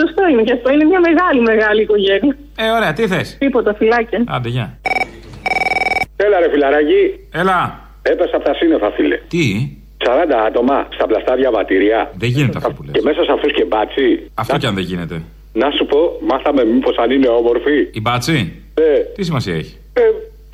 Σωστό 0.00 0.22
είναι 0.30 0.42
και 0.42 0.52
αυτό. 0.52 0.72
Είναι 0.72 0.84
μια 0.84 1.00
μεγάλη, 1.00 1.40
μεγάλη 1.40 1.82
οικογένεια. 1.82 2.36
Ε, 2.56 2.68
ωραία, 2.70 2.92
τι 2.92 3.06
θες; 3.06 3.36
Τίποτα, 3.38 3.74
φυλάκια. 3.74 4.24
Άντε, 4.26 4.48
γεια. 4.48 4.78
Έλα 6.16 6.38
ρε 6.40 6.50
φιλαράκι. 6.50 7.02
Έλα. 7.32 7.84
Έπεσα 8.12 8.36
από 8.36 8.44
τα 8.44 8.54
σύννεφα, 8.54 8.90
φίλε. 8.96 9.16
Τι; 9.28 9.44
40 9.98 10.08
άτομα 10.48 10.86
στα 10.96 11.06
πλαστά 11.06 11.34
διαβατήρια. 11.36 12.10
Δεν 12.22 12.28
γίνεται 12.28 12.58
αυτό 12.58 12.70
που 12.72 12.82
λες. 12.82 12.92
Και 12.94 13.02
μέσα 13.08 13.20
σε 13.24 13.32
αυτούς 13.32 13.52
και 13.52 13.64
μπάτσι. 13.64 14.30
Αυτό 14.34 14.56
κι 14.58 14.66
αν 14.66 14.74
δεν 14.74 14.84
γίνεται. 14.84 15.22
Να 15.52 15.70
σου 15.70 15.86
πω, 15.86 15.98
μάθαμε 16.30 16.64
μήπως 16.64 16.96
αν 16.96 17.10
είναι 17.10 17.28
όμορφοι. 17.28 17.76
Η 17.92 18.00
μπάτσι; 18.00 18.52
Ε, 18.74 18.82
Τι 19.14 19.24
σημασία 19.24 19.54
έχει; 19.54 19.76
ε, 19.92 20.00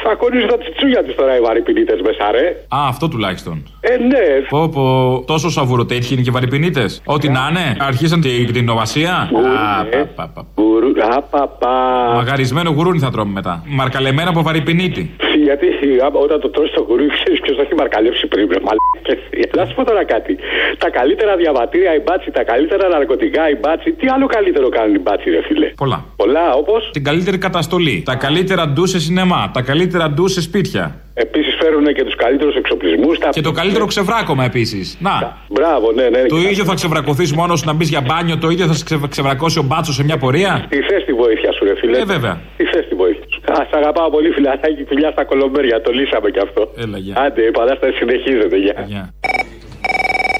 θα 0.05 0.15
κονίζουν 0.15 0.49
τα 0.49 0.59
τσιτσούγια 0.59 1.05
του 1.05 1.15
τώρα 1.15 1.37
οι 1.37 1.41
βαρυπινίτε 1.41 1.95
μέσα, 2.03 2.31
ρε. 2.31 2.47
Α, 2.69 2.79
αυτό 2.89 3.09
τουλάχιστον. 3.09 3.63
Ε, 3.81 3.97
ναι. 3.97 4.25
Πω, 4.49 4.69
πω, 4.69 5.25
τόσο 5.27 5.51
σαβουροτέτυχοι 5.51 6.13
είναι 6.15 6.23
και 6.23 6.31
βαρυπινίτε. 6.31 6.85
Ό,τι 7.05 7.29
να 7.29 7.47
είναι, 7.51 7.77
αρχίσαν 7.81 8.21
την 8.21 8.47
κτηνοβασία. 8.47 9.15
Α, 9.15 9.85
πα, 9.85 10.07
πα, 10.15 10.29
πα. 10.35 10.47
Γουρου, 10.57 10.89
α, 11.17 11.23
πα, 11.23 11.49
πα. 11.49 11.69
Μαγαρισμένο 12.15 12.71
γουρούνι 12.71 12.99
θα 12.99 13.11
τρώμε 13.11 13.33
μετά. 13.33 13.63
Μαρκαλεμένο 13.67 14.31
από 14.31 14.43
βαρυπινίτη. 14.43 15.11
Γιατί 15.49 15.67
άμα- 16.07 16.21
όταν 16.27 16.39
το 16.45 16.49
τρώσει 16.55 16.73
το 16.79 16.83
γουρού, 16.89 17.07
ξέρεις 17.19 17.41
ποιος 17.45 17.57
θα 17.57 17.63
έχει 17.67 17.75
μαρκαλέψει 17.75 18.25
πριν. 18.33 18.45
Ρε, 18.55 18.61
μαλάκες. 18.67 19.21
Να 19.57 19.65
σου 19.67 19.75
πω 19.75 19.85
τώρα 19.91 20.05
κάτι. 20.05 20.33
Τα 20.79 20.89
καλύτερα 20.99 21.33
διαβατήρια 21.37 21.95
η 21.95 22.01
μπάτσι, 22.07 22.31
τα 22.31 22.43
καλύτερα 22.45 22.89
ναρκωτικά 22.89 23.43
η 23.55 23.57
μπάτσι. 23.61 23.93
Τι 23.93 24.07
άλλο 24.15 24.27
καλύτερο 24.27 24.69
κάνουν 24.69 24.95
οι 24.95 24.99
μπάτσι, 24.99 25.31
ρε 25.31 25.43
φίλε; 25.49 25.69
Πολλά. 25.83 25.99
Πολλά, 26.17 26.47
όπως; 26.63 26.91
Την 26.93 27.05
καλύτερη 27.05 27.39
καταστολή. 27.39 28.03
Τα 28.05 28.15
καλύτερα 28.15 28.69
ντου 28.69 28.87
σε 28.87 28.99
σινεμά. 29.01 29.51
Τα 29.55 29.63
καλύτερα 29.63 30.11
ντου 30.11 30.29
σε 30.29 30.41
σπίτια. 30.43 30.97
Επίσης 31.15 31.55
φέρουν 31.61 31.85
και 31.95 32.05
τους 32.05 32.15
καλύτερους 32.17 32.55
εξοπλισμούς. 32.55 33.19
Και 33.31 33.41
το 33.41 33.53
καλύτερο 33.53 33.87
ξεβράκωμα 33.87 34.45
επίσης. 34.45 34.97
Να. 35.01 35.37
Μπράβο, 35.49 35.93
ναι, 35.93 36.09
ναι. 36.09 36.23
Το 36.27 36.37
ίδιο 36.37 36.65
θα 36.65 36.75
ξεβρακωθείς 36.75 37.33
μόνος 37.33 37.65
να 37.65 37.73
μπεις 37.73 37.89
για 37.89 38.01
μπάνιο, 38.01 38.39
το 38.39 38.49
ίδιο 38.51 38.67
θα 38.67 38.73
σε 38.73 38.85
ξε- 38.85 39.09
ξεβρακώσει 39.09 39.59
ο 39.59 39.63
μπάτσος 39.63 39.95
σε 39.95 40.05
μια 40.05 40.17
πορεία; 40.17 40.67
Τι 40.69 40.81
θες 40.81 41.05
τη 41.05 41.13
βοήθεια 41.13 41.53
σου, 41.53 41.65
ρε 41.65 41.75
φίλε; 41.77 41.99
Ε, 41.99 42.05
βέβαια. 42.05 42.41
Τι 42.57 42.65
θες 42.65 42.87
τη 42.89 42.95
βοήθεια; 42.95 43.22
σου. 43.22 43.22
Α, 43.51 43.55
σ' 43.71 43.75
αγαπάω 43.77 44.11
πολύ, 44.11 44.31
φιλαράκι. 44.31 44.85
Φιλιά 44.89 45.11
στα 45.11 45.25
κολομπέρια. 45.25 45.81
Το 45.81 45.91
λύσαμε 45.93 46.31
κι 46.31 46.39
αυτό. 46.39 46.73
Έλα, 46.77 46.99
γεια. 46.99 47.15
Άντε, 47.19 47.43
η 47.43 47.51
παράσταση 47.51 47.93
συνεχίζεται. 47.97 48.57
Γεια. 48.57 49.15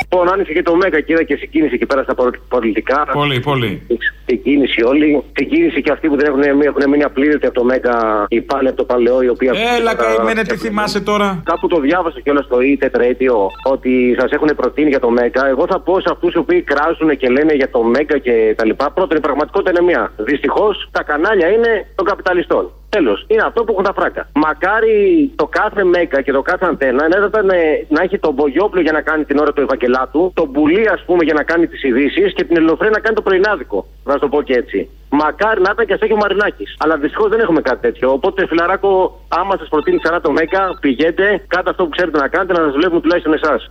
Λοιπόν, 0.03 0.33
άνοιξε 0.33 0.53
και 0.53 0.63
το 0.63 0.75
ΜΕΚΑ 0.77 1.01
και 1.01 1.13
είδα 1.13 1.23
και 1.23 1.37
συγκίνηση 1.37 1.75
εκεί 1.75 1.87
πέρα 1.87 2.03
στα 2.03 2.15
πο- 2.15 2.31
πολιτικά. 2.49 3.07
Πολύ, 3.13 3.41
πολύ. 3.41 3.87
Συγκίνηση 4.27 4.83
όλοι. 4.83 5.23
Συγκίνηση 5.37 5.83
και 5.83 5.91
αυτοί 5.93 6.09
που 6.09 6.17
δεν 6.17 6.27
έχουν, 6.27 6.43
έχουν 6.63 6.83
μείνει 6.91 7.03
απλήρωτοι 7.03 7.47
από 7.47 7.55
το 7.55 7.65
ΜΕΚΑ. 7.65 8.27
Οι 8.29 8.41
πάνε 8.41 8.69
από 8.69 8.77
το 8.79 8.85
παλαιό, 8.85 9.23
οι 9.23 9.29
οποίοι. 9.29 9.51
Έλα, 9.79 9.95
καημένε, 9.95 10.43
τι 10.43 10.57
θυμάσαι 10.57 11.01
τώρα; 11.01 11.43
Κάπου 11.45 11.67
το 11.69 11.81
διάβασα 11.81 12.21
κιόλας 12.21 12.45
στο 12.45 12.57
e-τετραέτιο 12.57 13.51
ότι 13.71 14.17
σας 14.19 14.31
έχουν 14.31 14.51
προτείνει 14.57 14.89
για 14.89 15.01
το 15.01 15.11
ΜΕΚΑ. 15.11 15.47
Εγώ 15.49 15.67
θα 15.69 15.81
πω 15.81 16.01
σε 16.01 16.09
αυτούς 16.13 16.35
οι 16.35 16.39
οποίοι 16.39 16.63
κράζουν 16.63 17.17
και 17.17 17.29
λένε 17.29 17.53
για 17.55 17.71
το 17.71 17.83
ΜΕΚΑ 17.83 18.19
και 18.19 18.55
τα 18.57 18.65
λοιπά. 18.67 18.91
Πρώτον, 18.95 19.17
η 19.17 19.21
πραγματικότητα 19.21 19.71
είναι 19.71 19.83
μία. 19.91 20.13
Δυστυχώς 20.17 20.89
τα 20.91 21.03
κανάλια 21.03 21.49
είναι 21.49 21.87
των 21.95 22.07
καπιταλιστών. 22.07 22.73
Τέλος, 22.97 23.25
είναι 23.29 23.43
αυτό 23.47 23.65
που 23.65 23.73
έχουν 23.73 23.85
τα 23.85 23.93
φράκα. 23.99 24.29
Μακάρι 24.35 24.97
το 25.37 25.47
κάθε 25.47 25.85
μέκα 25.85 26.23
και 26.23 26.33
το 26.33 26.43
κάθε 26.43 26.67
αντένα 26.67 27.09
να, 27.09 27.27
ήταν, 27.27 27.49
ε, 27.49 27.87
να 27.89 28.03
έχει 28.03 28.19
τον 28.19 28.33
Μπογιόπλο 28.35 28.81
για 28.81 28.93
να 28.93 29.01
κάνει 29.01 29.25
την 29.25 29.39
ώρα 29.39 29.53
του 29.53 29.61
Ευαγγελάτου, 29.61 30.33
τον 30.35 30.53
Πουλί, 30.53 30.89
ας 30.89 31.03
πούμε, 31.07 31.25
για 31.25 31.35
να 31.35 31.43
κάνει 31.43 31.67
τις 31.67 31.83
ειδήσεις 31.83 32.33
και 32.35 32.45
την 32.45 32.57
Ελληνοφρένα 32.57 32.93
να 32.93 33.01
κάνει 33.01 33.17
το 33.17 33.23
πρωινάδικο. 33.23 33.87
Να 34.05 34.13
σου 34.13 34.19
το 34.19 34.29
πω 34.29 34.43
και 34.43 34.55
έτσι. 34.55 34.89
Μακάρι 35.11 35.61
να 35.61 35.71
ήταν 35.73 35.87
και 35.87 35.93
αυτό 35.93 36.07
και 36.07 36.13
ο 36.13 36.17
Μαρινάκης. 36.17 36.77
Αλλά 36.79 36.97
δυστυχώς 36.97 37.29
δεν 37.29 37.41
έχουμε 37.41 37.61
κάτι 37.61 37.81
τέτοιο. 37.81 38.13
Οπότε, 38.13 38.47
φιλαράκο, 38.47 39.21
άμα 39.29 39.57
σας 39.59 39.69
προτείνει 39.69 39.99
ξανά 39.99 40.21
το 40.21 40.31
ΜΕΚΑ, 40.33 40.79
πηγαίνετε, 40.81 41.45
κάντε 41.47 41.71
αυτό 41.71 41.83
που 41.85 41.91
ξέρετε 41.97 42.19
να 42.19 42.29
κάνετε, 42.29 42.53
να 42.53 42.63
σας 42.67 42.75
βλέπουμε 42.75 43.01
τουλάχιστον 43.01 43.33
εσάς. 43.33 43.71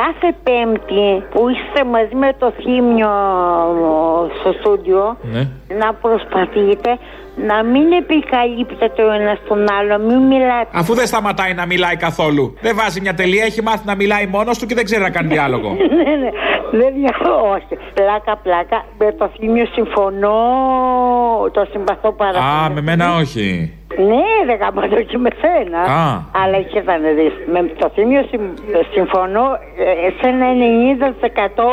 Κάθε 0.00 0.34
Πέμπτη 0.44 1.24
που 1.30 1.48
είστε 1.48 1.84
μαζί 1.84 2.14
με 2.14 2.30
το 2.38 2.52
Θήμιο 2.62 3.12
στο 4.40 4.52
στούντιο, 4.58 5.16
Ναι. 5.22 5.48
να 5.80 5.92
προσπαθείτε 5.94 6.98
να 7.36 7.62
μην 7.64 7.92
επικαλύπτετε 7.92 9.02
ο 9.02 9.12
ένας 9.12 9.38
τον 9.48 9.66
άλλο, 9.78 9.98
μην 10.06 10.18
μιλάτε. 10.18 10.68
Αφού 10.72 10.94
δεν 10.94 11.06
σταματάει 11.06 11.54
να 11.54 11.66
μιλάει 11.66 11.96
καθόλου. 11.96 12.54
Δεν 12.60 12.76
βάζει 12.76 13.00
μια 13.00 13.14
τελεία, 13.14 13.44
έχει 13.44 13.62
μάθει 13.62 13.82
να 13.86 13.94
μιλάει 13.94 14.26
μόνος 14.26 14.58
του 14.58 14.66
και 14.66 14.74
δεν 14.74 14.84
ξέρει 14.84 15.02
να 15.02 15.10
κάνει 15.10 15.28
διάλογο. 15.28 15.68
ναι, 15.96 16.14
ναι, 16.22 16.30
δεν 16.70 16.92
δια- 16.94 17.16
όχι. 17.54 17.74
Πλάκα, 17.94 18.36
πλάκα. 18.42 18.84
Με 18.98 19.12
το 19.12 19.30
Θήμιο 19.38 19.66
συμφωνώ. 19.72 20.36
Το 21.52 21.66
συμπαθώ 21.70 22.12
πάρα 22.12 22.38
Α, 22.38 22.62
πολύ. 22.62 22.74
με 22.74 22.80
μένα 22.80 23.14
όχι. 23.16 23.78
Ναι, 23.96 24.22
ρε 24.46 24.54
γαμώτο 24.60 25.02
και 25.02 25.18
με 25.18 25.30
σένα. 25.42 25.78
Α. 25.80 26.20
Αλλά 26.42 26.58
κοίτα 26.70 26.98
να 26.98 27.10
δεις, 27.18 27.32
με 27.52 27.60
το 27.78 27.90
θύμιο 27.94 28.22
συμ- 28.30 28.58
συμφωνώ 28.92 29.46
ε, 29.78 30.10
σε 30.20 30.28
ένα 30.28 30.46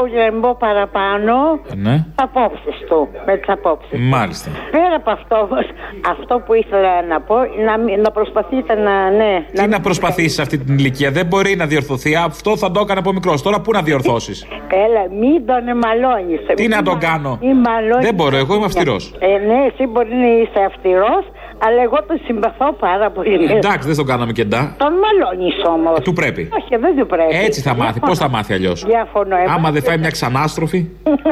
90% 0.04 0.08
για 0.12 0.26
να 0.26 0.32
μην 0.32 0.42
πω 0.42 0.56
παραπάνω 0.60 1.36
Ναι. 1.76 1.94
τις 1.96 2.14
απόψεις 2.16 2.78
του, 2.88 3.10
με 3.26 3.38
τις 3.38 3.50
απόψεις. 3.50 4.00
Μάλιστα. 4.00 4.50
Πέρα 4.72 4.96
από 4.96 5.12
αυτό 5.12 5.48
όμως, 5.52 5.66
αυτό 6.10 6.40
που 6.46 6.54
ήθελα 6.54 7.02
να 7.02 7.22
πω, 7.22 7.36
να, 7.66 7.78
μην- 7.78 8.02
να 8.02 8.12
προσπαθείτε 8.12 8.74
να, 8.76 9.10
ναι. 9.10 9.46
Τι 9.54 9.68
να 9.68 9.80
προσπαθήσεις 9.80 10.34
σε 10.34 10.42
αυτή 10.42 10.58
την 10.58 10.78
ηλικία, 10.78 11.12
δεν 11.12 11.26
μπορεί 11.26 11.56
να 11.56 11.66
διορθωθεί. 11.66 12.16
Αυτό 12.16 12.58
θα 12.58 12.72
το 12.72 12.80
έκανε 12.80 13.00
από 13.00 13.14
μικρός. 13.14 13.42
Τώρα 13.42 13.62
πού 13.62 13.72
να 13.72 13.82
διορθώσεις; 13.82 14.46
Έλα, 14.86 15.04
μην 15.22 15.46
τον 15.46 15.64
μαλώνεις. 15.84 16.40
Τι 16.56 16.68
να 16.68 16.82
τον 16.82 16.98
κάνω; 17.00 17.38
Μην 17.42 17.58
μαλώνεις. 17.58 18.06
Δεν 18.06 18.16
μπορώ, 18.16 18.38
εγώ 18.38 18.56
είμαι 18.56 18.66
αυστηρός. 18.66 19.14
Ε, 19.20 19.28
ναι, 19.28 19.60
εσύ 19.72 19.88
μπορεί 19.88 20.16
να 20.16 20.28
είσαι 20.28 20.60
αυστηρός, 20.68 21.24
αλλά 21.66 21.82
εγώ 21.82 21.98
τον 22.08 22.20
συμπαθώ 22.26 22.74
πάρα 22.74 23.10
πολύ. 23.12 23.52
Εντάξει, 23.52 23.88
δεν 23.88 23.96
τον 23.98 24.06
κάναμε 24.06 24.32
κεντά. 24.32 24.76
Τον 24.78 24.94
μαλώνεις 25.04 25.56
όμως. 25.68 26.00
Του 26.00 26.14
πρέπει. 26.14 26.50
Όχι, 26.62 26.76
δεν 26.82 26.98
του 26.98 27.06
πρέπει. 27.06 27.36
Έτσι 27.46 27.62
θα 27.62 27.76
μάθει. 27.76 28.00
Πώς 28.00 28.18
θα 28.18 28.30
μάθει 28.30 28.54
αλλιώς; 28.54 28.84
Διαφωνώ. 28.86 29.36
ε, 29.36 29.44
Άμα 29.48 29.72
δεν 29.72 29.84
φάει 29.84 29.98
μια 29.98 30.10
ξανάστροφη. 30.10 30.86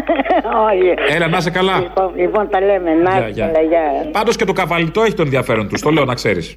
Όχι. 0.70 1.16
Έλα, 1.16 1.28
να 1.28 1.38
είσαι 1.38 1.50
καλά. 1.50 1.80
Λοιπόν, 1.80 2.12
λοιπόν, 2.16 2.50
τα 2.50 2.60
λέμε. 2.62 2.94
Να 2.94 3.10
Γεια, 3.12 3.28
είστε 3.28 3.32
γεια. 3.32 3.46
καλά, 3.46 3.62
γεια. 3.68 3.82
Πάντως 4.12 4.36
και 4.36 4.46
το 4.46 4.54
καβαλιτό 4.54 5.02
έχει 5.02 5.14
το 5.14 5.22
ενδιαφέρον 5.22 5.68
τους. 5.68 5.82
Το 5.82 5.90
λέω 5.90 6.06
να 6.06 6.14
ξέρεις. 6.14 6.56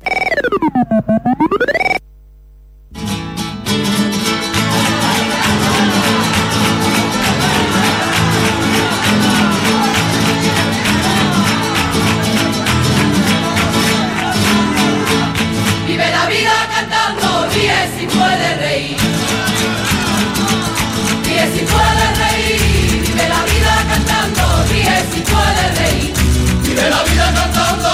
Si 17.95 18.05
puede 18.17 18.49
reír. 18.65 18.99
Ríe 21.25 21.45
si 21.55 21.63
puede 21.73 22.07
reír. 22.23 22.59
Vive 23.07 23.27
la 23.35 23.43
vida 23.51 23.75
cantando, 23.91 24.45
ríe 24.71 24.97
si 25.11 25.21
puede 25.31 25.65
reír. 25.79 26.13
Vive 26.67 26.87
la 26.95 27.03
vida 27.09 27.27
cantando, 27.39 27.91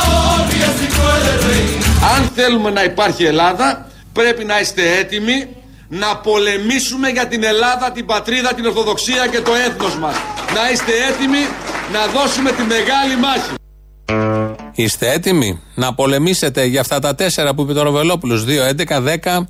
ríe 0.51 0.69
si 0.79 0.87
puede 0.97 1.33
reír. 1.47 1.79
Αν 2.15 2.31
θέλουμε 2.35 2.71
να 2.71 2.85
υπάρχει 2.85 3.25
Ελλάδα, 3.25 3.87
πρέπει 4.13 4.45
να 4.45 4.61
είστε 4.61 4.83
έτοιμοι 4.99 5.49
να 5.89 6.17
πολεμήσουμε 6.17 7.09
για 7.09 7.27
την 7.27 7.43
Ελλάδα, 7.45 7.91
την 7.93 8.07
πατρίδα, 8.07 8.55
την 8.55 8.67
Ορθοδοξία 8.67 9.27
και 9.27 9.41
το 9.41 9.53
έθνος 9.55 9.97
μας. 9.99 10.15
Να 10.55 10.71
είστε 10.73 10.93
έτοιμοι 11.09 11.43
να 11.93 12.07
δώσουμε 12.07 12.51
τη 12.53 12.63
μεγάλη 12.63 13.17
μάχη. 13.21 13.53
Είστε 14.73 15.11
έτοιμοι 15.13 15.61
να 15.75 15.95
πολεμήσετε 15.95 16.65
για 16.65 16.81
αυτά 16.81 16.99
τα 16.99 17.15
τέσσερα 17.15 17.55
που 17.55 17.63
είπε 17.63 17.73
το 17.73 17.83
Ροβελόπουλος. 17.83 18.45
2, 18.45 18.65
11, 18.65 19.01
10, 19.01 19.49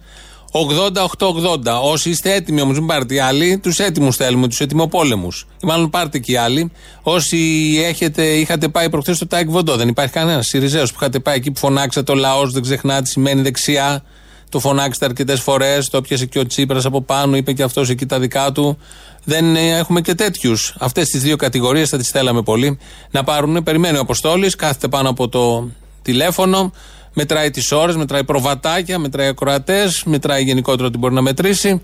80, 0.52 1.02
8, 1.18 1.26
80. 1.26 1.80
Όσοι 1.82 2.10
είστε 2.10 2.34
έτοιμοι 2.34 2.60
όμως, 2.60 2.78
μην 2.78 2.86
πάρετε 2.86 3.14
οι 3.14 3.18
άλλοι, 3.18 3.58
τους 3.58 3.78
έτοιμους 3.78 4.16
θέλουμε, 4.16 4.48
τους 4.48 4.60
ετοιμοπόλεμους. 4.60 5.46
Ή 5.62 5.66
μάλλον 5.66 5.90
πάρτε 5.90 6.18
και 6.18 6.32
οι 6.32 6.36
άλλοι. 6.36 6.72
Όσοι 7.02 7.38
έχετε, 7.84 8.24
είχατε 8.24 8.68
πάει 8.68 8.90
προχθές 8.90 9.16
στο 9.16 9.26
Τάε 9.26 9.50
Κβον 9.50 9.63
Ντο, 9.63 9.76
δεν 9.76 9.88
υπάρχει 9.88 10.12
κανένας 10.12 10.46
Σιριζέος 10.46 10.90
που 10.90 10.96
είχατε 11.00 11.18
πάει 11.18 11.36
εκεί 11.36 11.50
που 11.50 11.58
φωνάξατε 11.58 12.12
ο 12.12 12.14
λαός, 12.14 12.52
δεν 12.52 12.62
ξεχνά 12.62 12.95
τι 12.95 13.06
σημαίνει 13.06 13.42
δεξιά. 13.42 14.02
Το 14.50 14.58
φωνάξετε 14.58 15.04
αρκετές 15.04 15.40
φορές, 15.40 15.88
το 15.88 16.00
πιάσε 16.00 16.26
και 16.26 16.38
ο 16.38 16.46
Τσίπρας 16.46 16.84
από 16.84 17.02
πάνω, 17.02 17.36
είπε 17.36 17.52
και 17.52 17.62
αυτός 17.62 17.90
εκεί 17.90 18.06
τα 18.06 18.18
δικά 18.18 18.52
του. 18.52 18.78
Δεν 19.24 19.56
ε, 19.56 19.76
έχουμε 19.78 20.00
και 20.00 20.14
τέτοιους. 20.14 20.74
Αυτές 20.78 21.08
τις 21.08 21.22
δύο 21.22 21.36
κατηγορίες 21.36 21.88
θα 21.88 21.98
τις 21.98 22.08
θέλαμε 22.08 22.42
πολύ 22.42 22.78
να 23.10 23.24
πάρουν. 23.24 23.62
Περιμένει 23.62 23.96
ο 23.96 24.00
Αποστόλης, 24.00 24.54
κάθεται 24.56 24.88
πάνω 24.88 25.08
από 25.08 25.28
το 25.28 25.70
τηλέφωνο, 26.02 26.72
μετράει 27.20 27.50
τις 27.50 27.72
ώρες, 27.72 27.96
μετράει 27.96 28.24
προβατάκια, 28.24 28.98
μετράει 28.98 29.26
ακροατές, 29.26 30.02
μετράει 30.04 30.42
γενικότερα 30.42 30.88
ότι 30.88 30.98
μπορεί 30.98 31.14
να 31.14 31.22
μετρήσει 31.22 31.82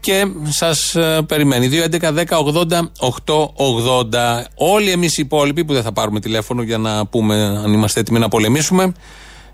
και 0.00 0.24
σας 0.48 0.96
περιμένει. 1.26 1.68
2, 1.68 1.84
11, 1.84 2.12
10, 2.12 2.38
80, 2.38 2.90
8, 2.98 3.52
80. 3.56 4.46
Όλοι 4.54 4.90
εμείς 4.90 5.18
οι 5.18 5.22
υπόλοιποι 5.22 5.64
που 5.64 5.72
δεν 5.72 5.82
θα 5.82 5.92
πάρουμε 5.92 6.20
τηλέφωνο 6.20 6.62
για 6.62 6.78
να 6.78 7.06
πούμε 7.06 7.34
αν 7.64 7.72
είμαστε 7.72 8.00
έτοιμοι 8.00 8.18
να 8.18 8.28
πολεμήσουμε 8.28 8.92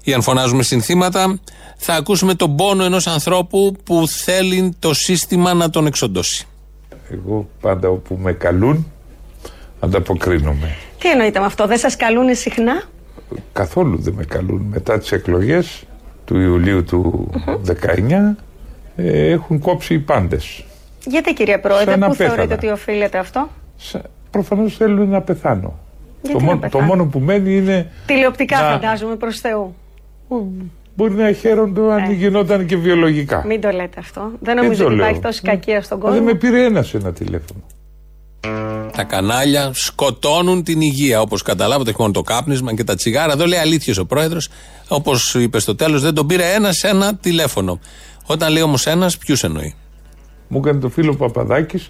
ή 0.04 0.12
αν 0.12 0.22
φωνάζουμε 0.22 0.62
συνθήματα, 0.62 1.40
θα 1.76 1.94
ακούσουμε 1.94 2.34
τον 2.34 2.56
πόνο 2.56 2.84
ενός 2.84 3.06
ανθρώπου 3.06 3.76
που 3.84 4.08
θέλει 4.08 4.74
το 4.78 4.94
σύστημα 4.94 5.54
να 5.54 5.70
τον 5.70 5.86
εξοντώσει. 5.86 6.46
Εγώ 7.10 7.48
πάντα 7.60 7.88
όπου 7.88 8.18
με 8.20 8.32
καλούν 8.32 8.92
ανταποκρίνομαι. 9.80 10.76
Τι 10.98 11.10
εννοείται 11.10 11.40
με 11.40 11.46
αυτό, 11.46 11.66
δεν 11.66 11.78
σας 11.78 11.96
καλούν 11.96 12.34
συχνά; 12.34 12.82
Καθόλου 13.52 13.98
δεν 13.98 14.14
με 14.16 14.24
καλούν. 14.24 14.66
Μετά 14.70 14.98
τις 14.98 15.12
εκλογές 15.12 15.84
του 16.24 16.38
Ιουλίου 16.38 16.84
του 16.84 17.30
19 17.66 18.36
ε, 18.96 19.30
έχουν 19.30 19.58
κόψει 19.58 19.94
οι 19.94 19.98
πάντες. 19.98 20.64
Γιατί 21.06 21.32
κύριε 21.32 21.58
Πρόεδρε, 21.58 21.90
Σαν 21.90 22.00
να 22.00 22.08
πού 22.08 22.16
πέθανα. 22.16 22.34
θεωρείτε 22.34 22.54
ότι 22.54 22.68
οφείλεται 22.68 23.18
αυτό; 23.18 23.48
Σα- 23.76 23.98
Προφανώς 24.30 24.76
θέλουν 24.76 25.08
να 25.08 25.20
πεθάνω. 25.20 25.78
Γιατί 26.22 26.38
το, 26.38 26.44
να 26.44 26.44
μόνο, 26.50 26.60
το 26.60 26.66
πεθάνω; 26.68 26.86
μόνο 26.86 27.06
που 27.10 27.18
μένει 27.18 27.56
είναι 27.56 27.90
Τηλεοπτικά 28.06 28.60
να- 28.62 28.70
φαντάζομαι 28.70 29.16
προς 29.16 29.40
Θεού. 29.40 29.74
μπορεί 30.96 31.14
να 31.14 31.32
χαίρονται 31.32 31.92
αν 31.92 32.12
γινόταν 32.12 32.66
και 32.66 32.76
βιολογικά. 32.76 33.44
Μην 33.46 33.60
το 33.60 33.70
λέτε 33.70 34.00
αυτό. 34.00 34.20
Δεν 34.20 34.38
Δεν 34.40 34.56
νομίζω 34.56 34.78
το 34.82 34.86
ότι 34.86 34.94
λέω. 34.94 35.04
υπάρχει 35.04 35.20
τόση 35.22 35.42
κακία 35.42 35.82
στον 35.82 35.98
Μα 36.02 36.04
Δεν 36.04 36.12
κόσμο. 36.18 36.32
με 36.32 36.38
πήρε 36.38 36.64
ένας 36.64 36.94
ένα 36.94 37.12
τηλέφωνο. 37.12 37.60
Τα 38.96 39.04
κανάλια 39.04 39.70
σκοτώνουν 39.74 40.62
την 40.62 40.80
υγεία. 40.80 41.20
Όπως 41.20 41.42
καταλάβατε, 41.42 41.90
όχι 41.90 42.00
μόνο 42.00 42.12
το 42.12 42.22
κάπνισμα 42.22 42.74
και 42.74 42.84
τα 42.84 42.94
τσιγάρα. 42.94 43.32
Εδώ 43.32 43.46
λέει 43.46 43.58
αλήθειε 43.58 43.94
ο 43.98 44.06
πρόεδρος. 44.06 44.48
Όπως 44.88 45.34
είπε 45.34 45.58
στο 45.58 45.74
τέλος, 45.74 46.02
δεν 46.02 46.14
τον 46.14 46.26
πήρε 46.26 46.52
ένας 46.52 46.82
ένα 46.82 47.14
τηλέφωνο. 47.14 47.78
Όταν 48.26 48.52
λέει 48.52 48.62
όμως 48.62 48.86
ένας, 48.86 49.18
ποιους 49.18 49.44
εννοεί; 49.44 49.74
Μου 50.48 50.58
έκανε 50.58 50.80
το 50.80 50.88
φίλο 50.88 51.14
Παπαδάκης 51.14 51.88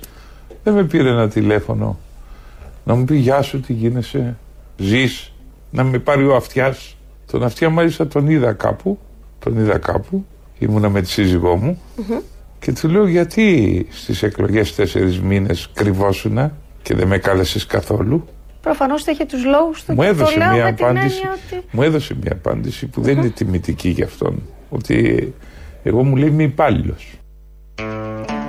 δεν 0.63 0.75
με 0.75 0.85
πήρε 0.85 1.09
ένα 1.09 1.29
τηλέφωνο 1.29 1.99
να 2.85 2.95
μου 2.95 3.05
πει 3.05 3.17
γεια 3.17 3.43
σου 3.43 3.61
τι 3.61 3.73
γίνεσαι; 3.73 4.37
Ζεις; 4.77 5.33
Να 5.71 5.85
με 5.85 5.99
πάρει 5.99 6.27
ο 6.27 6.35
αυτιάς 6.35 6.97
τον 7.31 7.43
αυτιά 7.43 7.71
μάλιστα 7.71 8.07
τον 8.07 8.29
είδα 8.29 8.53
κάπου 8.53 8.99
τον 9.39 9.59
είδα 9.59 9.79
κάπου 9.79 10.27
ήμουνα 10.59 10.89
με 10.89 11.01
τη 11.01 11.11
σύζυγό 11.11 11.57
μου 11.57 11.81
και 12.63 12.73
του 12.73 12.89
λέω 12.89 13.07
γιατί 13.07 13.87
στις 13.91 14.23
εκλογές 14.23 14.75
τέσσερις 14.75 15.21
μήνες 15.21 15.69
κρυβόσουνα 15.75 16.53
και 16.83 16.95
δεν 16.95 17.07
με 17.07 17.19
κάλεσες 17.19 17.67
καθόλου; 17.67 18.25
Προφανώς 18.61 19.05
το 19.05 19.11
είχε 19.11 19.25
τους 19.25 19.45
λόγους 19.45 19.85
του 19.85 19.93
μου 19.93 20.01
και 20.01 20.07
το 20.07 20.09
έδωσε 20.09 20.37
λέω 20.39 20.53
μια 20.53 20.65
με 20.65 20.73
την 20.73 20.85
απάντηση 20.85 21.17
έννοια 21.17 21.39
ότι. 21.47 21.65
μου 21.71 21.83
έδωσε 21.83 22.17
μια 22.23 22.33
απάντηση 22.33 22.87
που 22.87 23.01
δεν 23.01 23.19
είναι 23.19 23.29
τιμητική 23.29 23.89
για 23.89 24.05
αυτόν 24.05 24.43
ότι 24.69 25.35
εγώ 25.83 26.05
μου 26.05 26.17
λέει 26.17 26.29
είμαι 26.29 26.43
υπάλληλος. 26.43 27.13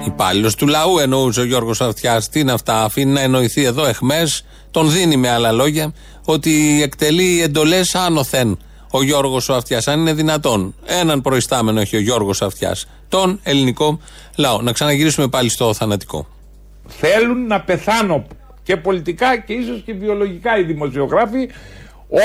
Υπάλληλος 0.07 0.55
του 0.55 0.68
λαού 0.68 0.97
εννοούσε 0.97 1.41
ο 1.41 1.45
Γιώργος 1.45 1.82
Αυτιάς. 1.82 2.30
Τι 2.30 2.39
είναι 2.39 2.51
αυτά, 2.51 2.84
αφήνει 2.84 3.11
να 3.11 3.22
εννοηθεί 3.22 3.64
εδώ 3.64 3.86
εχμές. 3.86 4.45
Τον 4.72 4.91
δίνει 4.91 5.18
με 5.18 5.30
άλλα 5.30 5.51
λόγια 5.51 5.93
ότι 6.26 6.82
εκτελεί 6.82 7.41
εντολές 7.41 7.95
άνωθεν 7.95 8.57
ο 8.91 9.03
Γιώργος 9.03 9.49
ο 9.49 9.53
Αυτιάς. 9.53 9.88
Αν 9.88 9.99
είναι 9.99 10.14
δυνατόν. 10.14 10.76
Έναν 10.86 11.22
προϊστάμενο 11.22 11.80
έχει 11.80 11.95
ο 11.95 11.99
Γιώργος 11.99 12.41
Αυτιάς. 12.41 12.86
Τον 13.14 13.39
ελληνικό 13.43 13.99
λαό. 14.38 14.61
Να 14.61 14.72
ξαναγυρίσουμε 14.72 15.28
πάλι 15.28 15.49
στο 15.49 15.74
θανατικό. 15.74 16.28
θέλουν 16.88 17.47
να 17.47 17.61
πεθάνω 17.61 18.26
και 18.64 18.78
πολιτικά 18.78 19.38
και 19.38 19.53
ίσως 19.53 19.82
και 19.86 19.93
βιολογικά 19.93 20.57
οι 20.57 20.64
δημοσιογράφοι 20.64 21.49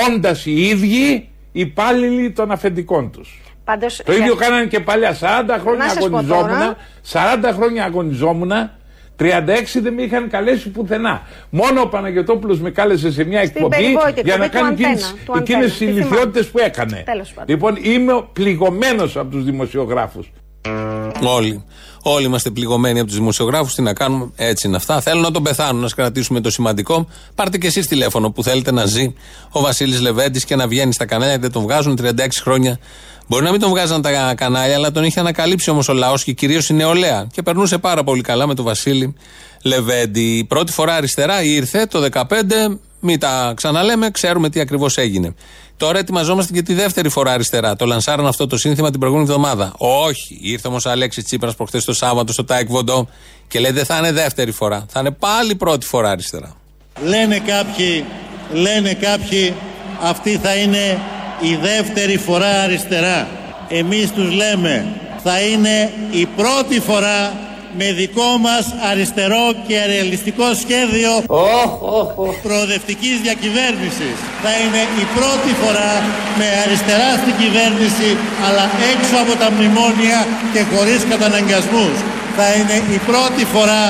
όντας 0.07 0.45
οι 0.45 0.61
ίδιοι 0.67 1.29
υπάλληλοι 1.51 2.31
των 2.31 2.51
αφεντικών 2.51 3.11
τους. 3.11 3.41
Πάντως, 3.63 4.01
Το 4.05 4.13
ίδιο 4.13 4.35
κάνανε 4.35 4.65
και 4.65 4.79
παλιά. 4.79 5.13
40 5.13 5.57
χρόνια 5.61 5.85
Να 5.85 5.89
σας 5.89 5.97
πω 5.99 6.05
αγωνιζόμουν. 6.05 6.47
τώρα. 6.47 6.75
40 7.11 7.51
χρόνια 7.53 7.83
αγωνιζόμουν. 7.83 8.51
36 9.19 9.79
δεν 9.81 9.93
με 9.93 10.01
είχαν 10.01 10.29
καλέσει 10.29 10.69
πουθενά. 10.69 11.21
Μόνο 11.49 11.81
ο 11.81 11.87
Παναγιωτόπουλος 11.87 12.59
με 12.59 12.69
κάλεσε 12.71 13.11
σε 13.11 13.23
μια 13.23 13.39
εκπομπή 13.39 13.75
περιβόητη 13.75 14.21
για 14.21 14.37
να 14.37 14.43
εκπομπή 14.43 14.63
του 14.63 14.63
κάνει 14.63 14.73
Αντένα, 14.73 14.89
εκείνες, 14.89 15.15
του 15.25 15.33
εκείνες 15.37 15.45
Αντένα. 15.45 15.69
τις 15.69 15.77
Τι 15.77 15.85
θυμάμαι. 15.85 15.99
ηλικιότητες 15.99 16.47
που 16.47 16.59
έκανε. 16.59 17.03
Τέλος 17.05 17.29
πάντων. 17.33 17.45
Λοιπόν, 17.55 17.75
είμαι 17.81 18.23
πληγωμένος 18.33 19.17
από 19.17 19.29
τους 19.31 19.43
δημοσιογράφους. 19.43 20.31
Όλοι. 21.23 21.63
Όλοι 22.01 22.25
είμαστε 22.25 22.49
πληγωμένοι 22.49 22.99
από 22.99 23.07
τους 23.07 23.17
δημοσιογράφους. 23.17 23.75
Τι 23.75 23.81
να 23.81 23.93
κάνουμε, 23.93 24.31
έτσι 24.35 24.67
είναι 24.67 24.75
αυτά. 24.75 25.01
Θέλουν 25.01 25.21
να 25.21 25.31
τον 25.31 25.43
πεθάνουν, 25.43 25.81
να 25.81 25.87
σκρατήσουμε 25.87 26.41
το 26.41 26.49
σημαντικό. 26.49 27.07
Πάρτε 27.35 27.57
και 27.57 27.67
εσείς 27.67 27.87
τηλέφωνο 27.87 28.31
που 28.31 28.43
θέλετε 28.43 28.71
να 28.71 28.85
ζει 28.85 29.13
ο 29.51 29.61
Βασίλης 29.61 29.99
Λεβέντης 29.99 30.45
και 30.45 30.55
να 30.55 30.67
βγαίνει 30.67 30.93
στα 30.93 31.05
κανάλια. 31.05 31.39
Δεν 31.39 31.51
τον 31.51 31.61
βγάζουν 31.61 31.97
36 32.01 32.41
χρόνια. 32.41 32.79
Μπορεί 33.29 33.43
να 33.43 33.51
μην 33.51 33.59
τον 33.59 33.69
βγάζαν 33.69 34.01
τα 34.01 34.33
κανάλια, 34.35 34.75
αλλά 34.75 34.91
τον 34.91 35.03
είχε 35.03 35.19
ανακαλύψει 35.19 35.69
όμως 35.69 35.87
ο 35.87 35.93
λαός 35.93 36.23
και 36.23 36.31
κυρίως 36.31 36.69
η 36.69 36.73
νεολαία. 36.73 37.27
Και 37.31 37.41
περνούσε 37.41 37.77
πάρα 37.77 38.03
πολύ 38.03 38.21
καλά 38.21 38.47
με 38.47 38.55
τον 38.55 38.65
Βασίλη 38.65 39.15
Λεβέντη. 39.61 40.37
Η 40.37 40.43
πρώτη 40.43 40.71
φορά 40.71 40.95
αριστερά 40.95 41.43
ήρθε 41.43 41.85
το 41.85 42.07
2015. 42.13 42.25
Μην 42.99 43.19
τα 43.19 43.53
ξαναλέμε, 43.55 44.11
ξέρουμε 44.11 44.49
τι 44.49 44.59
ακριβώς 44.59 44.97
έγινε. 44.97 45.35
Τώρα 45.77 45.99
ετοιμαζόμαστε 45.99 46.53
και 46.53 46.61
τη 46.61 46.73
δεύτερη 46.73 47.09
φορά 47.09 47.31
αριστερά. 47.31 47.75
Το 47.75 47.85
λανσάραν 47.85 48.27
αυτό 48.27 48.47
το 48.47 48.57
σύνθημα 48.57 48.89
την 48.89 48.99
προηγούμενη 48.99 49.29
εβδομάδα. 49.29 49.73
Όχι. 49.77 50.39
Ήρθε 50.41 50.67
όμως 50.67 50.85
ο 50.85 50.89
Αλέξης 50.89 51.23
Τσίπρας 51.23 51.55
προχθές 51.55 51.85
το 51.85 51.93
Σάββατο 51.93 52.33
στο 52.33 52.43
Τάε 52.43 52.67
Κβον 52.69 52.92
Ντο 52.92 53.09
και 53.47 53.59
λέει 53.59 53.71
δεν 53.71 53.85
θα 53.85 53.97
είναι 53.97 54.11
δεύτερη 54.11 54.51
φορά. 54.51 54.85
Θα 54.89 54.99
είναι 54.99 55.11
πάλι 55.11 55.55
πρώτη 55.55 55.85
φορά 55.85 56.09
αριστερά. 56.09 56.55
Λένε 57.03 57.39
κάποιοι, 57.39 58.05
λένε 58.53 58.93
κάποιοι, 58.93 59.53
αυτή 60.01 60.37
θα 60.37 60.55
είναι 60.55 60.99
η 61.39 61.55
δεύτερη 61.55 62.17
φορά 62.17 62.61
αριστερά. 62.61 63.27
Εμείς 63.67 64.11
τους 64.11 64.31
λέμε 64.31 64.85
θα 65.23 65.39
είναι 65.41 65.91
η 66.11 66.25
πρώτη 66.25 66.79
φορά 66.79 67.33
με 67.77 67.91
δικό 68.01 68.31
μας 68.45 68.65
αριστερό 68.91 69.45
και 69.67 69.77
ρεαλιστικό 69.91 70.47
σχέδιο 70.63 71.11
προοδευτικής 72.45 73.15
διακυβέρνησης. 73.25 74.15
Θα 74.43 74.51
είναι 74.61 74.81
η 75.03 75.05
πρώτη 75.17 75.51
φορά 75.61 75.93
με 76.39 76.47
αριστερά 76.63 77.09
στην 77.21 77.35
κυβέρνηση 77.41 78.09
αλλά 78.45 78.65
έξω 78.91 79.15
από 79.23 79.33
τα 79.41 79.47
μνημόνια 79.53 80.19
και 80.53 80.61
χωρίς 80.71 81.01
καταναγκασμούς. 81.11 81.97
Θα 82.37 82.47
είναι 82.57 82.77
η 82.97 82.99
πρώτη 83.09 83.43
φορά 83.53 83.83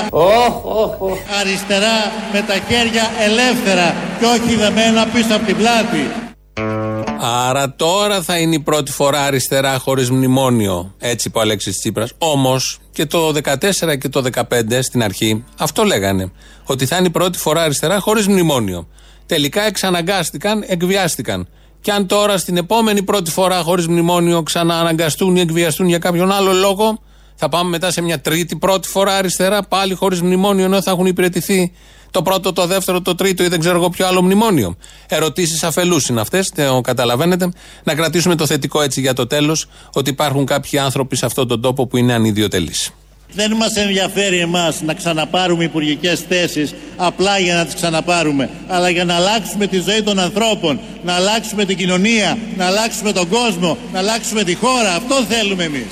αριστερά 1.40 2.00
με 2.34 2.42
τα 2.50 2.58
χέρια 2.68 3.06
ελεύθερα 3.28 3.88
και 4.20 4.26
όχι 4.36 4.52
δεμένα 4.64 5.02
πίσω 5.14 5.34
από 5.36 5.46
την 5.46 5.58
πλάτη. 5.62 6.04
Άρα 7.22 7.74
τώρα 7.76 8.22
θα 8.22 8.38
είναι 8.38 8.56
η 8.56 8.60
πρώτη 8.60 8.92
φορά 8.92 9.24
αριστερά 9.24 9.78
χωρίς 9.78 10.10
μνημόνιο. 10.10 10.94
Έτσι 11.00 11.28
είπε 11.28 11.38
ο 11.38 11.42
Αλέξης 11.42 11.78
Τσίπρας. 11.78 12.12
Όμως 12.18 12.80
και 12.92 13.06
το 13.06 13.34
14 13.44 13.98
και 14.00 14.10
το 14.10 14.24
15 14.34 14.82
στην 14.82 15.04
αρχή 15.04 15.44
αυτό 15.58 15.84
λέγανε. 15.84 16.32
Ότι 16.64 16.86
θα 16.86 16.98
είναι 16.98 17.08
η 17.08 17.10
πρώτη 17.10 17.38
φορά 17.38 17.62
αριστερά 17.62 18.00
χωρίς 18.00 18.28
μνημόνιο. 18.28 18.88
Τελικά 19.26 19.62
εξαναγκάστηκαν, 19.62 20.64
εκβιάστηκαν. 20.68 21.48
Και 21.82 21.92
αν 21.92 22.08
τώρα 22.08 22.38
στην 22.38 22.58
επόμενη 22.58 23.04
πρώτη 23.04 23.32
φορά 23.32 23.62
χωρίς 23.62 23.88
μνημόνιο 23.88 24.44
ξανααναγκαστούν 24.44 25.36
ή 25.36 25.40
εκβιαστούν 25.40 25.88
για 25.88 25.98
κάποιον 25.98 26.32
άλλο 26.32 26.52
λόγο, 26.52 27.00
θα 27.36 27.50
πάμε 27.50 27.70
μετά 27.70 27.92
σε 27.92 28.02
μια 28.02 28.22
τρίτη 28.22 28.56
πρώτη 28.56 28.88
φορά 28.88 29.16
αριστερά 29.16 29.64
πάλι 29.64 29.94
χωρίς 29.94 30.22
μνημόνιο 30.22 30.66
ενώ 30.66 30.82
θα 30.82 30.92
έχουν 30.92 31.06
υπηρετηθεί 31.06 31.72
το 32.12 32.22
πρώτο, 32.22 32.54
το 32.54 32.66
δεύτερο, 32.66 33.02
το 33.02 33.16
τρίτο 33.16 33.44
ή 33.44 33.48
δεν 33.48 33.60
ξέρω 33.60 33.76
εγώ 33.76 33.90
ποιο 33.90 34.08
άλλο 34.08 34.22
μνημόνιο. 34.22 34.76
Ερωτήσεις 35.08 35.64
αφελούς 35.64 36.08
είναι 36.08 36.22
αυτές, 36.22 36.52
το 36.56 36.82
καταλαβαίνετε. 36.82 37.52
Να 37.84 37.96
κρατήσουμε 37.96 38.36
το 38.36 38.46
θετικό 38.46 38.82
έτσι 38.82 39.02
για 39.02 39.14
το 39.14 39.28
τέλος, 39.28 39.66
ότι 39.94 40.10
υπάρχουν 40.10 40.46
κάποιοι 40.46 40.80
άνθρωποι 40.80 41.16
σε 41.16 41.26
αυτόν 41.26 41.48
τον 41.48 41.62
τόπο 41.62 41.88
που 41.88 41.98
είναι 41.98 42.14
ανιδιοτελείς. 42.14 42.90
Δεν 43.34 43.56
μας 43.56 43.76
ενδιαφέρει 43.76 44.40
εμάς 44.40 44.82
να 44.82 44.94
ξαναπάρουμε 44.94 45.64
υπουργικές 45.64 46.20
θέσεις 46.30 46.74
απλά 46.98 47.40
για 47.40 47.56
να 47.56 47.66
τις 47.66 47.74
ξαναπάρουμε, 47.74 48.50
αλλά 48.68 48.90
για 48.90 49.06
να 49.06 49.16
αλλάξουμε 49.16 49.68
τη 49.68 49.80
ζωή 49.80 50.02
των 50.04 50.20
ανθρώπων, 50.20 50.80
να 51.04 51.14
αλλάξουμε 51.14 51.66
την 51.66 51.78
κοινωνία, 51.78 52.38
να 52.58 52.66
αλλάξουμε 52.66 53.12
τον 53.12 53.28
κόσμο, 53.28 53.78
να 53.94 54.00
αλλάξουμε 54.00 54.44
τη 54.44 54.56
χώρα. 54.56 54.96
Αυτό 54.96 55.16
θέλουμε 55.30 55.64
εμείς. 55.64 55.88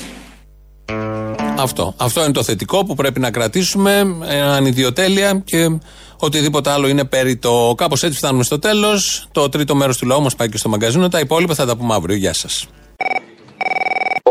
Αυτό. 1.60 1.94
Αυτό 1.98 2.24
είναι 2.24 2.32
το 2.32 2.44
θετικό 2.44 2.86
που 2.86 2.96
πρέπει 2.96 3.20
να 3.20 3.32
κρατήσουμε. 3.32 4.04
ε, 4.28 4.42
Ανιδιοτέλεια 4.42 5.42
και 5.46 5.80
οτιδήποτε 6.20 6.70
άλλο 6.70 6.88
είναι 6.88 7.04
περιττό. 7.04 7.74
Κάπως 7.78 8.04
έτσι 8.04 8.18
φτάνουμε 8.18 8.44
στο 8.44 8.60
τέλος. 8.60 9.28
Το 9.32 9.50
τρίτο 9.50 9.76
μέρος 9.76 9.98
του 9.98 10.06
λαού 10.06 10.22
μας 10.22 10.36
πάει 10.36 10.50
και 10.50 10.58
στο 10.58 10.70
μαγκαζίνο. 10.70 11.08
Τα 11.08 11.20
υπόλοιπα 11.20 11.54
θα 11.54 11.66
τα 11.66 11.78
πούμε 11.78 11.94
αύριο. 11.94 12.16
Γεια 12.16 12.34
σας. 12.34 12.68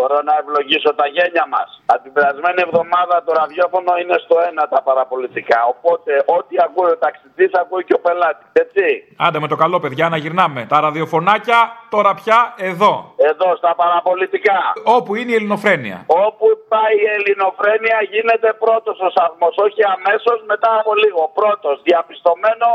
Μπορώ 0.09 0.23
να 0.31 0.35
ευλογήσω 0.43 0.91
τα 1.01 1.07
γένια 1.15 1.45
μας. 1.55 1.69
Από 1.93 2.03
την 2.03 2.13
περασμένη 2.17 2.61
εβδομάδα 2.67 3.15
το 3.27 3.33
ραδιόφωνο 3.41 3.91
είναι 4.03 4.17
στο 4.25 4.37
ένα 4.51 4.63
τα 4.73 4.81
παραπολιτικά. 4.89 5.59
Οπότε 5.73 6.13
ό,τι 6.37 6.55
ακούει 6.67 6.91
ο 6.95 6.99
ταξιτζή 7.05 7.47
ακούει 7.63 7.85
και 7.85 7.95
ο 7.99 8.01
πελάτης. 8.07 8.47
Έτσι. 8.65 8.85
Άντε 9.27 9.39
με 9.45 9.49
το 9.53 9.57
καλό, 9.63 9.77
παιδιά, 9.81 10.09
να 10.09 10.17
γυρνάμε. 10.23 10.61
Τα 10.73 10.79
ραδιοφωνάκια 10.87 11.61
τώρα 11.95 12.11
πια 12.21 12.39
εδώ. 12.71 12.93
Εδώ 13.31 13.49
στα 13.61 13.75
παραπολιτικά. 13.83 14.59
Όπου 14.97 15.11
είναι 15.19 15.31
η 15.33 15.35
ελληνοφρένεια. 15.41 15.99
Όπου 16.27 16.47
πάει 16.73 16.95
η 17.07 17.09
ελληνοφρένεια 17.17 17.99
γίνεται 18.13 18.49
πρώτος 18.65 18.97
ο 19.07 19.09
σταθμό. 19.15 19.49
Όχι 19.67 19.81
αμέσως 19.97 20.39
μετά 20.53 20.71
από 20.81 20.93
λίγο. 21.03 21.21
Πρώτος. 21.41 21.75
Διαπιστωμένο 21.89 22.69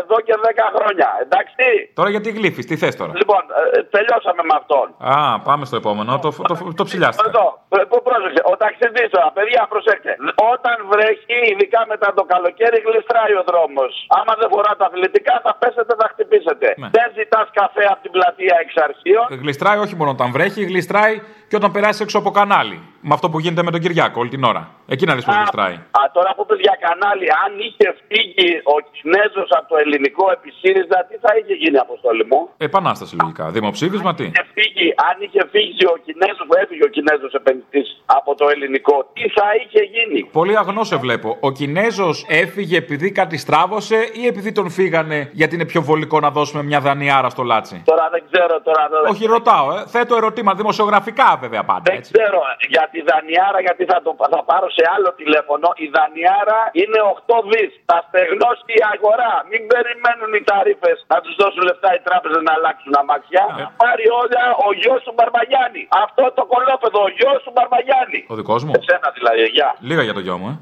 εδώ 0.00 0.16
και 0.26 0.34
10 0.42 0.76
χρόνια. 0.76 1.08
Εντάξει. 1.24 1.66
Τώρα 1.98 2.10
γιατί 2.14 2.28
γλύφεις, 2.38 2.64
τι 2.68 2.74
θες 2.82 2.94
τώρα; 3.00 3.12
Λοιπόν, 3.20 3.42
ε, 3.74 3.82
τελειώσαμε 3.94 4.42
με 4.50 4.54
αυτόν. 4.60 4.86
Α, 5.14 5.40
πάμε 5.48 5.64
στο 5.68 5.76
επόμενο. 5.82 6.10
Το, 6.24 6.30
το, 6.50 6.54
το 6.80 6.84
ψηλιάστηκα. 6.88 7.28
Εδώ, 7.30 7.46
ε, 7.76 7.78
πού 7.90 7.96
πρόσεξε. 8.08 8.40
Ο 8.52 8.54
ταξιδί 8.62 9.04
τώρα, 9.14 9.28
παιδιά, 9.36 9.62
προσέξτε. 9.72 10.12
Όταν 10.52 10.76
βρέχει, 10.92 11.36
ειδικά 11.50 11.80
μετά 11.92 12.08
το 12.18 12.22
καλοκαίρι, 12.32 12.78
γλιστράει 12.86 13.34
ο 13.40 13.42
δρόμος. 13.50 13.92
Άμα 14.18 14.32
δεν 14.40 14.48
φορά 14.54 14.72
τα 14.80 14.86
αθλητικά, 14.90 15.34
θα 15.46 15.52
πέσετε, 15.60 15.92
θα 16.00 16.06
χτυπήσετε. 16.12 16.66
Ναι. 16.82 16.88
Δεν 16.96 17.06
ζητάς 17.18 17.46
καφέ 17.60 17.84
από 17.92 18.00
την 18.04 18.12
πλατεία 18.16 18.56
εξ 18.64 18.70
αρχείων. 18.86 19.26
Γλιστράει 19.42 19.78
όχι 19.84 19.94
μόνο 20.00 20.10
όταν 20.16 20.28
βρέχει, 20.36 20.60
γλιστράει 20.70 21.14
και 21.48 21.56
όταν 21.60 21.70
περάσει 21.76 22.00
έξω 22.02 22.18
από 22.22 22.30
κανάλι. 22.38 22.78
Με 23.08 23.14
αυτό 23.14 23.26
που 23.30 23.38
γίνεται 23.44 23.62
με 23.62 23.70
τον 23.74 23.80
Κυριάκο 23.84 24.16
όλη 24.22 24.30
την 24.36 24.44
ώρα. 24.50 24.62
Εκεί 24.94 25.04
να 25.06 25.14
δει 25.16 25.22
πώ 25.24 25.32
γλιστράει. 25.32 25.74
Α, 26.00 26.00
τώρα 26.16 26.30
που 26.36 26.46
πες 26.48 26.58
για 26.66 26.76
κανάλι, 26.86 27.26
αν 27.44 27.50
είχε 27.66 27.86
φύγει 28.08 28.48
ο 28.74 28.76
Κινέζος 28.94 29.48
από 29.58 29.66
το 29.72 29.76
ελληνικό 29.82 30.24
επί 30.36 30.50
ΣΥΡΙΖΑ, 30.60 30.98
τι 31.08 31.14
θα 31.24 31.30
είχε 31.38 31.54
γίνει, 31.62 31.76
Αποστόλη 31.86 32.24
μου; 32.30 32.40
Επανάσταση 32.68 33.14
λογικά. 33.20 33.44
Δημοψήφισμα 33.56 34.10
τι; 34.18 34.24
Είχε 34.24 34.44
φύγει, 34.56 34.86
αν 35.08 35.14
είχε 35.24 35.42
φύγει 35.54 35.84
ο 35.94 35.96
Κινέζος 36.04 36.44
που 36.48 36.54
έφυγε 36.62 36.84
ο 36.88 36.90
Κινέζος 36.96 37.32
επενδυτής 37.40 37.88
από 38.18 38.30
το 38.40 38.44
ελληνικό, 38.54 38.96
τι 39.16 39.24
θα 39.36 39.46
είχε 39.60 39.80
γίνει; 39.94 40.18
Πολύ 40.38 40.54
αγνό 40.62 40.84
σε 40.90 40.96
βλέπω. 41.04 41.28
Ο 41.40 41.50
Κινέζος 41.58 42.16
έφυγε 42.44 42.76
επειδή 42.84 43.08
κάτι 43.20 43.36
στράβωσε 43.44 43.98
ή 44.20 44.26
επειδή 44.32 44.50
τον 44.58 44.68
φύγανε 44.70 45.18
γιατί 45.40 45.54
είναι 45.54 45.64
πιο 45.72 45.80
βολικό 45.82 46.20
να 46.20 46.30
δώσουμε 46.30 46.62
μια 46.62 46.80
δανειάρα 46.80 47.28
στο 47.34 47.42
λάτσι; 47.42 47.82
Τώρα 47.84 48.08
δεν 48.14 48.22
ξέρω 48.30 48.54
τώρα. 48.68 48.82
δεν- 48.90 49.10
Όχι, 49.12 49.24
ρωτάω, 49.26 49.66
ε. 49.76 49.84
θέτω 49.86 50.16
ερωτήματα 50.16 50.56
δημοσιογραφικά 50.56 51.28
βέβαια 51.40 51.64
πάντα. 51.64 51.82
Δεν 51.92 52.00
ξέρω 52.12 52.40
για 52.68 52.82
τη 52.96 53.02
Δανιάρα 53.10 53.60
γιατί 53.66 53.82
θα, 53.90 53.98
το, 54.04 54.10
θα 54.34 54.40
πάρω 54.50 54.68
σε 54.76 54.84
άλλο 54.94 55.08
τηλέφωνο. 55.20 55.66
Η 55.84 55.86
Δανιάρα 55.96 56.60
είναι 56.80 56.98
8 57.14 57.50
δις. 57.50 57.70
Θα 57.90 57.98
στεγνώσει 58.06 58.72
η 58.80 58.82
αγορά. 58.94 59.32
Μην 59.50 59.62
περιμένουν 59.72 60.30
οι 60.38 60.42
ταρήφε 60.50 60.92
να 61.12 61.16
τους 61.24 61.34
δώσουν 61.40 61.62
λεφτά 61.68 61.90
οι 61.96 62.00
τράπεζες 62.08 62.42
να 62.48 62.52
αλλάξουν 62.56 62.92
αμαξιά. 63.02 63.44
Ε. 63.50 63.54
Θα 63.58 63.66
πάρει 63.82 64.04
όλα 64.22 64.42
ο 64.66 64.68
γιος 64.80 65.00
του 65.06 65.12
Μπαρμπαγιάννη. 65.16 65.82
Αυτό 66.04 66.22
το 66.38 66.42
κολόπεδο, 66.52 66.98
ο 67.08 67.10
γιος 67.18 67.38
του 67.44 67.52
Μπαρμπαγιάννη. 67.54 68.20
Ο 68.32 68.34
δικός 68.40 68.60
μου. 68.64 68.72
Εσένα 68.78 69.08
δηλαδή, 69.18 69.42
γεια. 69.56 69.68
Λίγα 69.88 70.02
για 70.08 70.14
το 70.18 70.22
γιο 70.26 70.36
μου, 70.40 70.48
ε. 70.52 70.54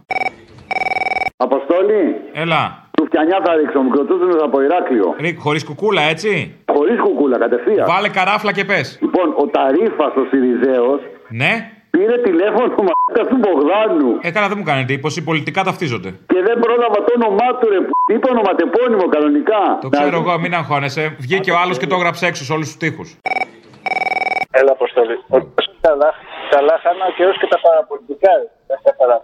Αποστόλη. 1.37 2.01
Έλα. 2.43 2.63
Του 2.97 3.05
φτιανιά 3.09 3.39
θα 3.45 3.55
ρίξω, 3.55 3.83
μικροτούτουνο 3.83 4.45
από 4.45 4.61
Ηράκλειο. 4.63 5.15
Ρίκ, 5.19 5.37
χωρίς 5.41 5.65
κουκούλα, 5.65 6.03
έτσι. 6.03 6.31
Χωρίς 6.75 7.01
κουκούλα, 7.01 7.39
κατευθείαν. 7.39 7.87
Βάλε 7.87 8.09
καράφλα 8.09 8.53
και 8.53 8.65
πες. 8.65 8.99
Λοιπόν, 9.01 9.35
ο 9.43 9.47
Ταρήφα 9.47 10.07
ο 10.21 10.23
Σιριζέος 10.31 11.01
Ναι. 11.29 11.53
Πήρε 11.95 12.17
τηλέφωνο 12.29 12.67
μα 12.89 12.93
του 13.31 13.37
Μπογδάνου. 13.43 14.11
Ε, 14.27 14.31
καλά, 14.37 14.49
δεν 14.49 14.59
μου 14.61 14.65
κάνει 14.71 14.81
εντύπωση. 14.81 15.19
Πολιτικά 15.31 15.61
ταυτίζονται. 15.69 16.11
Και 16.33 16.41
δεν 16.49 16.57
πρόλαβα 16.65 16.99
το 17.07 17.13
όνομά 17.19 17.49
του, 17.59 17.69
ρε. 17.73 17.81
που 17.81 17.93
Είπε 18.15 18.27
ονοματεπώνυμο 18.31 19.07
κανονικά. 19.15 19.63
Το 19.81 19.89
ξέρω 19.89 20.17
εγώ, 20.23 20.39
μην 20.39 20.55
αγχώνεσαι. 20.55 21.17
Βγήκε 21.19 21.51
ο 21.51 21.59
άλλος 21.63 21.77
και 21.79 21.87
το 21.87 21.95
έγραψε 21.95 22.27
έξω 22.27 22.45
σε 22.45 22.53
όλους 22.53 22.67
τους 22.67 22.77
τοίχους. 22.77 23.09
Έλα, 24.59 24.71
Αποστολή. 24.79 25.17
Καλά, 25.89 26.11
καλά 26.55 26.75
χάνα 26.83 27.07
και 27.17 27.23
έως 27.27 27.37
και 27.41 27.47
τα 27.53 27.59
παραπολιτικά. 27.67 28.31
Δεν 28.69 28.79
θα 28.85 28.91
παρά- 28.99 29.23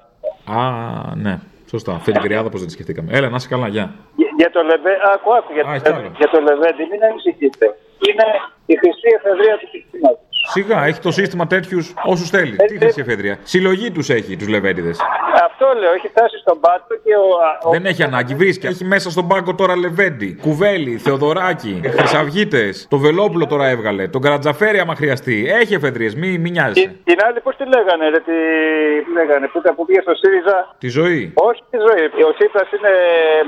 Α, 0.60 1.14
ναι. 1.24 1.34
Σωστά. 1.72 1.92
Φίλη 2.04 2.18
Κυριάδα, 2.24 2.48
πώς 2.50 2.58
δεν 2.60 2.68
τη 2.68 2.74
σκεφτήκαμε. 2.76 3.08
Έλα, 3.16 3.28
να 3.32 3.36
είσαι 3.36 3.48
καλά, 3.54 3.68
γεια. 3.74 3.86
Για- 4.20 4.32
Για 4.40 4.50
το 4.56 4.60
Λεβέ, 4.70 4.92
άκου, 5.14 5.28
άκου, 5.38 5.50
για, 5.56 5.62
Α, 5.62 5.66
το, 5.66 5.72
έχει 5.76 5.88
άλλο. 5.98 6.10
για 6.20 6.28
το 6.34 6.38
Λεβέντι, 6.48 6.82
μην 6.90 7.00
ανησυχείτε. 7.08 7.64
Είναι 8.08 8.26
η 8.72 8.74
χρυσή 8.80 9.08
εφεδρεία 9.18 9.54
του 9.60 9.68
συστήματο. 9.74 10.20
Σιγά, 10.50 10.84
έχει 10.86 11.00
το 11.00 11.10
σύστημα 11.10 11.46
τέτοιους 11.46 11.92
όσους 12.04 12.28
θέλει. 12.30 12.56
Τι 12.56 12.78
χρυσή 12.78 13.00
εφεδρεία; 13.00 13.38
Συλλογή 13.42 13.90
τους 13.90 14.08
έχει, 14.08 14.36
τους 14.36 14.48
λεβέντιδες. 14.48 14.98
Αυτό 15.44 15.66
λέω, 15.80 15.92
έχει 15.92 16.08
φτάσει 16.08 16.36
στον 16.38 16.60
πάτο 16.60 16.94
και 17.04 17.12
ο. 17.16 17.68
ο- 17.68 17.70
Δεν 17.70 17.86
έχει 17.86 18.02
ανάγκη, 18.02 18.34
βρίσκει. 18.34 18.66
Έχει 18.66 18.84
μέσα 18.84 19.10
στον 19.10 19.28
πάγκο 19.28 19.54
τώρα 19.54 19.76
Λεβέντι, 19.76 20.34
Κουβέλη, 20.40 20.96
Θεοδωράκη, 20.96 21.80
Χρυσαυγίτες. 21.96 22.86
Το 22.90 22.98
Βελόπουλο 22.98 23.46
τώρα 23.46 23.66
έβγαλε. 23.68 24.08
Τον 24.08 24.20
Καρατζαφέρη 24.22 24.78
άμα 24.78 24.94
χρειαστεί. 24.94 25.36
Έχει 25.60 25.74
εφεδρίε, 25.74 26.10
μη, 26.16 26.38
μη 26.38 26.50
νοιάζεσαι. 26.50 26.94
Την 27.04 27.18
άλλη, 27.26 27.40
πώς 27.40 27.56
τη 27.56 27.64
λέγανε, 27.74 28.04
ρε, 28.08 28.18
τη 28.28 28.32
τι 29.04 29.12
λέγανε, 29.18 29.46
που 29.52 29.58
ήταν 29.62 29.74
που 29.76 29.84
πήγε 29.86 30.00
στο 30.00 30.14
ΣΥΡΙΖΑ; 30.20 30.74
Τη 30.78 30.88
ζωή. 30.88 31.32
Όχι 31.48 31.62
τη 31.70 31.76
ζωή. 31.88 32.04
Ο 32.30 32.32
Τσίπρας 32.36 32.68
είναι 32.76 32.92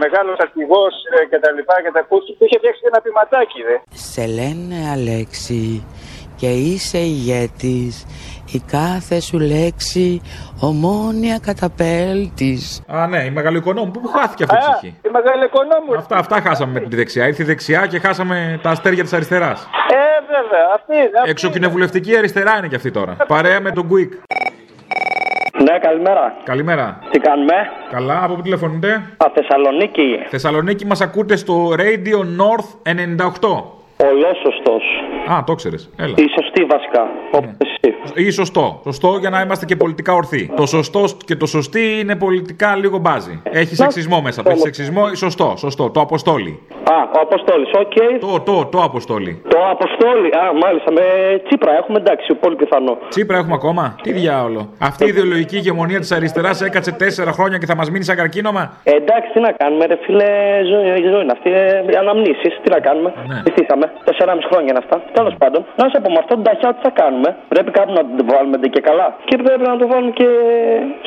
μεγάλος 0.05 0.37
αρχηγός 0.47 0.93
και 1.31 1.39
τα 1.45 1.51
λοιπά 1.57 1.75
και 1.85 1.91
τα 1.95 2.01
ακούσει. 2.05 2.31
Του 2.39 2.45
είχε 2.47 2.57
φτιάξει 2.61 2.81
και 2.85 2.89
ένα 2.93 3.01
πηματάκι, 3.05 3.61
δε. 3.69 3.77
Σε 4.11 4.25
λένε 4.39 4.77
Αλέξη 4.95 5.61
και 6.43 6.51
είσαι 6.51 6.99
ηγέτης 6.99 8.07
η 8.53 8.63
κάθε 8.71 9.21
σου 9.21 9.39
λέξη 9.39 10.21
ομόνια 10.61 11.39
καταπέλτης 11.39 12.83
Α, 12.87 13.07
ναι, 13.07 13.19
η 13.25 13.31
μεγαλοοικονόμου. 13.31 13.91
Πού 13.91 14.09
χάθηκε 14.09 14.45
αυτή 14.45 14.57
η 14.57 14.71
ψυχή; 14.71 14.97
Η 15.07 15.11
μεγάλη 15.13 15.45
οικονόμου. 15.45 15.95
Αυτά, 15.99 16.17
αυτά 16.17 16.41
χάσαμε 16.41 16.73
με 16.73 16.81
τη 16.81 16.97
δεξιά. 16.97 17.27
Ήρθε 17.27 17.43
η 17.43 17.47
δεξιά 17.47 17.87
και 17.87 17.99
χάσαμε 17.99 18.61
τα 18.63 18.71
αστέρια 18.71 19.03
της 19.03 19.13
αριστεράς. 19.13 19.69
Ε, 19.91 19.97
βέβαια, 20.27 20.67
αυτή 20.75 20.95
είναι. 20.95 21.11
αυτή 21.19 21.31
Εξοκοινοβουλευτική 21.31 22.17
αριστερά 22.17 22.57
είναι 22.59 22.69
και 22.69 22.77
αυτή 22.77 22.91
τώρα. 22.91 23.17
Παρέα 23.27 23.61
με 23.61 23.71
τον 23.71 23.89
Quick. 23.91 24.11
Ναι, 25.63 25.79
καλημέρα. 25.79 26.35
Καλημέρα. 26.45 26.99
Τι 27.11 27.19
κάνουμε; 27.19 27.55
Καλά, 27.91 28.25
από 28.25 28.35
πού 28.35 28.43
τηλεφωνείτε; 28.43 29.03
Από 29.17 29.33
Θεσσαλονίκη. 29.35 30.19
Θεσσαλονίκη 30.29 30.87
μας 30.87 31.01
ακούτε 31.01 31.37
στο 31.37 31.75
Radio 31.77 32.19
North 32.41 32.91
98. 33.41 33.81
Ολόσωστος. 33.97 34.83
Α, 35.31 35.45
το 35.47 35.55
ξέρεις. 35.55 35.91
Έλα. 35.97 36.15
Η 36.17 36.25
σωστή 36.41 36.65
βασικά. 36.65 37.09
Όπως 37.33 37.51
εσύ. 37.59 37.95
Ή 38.27 38.31
σωστό. 38.31 38.81
Σωστό 38.85 39.17
για 39.21 39.31
να 39.31 39.41
είμαστε 39.41 39.65
και 39.65 39.77
πολιτικά 39.77 40.13
ορθοί. 40.13 40.51
Το 40.57 40.67
σωστό 40.67 41.05
και 41.25 41.37
το 41.37 41.47
σωστή 41.47 41.99
είναι 42.01 42.17
πολιτικά 42.17 42.77
λίγο 42.77 42.99
μπάζι. 42.99 43.43
Έχεις 43.51 43.77
σεξισμό 43.79 44.21
μέσα 44.21 44.43
του. 44.43 44.51
Έχει 44.51 44.59
σεξισμό 44.59 45.03
ή 45.13 45.17
σωστό. 45.17 45.55
Σωστό. 45.57 45.91
Το 45.91 46.01
αποστόλι. 46.01 46.61
Α, 46.91 46.95
ο 47.17 47.21
Αποστόλης, 47.21 47.71
οκ. 47.83 48.21
Το, 48.21 48.41
το, 48.41 48.67
το 48.67 48.83
αποστόλι. 48.83 49.43
Το 49.49 49.59
Αποστόλη. 49.71 50.29
Α, 50.29 50.53
μάλιστα. 50.63 50.93
Με 50.93 51.03
Τσίπρα 51.47 51.77
έχουμε 51.77 51.99
εντάξει, 51.99 52.35
πολύ 52.35 52.57
πιθανό. 52.57 52.99
Τσίπρα 53.09 53.37
έχουμε 53.39 53.55
ακόμα; 53.55 53.97
Τι 54.03 54.13
διάολο. 54.13 54.69
Αυτή 54.79 55.05
η 55.05 55.09
ιδεολογική 55.09 55.57
ηγεμονία 55.57 55.99
της 56.01 56.13
αριστεράς 56.13 56.61
έκατσε 56.63 56.93
τέσσερα 56.93 57.33
χρόνια 57.33 57.59
και 57.59 57.67
θα 57.67 57.77
μας 57.77 57.91
μείνει 57.91 58.05
σαν 58.05 58.17
καρκίνωμα; 58.17 58.73
Ε, 58.85 58.91
εντάξει, 58.91 59.31
τι 59.33 59.41
να 59.41 59.53
κάνουμε, 59.53 59.87
ρε 59.87 59.97
φίλε, 60.03 60.25
ζωή, 60.71 61.01
η 61.03 61.09
ζωή 61.13 61.23
είναι 61.23 61.33
αυτή. 61.33 61.51
Ε, 61.51 61.99
Αναμνήσεις, 61.99 62.53
τι 62.63 62.71
να 62.71 62.81
κάνουμε. 62.81 63.13
Ναι. 63.27 63.35
Ζητήσαμε. 63.47 63.93
Τεσσεράμιση 64.05 64.47
χρόνια 64.51 64.69
είναι 64.71 64.83
αυτά. 64.85 65.03
Τέλος 65.19 65.35
πάντων, 65.43 65.61
να 65.81 65.85
σε 65.93 65.97
πω 66.03 66.09
με 66.15 66.19
αυτόν 66.23 66.37
τον 66.39 66.45
ταχιά 66.49 66.69
τι 66.75 66.81
θα 66.87 66.91
κάνουμε. 67.01 67.29
Πρέπει 67.53 67.71
κάπου 67.79 67.93
να 67.99 68.03
το 68.19 68.25
βάλουμε 68.33 68.57
ντε 68.59 68.69
και 68.77 68.81
καλά. 68.89 69.07
Και 69.29 69.37
πρέπει 69.45 69.63
να 69.71 69.77
το 69.81 69.87
βάλουμε 69.93 70.13
και 70.21 70.29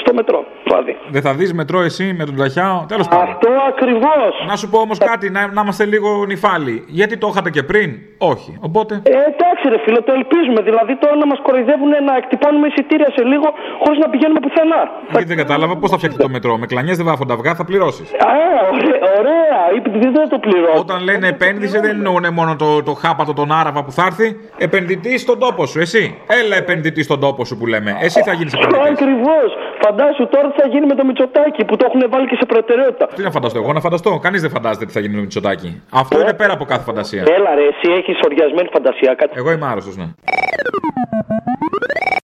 στο 0.01 0.12
μετρό. 0.14 0.39
Δηλαδή. 0.68 0.97
Δεν 1.16 1.22
θα 1.22 1.34
δεις 1.34 1.53
μετρό 1.53 1.80
εσύ 1.89 2.06
με 2.20 2.24
τον 2.30 2.36
Ταχιάο. 2.41 2.78
Τέλος 2.93 3.08
πάντων. 3.08 3.28
Αυτό 3.30 3.49
ακριβώς. 3.72 4.32
Να 4.51 4.56
σου 4.56 4.68
πω 4.72 4.78
όμως 4.86 4.97
κάτι, 5.12 5.26
να, 5.30 5.41
να 5.58 5.62
είμαστε 5.64 5.86
λίγο 5.93 6.10
νυφάλοι. 6.32 6.76
Γιατί 6.88 7.18
το 7.18 7.28
είχατε 7.32 7.49
και 7.56 7.64
πριν, 7.64 7.89
όχι. 8.18 8.51
Οπότε; 8.68 8.93
Ε, 9.03 9.10
εντάξει, 9.32 9.64
ρε 9.74 9.80
φίλε, 9.84 9.99
το 10.10 10.14
ελπίζουμε. 10.20 10.60
Δηλαδή 10.70 10.93
τώρα 10.95 11.16
να 11.16 11.26
μας 11.32 11.39
κοροϊδεύουν 11.45 11.89
να 12.10 12.14
εκτυπώνουμε 12.22 12.68
εισιτήρια 12.68 13.10
σε 13.16 13.24
λίγο 13.32 13.47
χωρίς 13.84 13.99
να 14.03 14.10
πηγαίνουμε 14.10 14.39
πουθενά. 14.45 14.82
Γιατί 15.12 15.28
δεν 15.32 15.38
κατάλαβα 15.38 15.74
πώς 15.78 15.89
θα 15.91 15.97
φτιάξετε 15.97 16.24
το 16.24 16.30
μετρό. 16.30 16.58
Με 16.58 16.66
κλανιές 16.66 16.97
δεν 16.97 17.06
βάφονται 17.06 17.34
αυγά, 17.34 17.51
θα 17.56 17.66
πληρώσεις. 17.70 18.08
Α, 18.14 18.32
ωραία, 18.74 18.99
ωραία. 19.20 19.60
Επειδή 19.80 20.08
δεν 20.18 20.30
το 20.30 20.38
πληρώνω. 20.45 20.80
Όταν 20.86 21.03
λένε 21.03 21.28
επένδυση 21.28 21.80
δεν 21.80 21.89
εννοούν 21.89 22.26
μόνο 22.34 22.56
το, 22.56 22.84
το 22.84 22.93
χάπατο 22.93 23.34
τον 23.34 23.51
Άραβα 23.60 23.84
που 23.84 23.91
θα 23.98 24.04
έρθει. 24.06 24.28
Επενδυτή 24.58 25.18
στον 25.18 25.39
τόπο 25.39 25.66
σου, 25.66 25.80
εσύ. 25.80 26.04
Έλα 26.39 26.56
επενδυτή 26.56 27.04
στον 27.04 27.20
τόπο 27.20 27.46
σου 27.46 27.58
που 27.58 27.66
λέμε. 27.68 27.91
Εσύ 28.02 28.20
θα 28.28 28.34
γίνεις 28.34 28.54
επενδυτής. 28.54 28.89
Ακριβώς. 28.89 29.50
Φαντάσου 29.84 30.28
τώρα 30.28 30.48
τι 30.52 30.62
θα 30.62 30.68
γίνει 30.68 30.86
με 30.86 30.96
το 30.96 31.06
Μητσοτάκι 31.06 31.66
που 31.66 31.76
το 31.76 31.86
έχουν 31.89 32.02
βάλει 32.10 32.28
και 32.28 32.38
σε 32.39 32.46
προτεραιότητα. 32.46 33.06
Τι 33.16 33.22
να 33.22 33.32
φανταστώ, 33.32 33.60
εγώ 33.60 33.74
να 33.74 33.80
φανταστώ. 33.80 34.20
Κανείς 34.20 34.41
δεν 34.41 34.50
φαντάζεται 34.50 34.86
τι 34.86 34.91
θα 34.91 35.00
γίνει 35.00 35.12
με 35.12 35.18
το 35.18 35.24
Μητσοτάκι. 35.24 35.82
Αυτό 35.89 36.20
είναι 36.22 36.34
πέρα 36.34 36.54
από 36.54 36.66
κάθε 36.66 36.84
φαντασία. 36.84 37.24
Έλα 37.38 37.56
ρε, 37.56 37.66
εσύ 37.72 37.88
έχεις 38.00 38.18
οριασμένη 38.26 38.70
φαντασία. 38.72 39.14
Κάτι... 39.18 39.34
Εγώ 39.36 39.52
είμαι 39.52 39.66
άρρωστος, 39.66 39.96
ναι. 39.98 40.08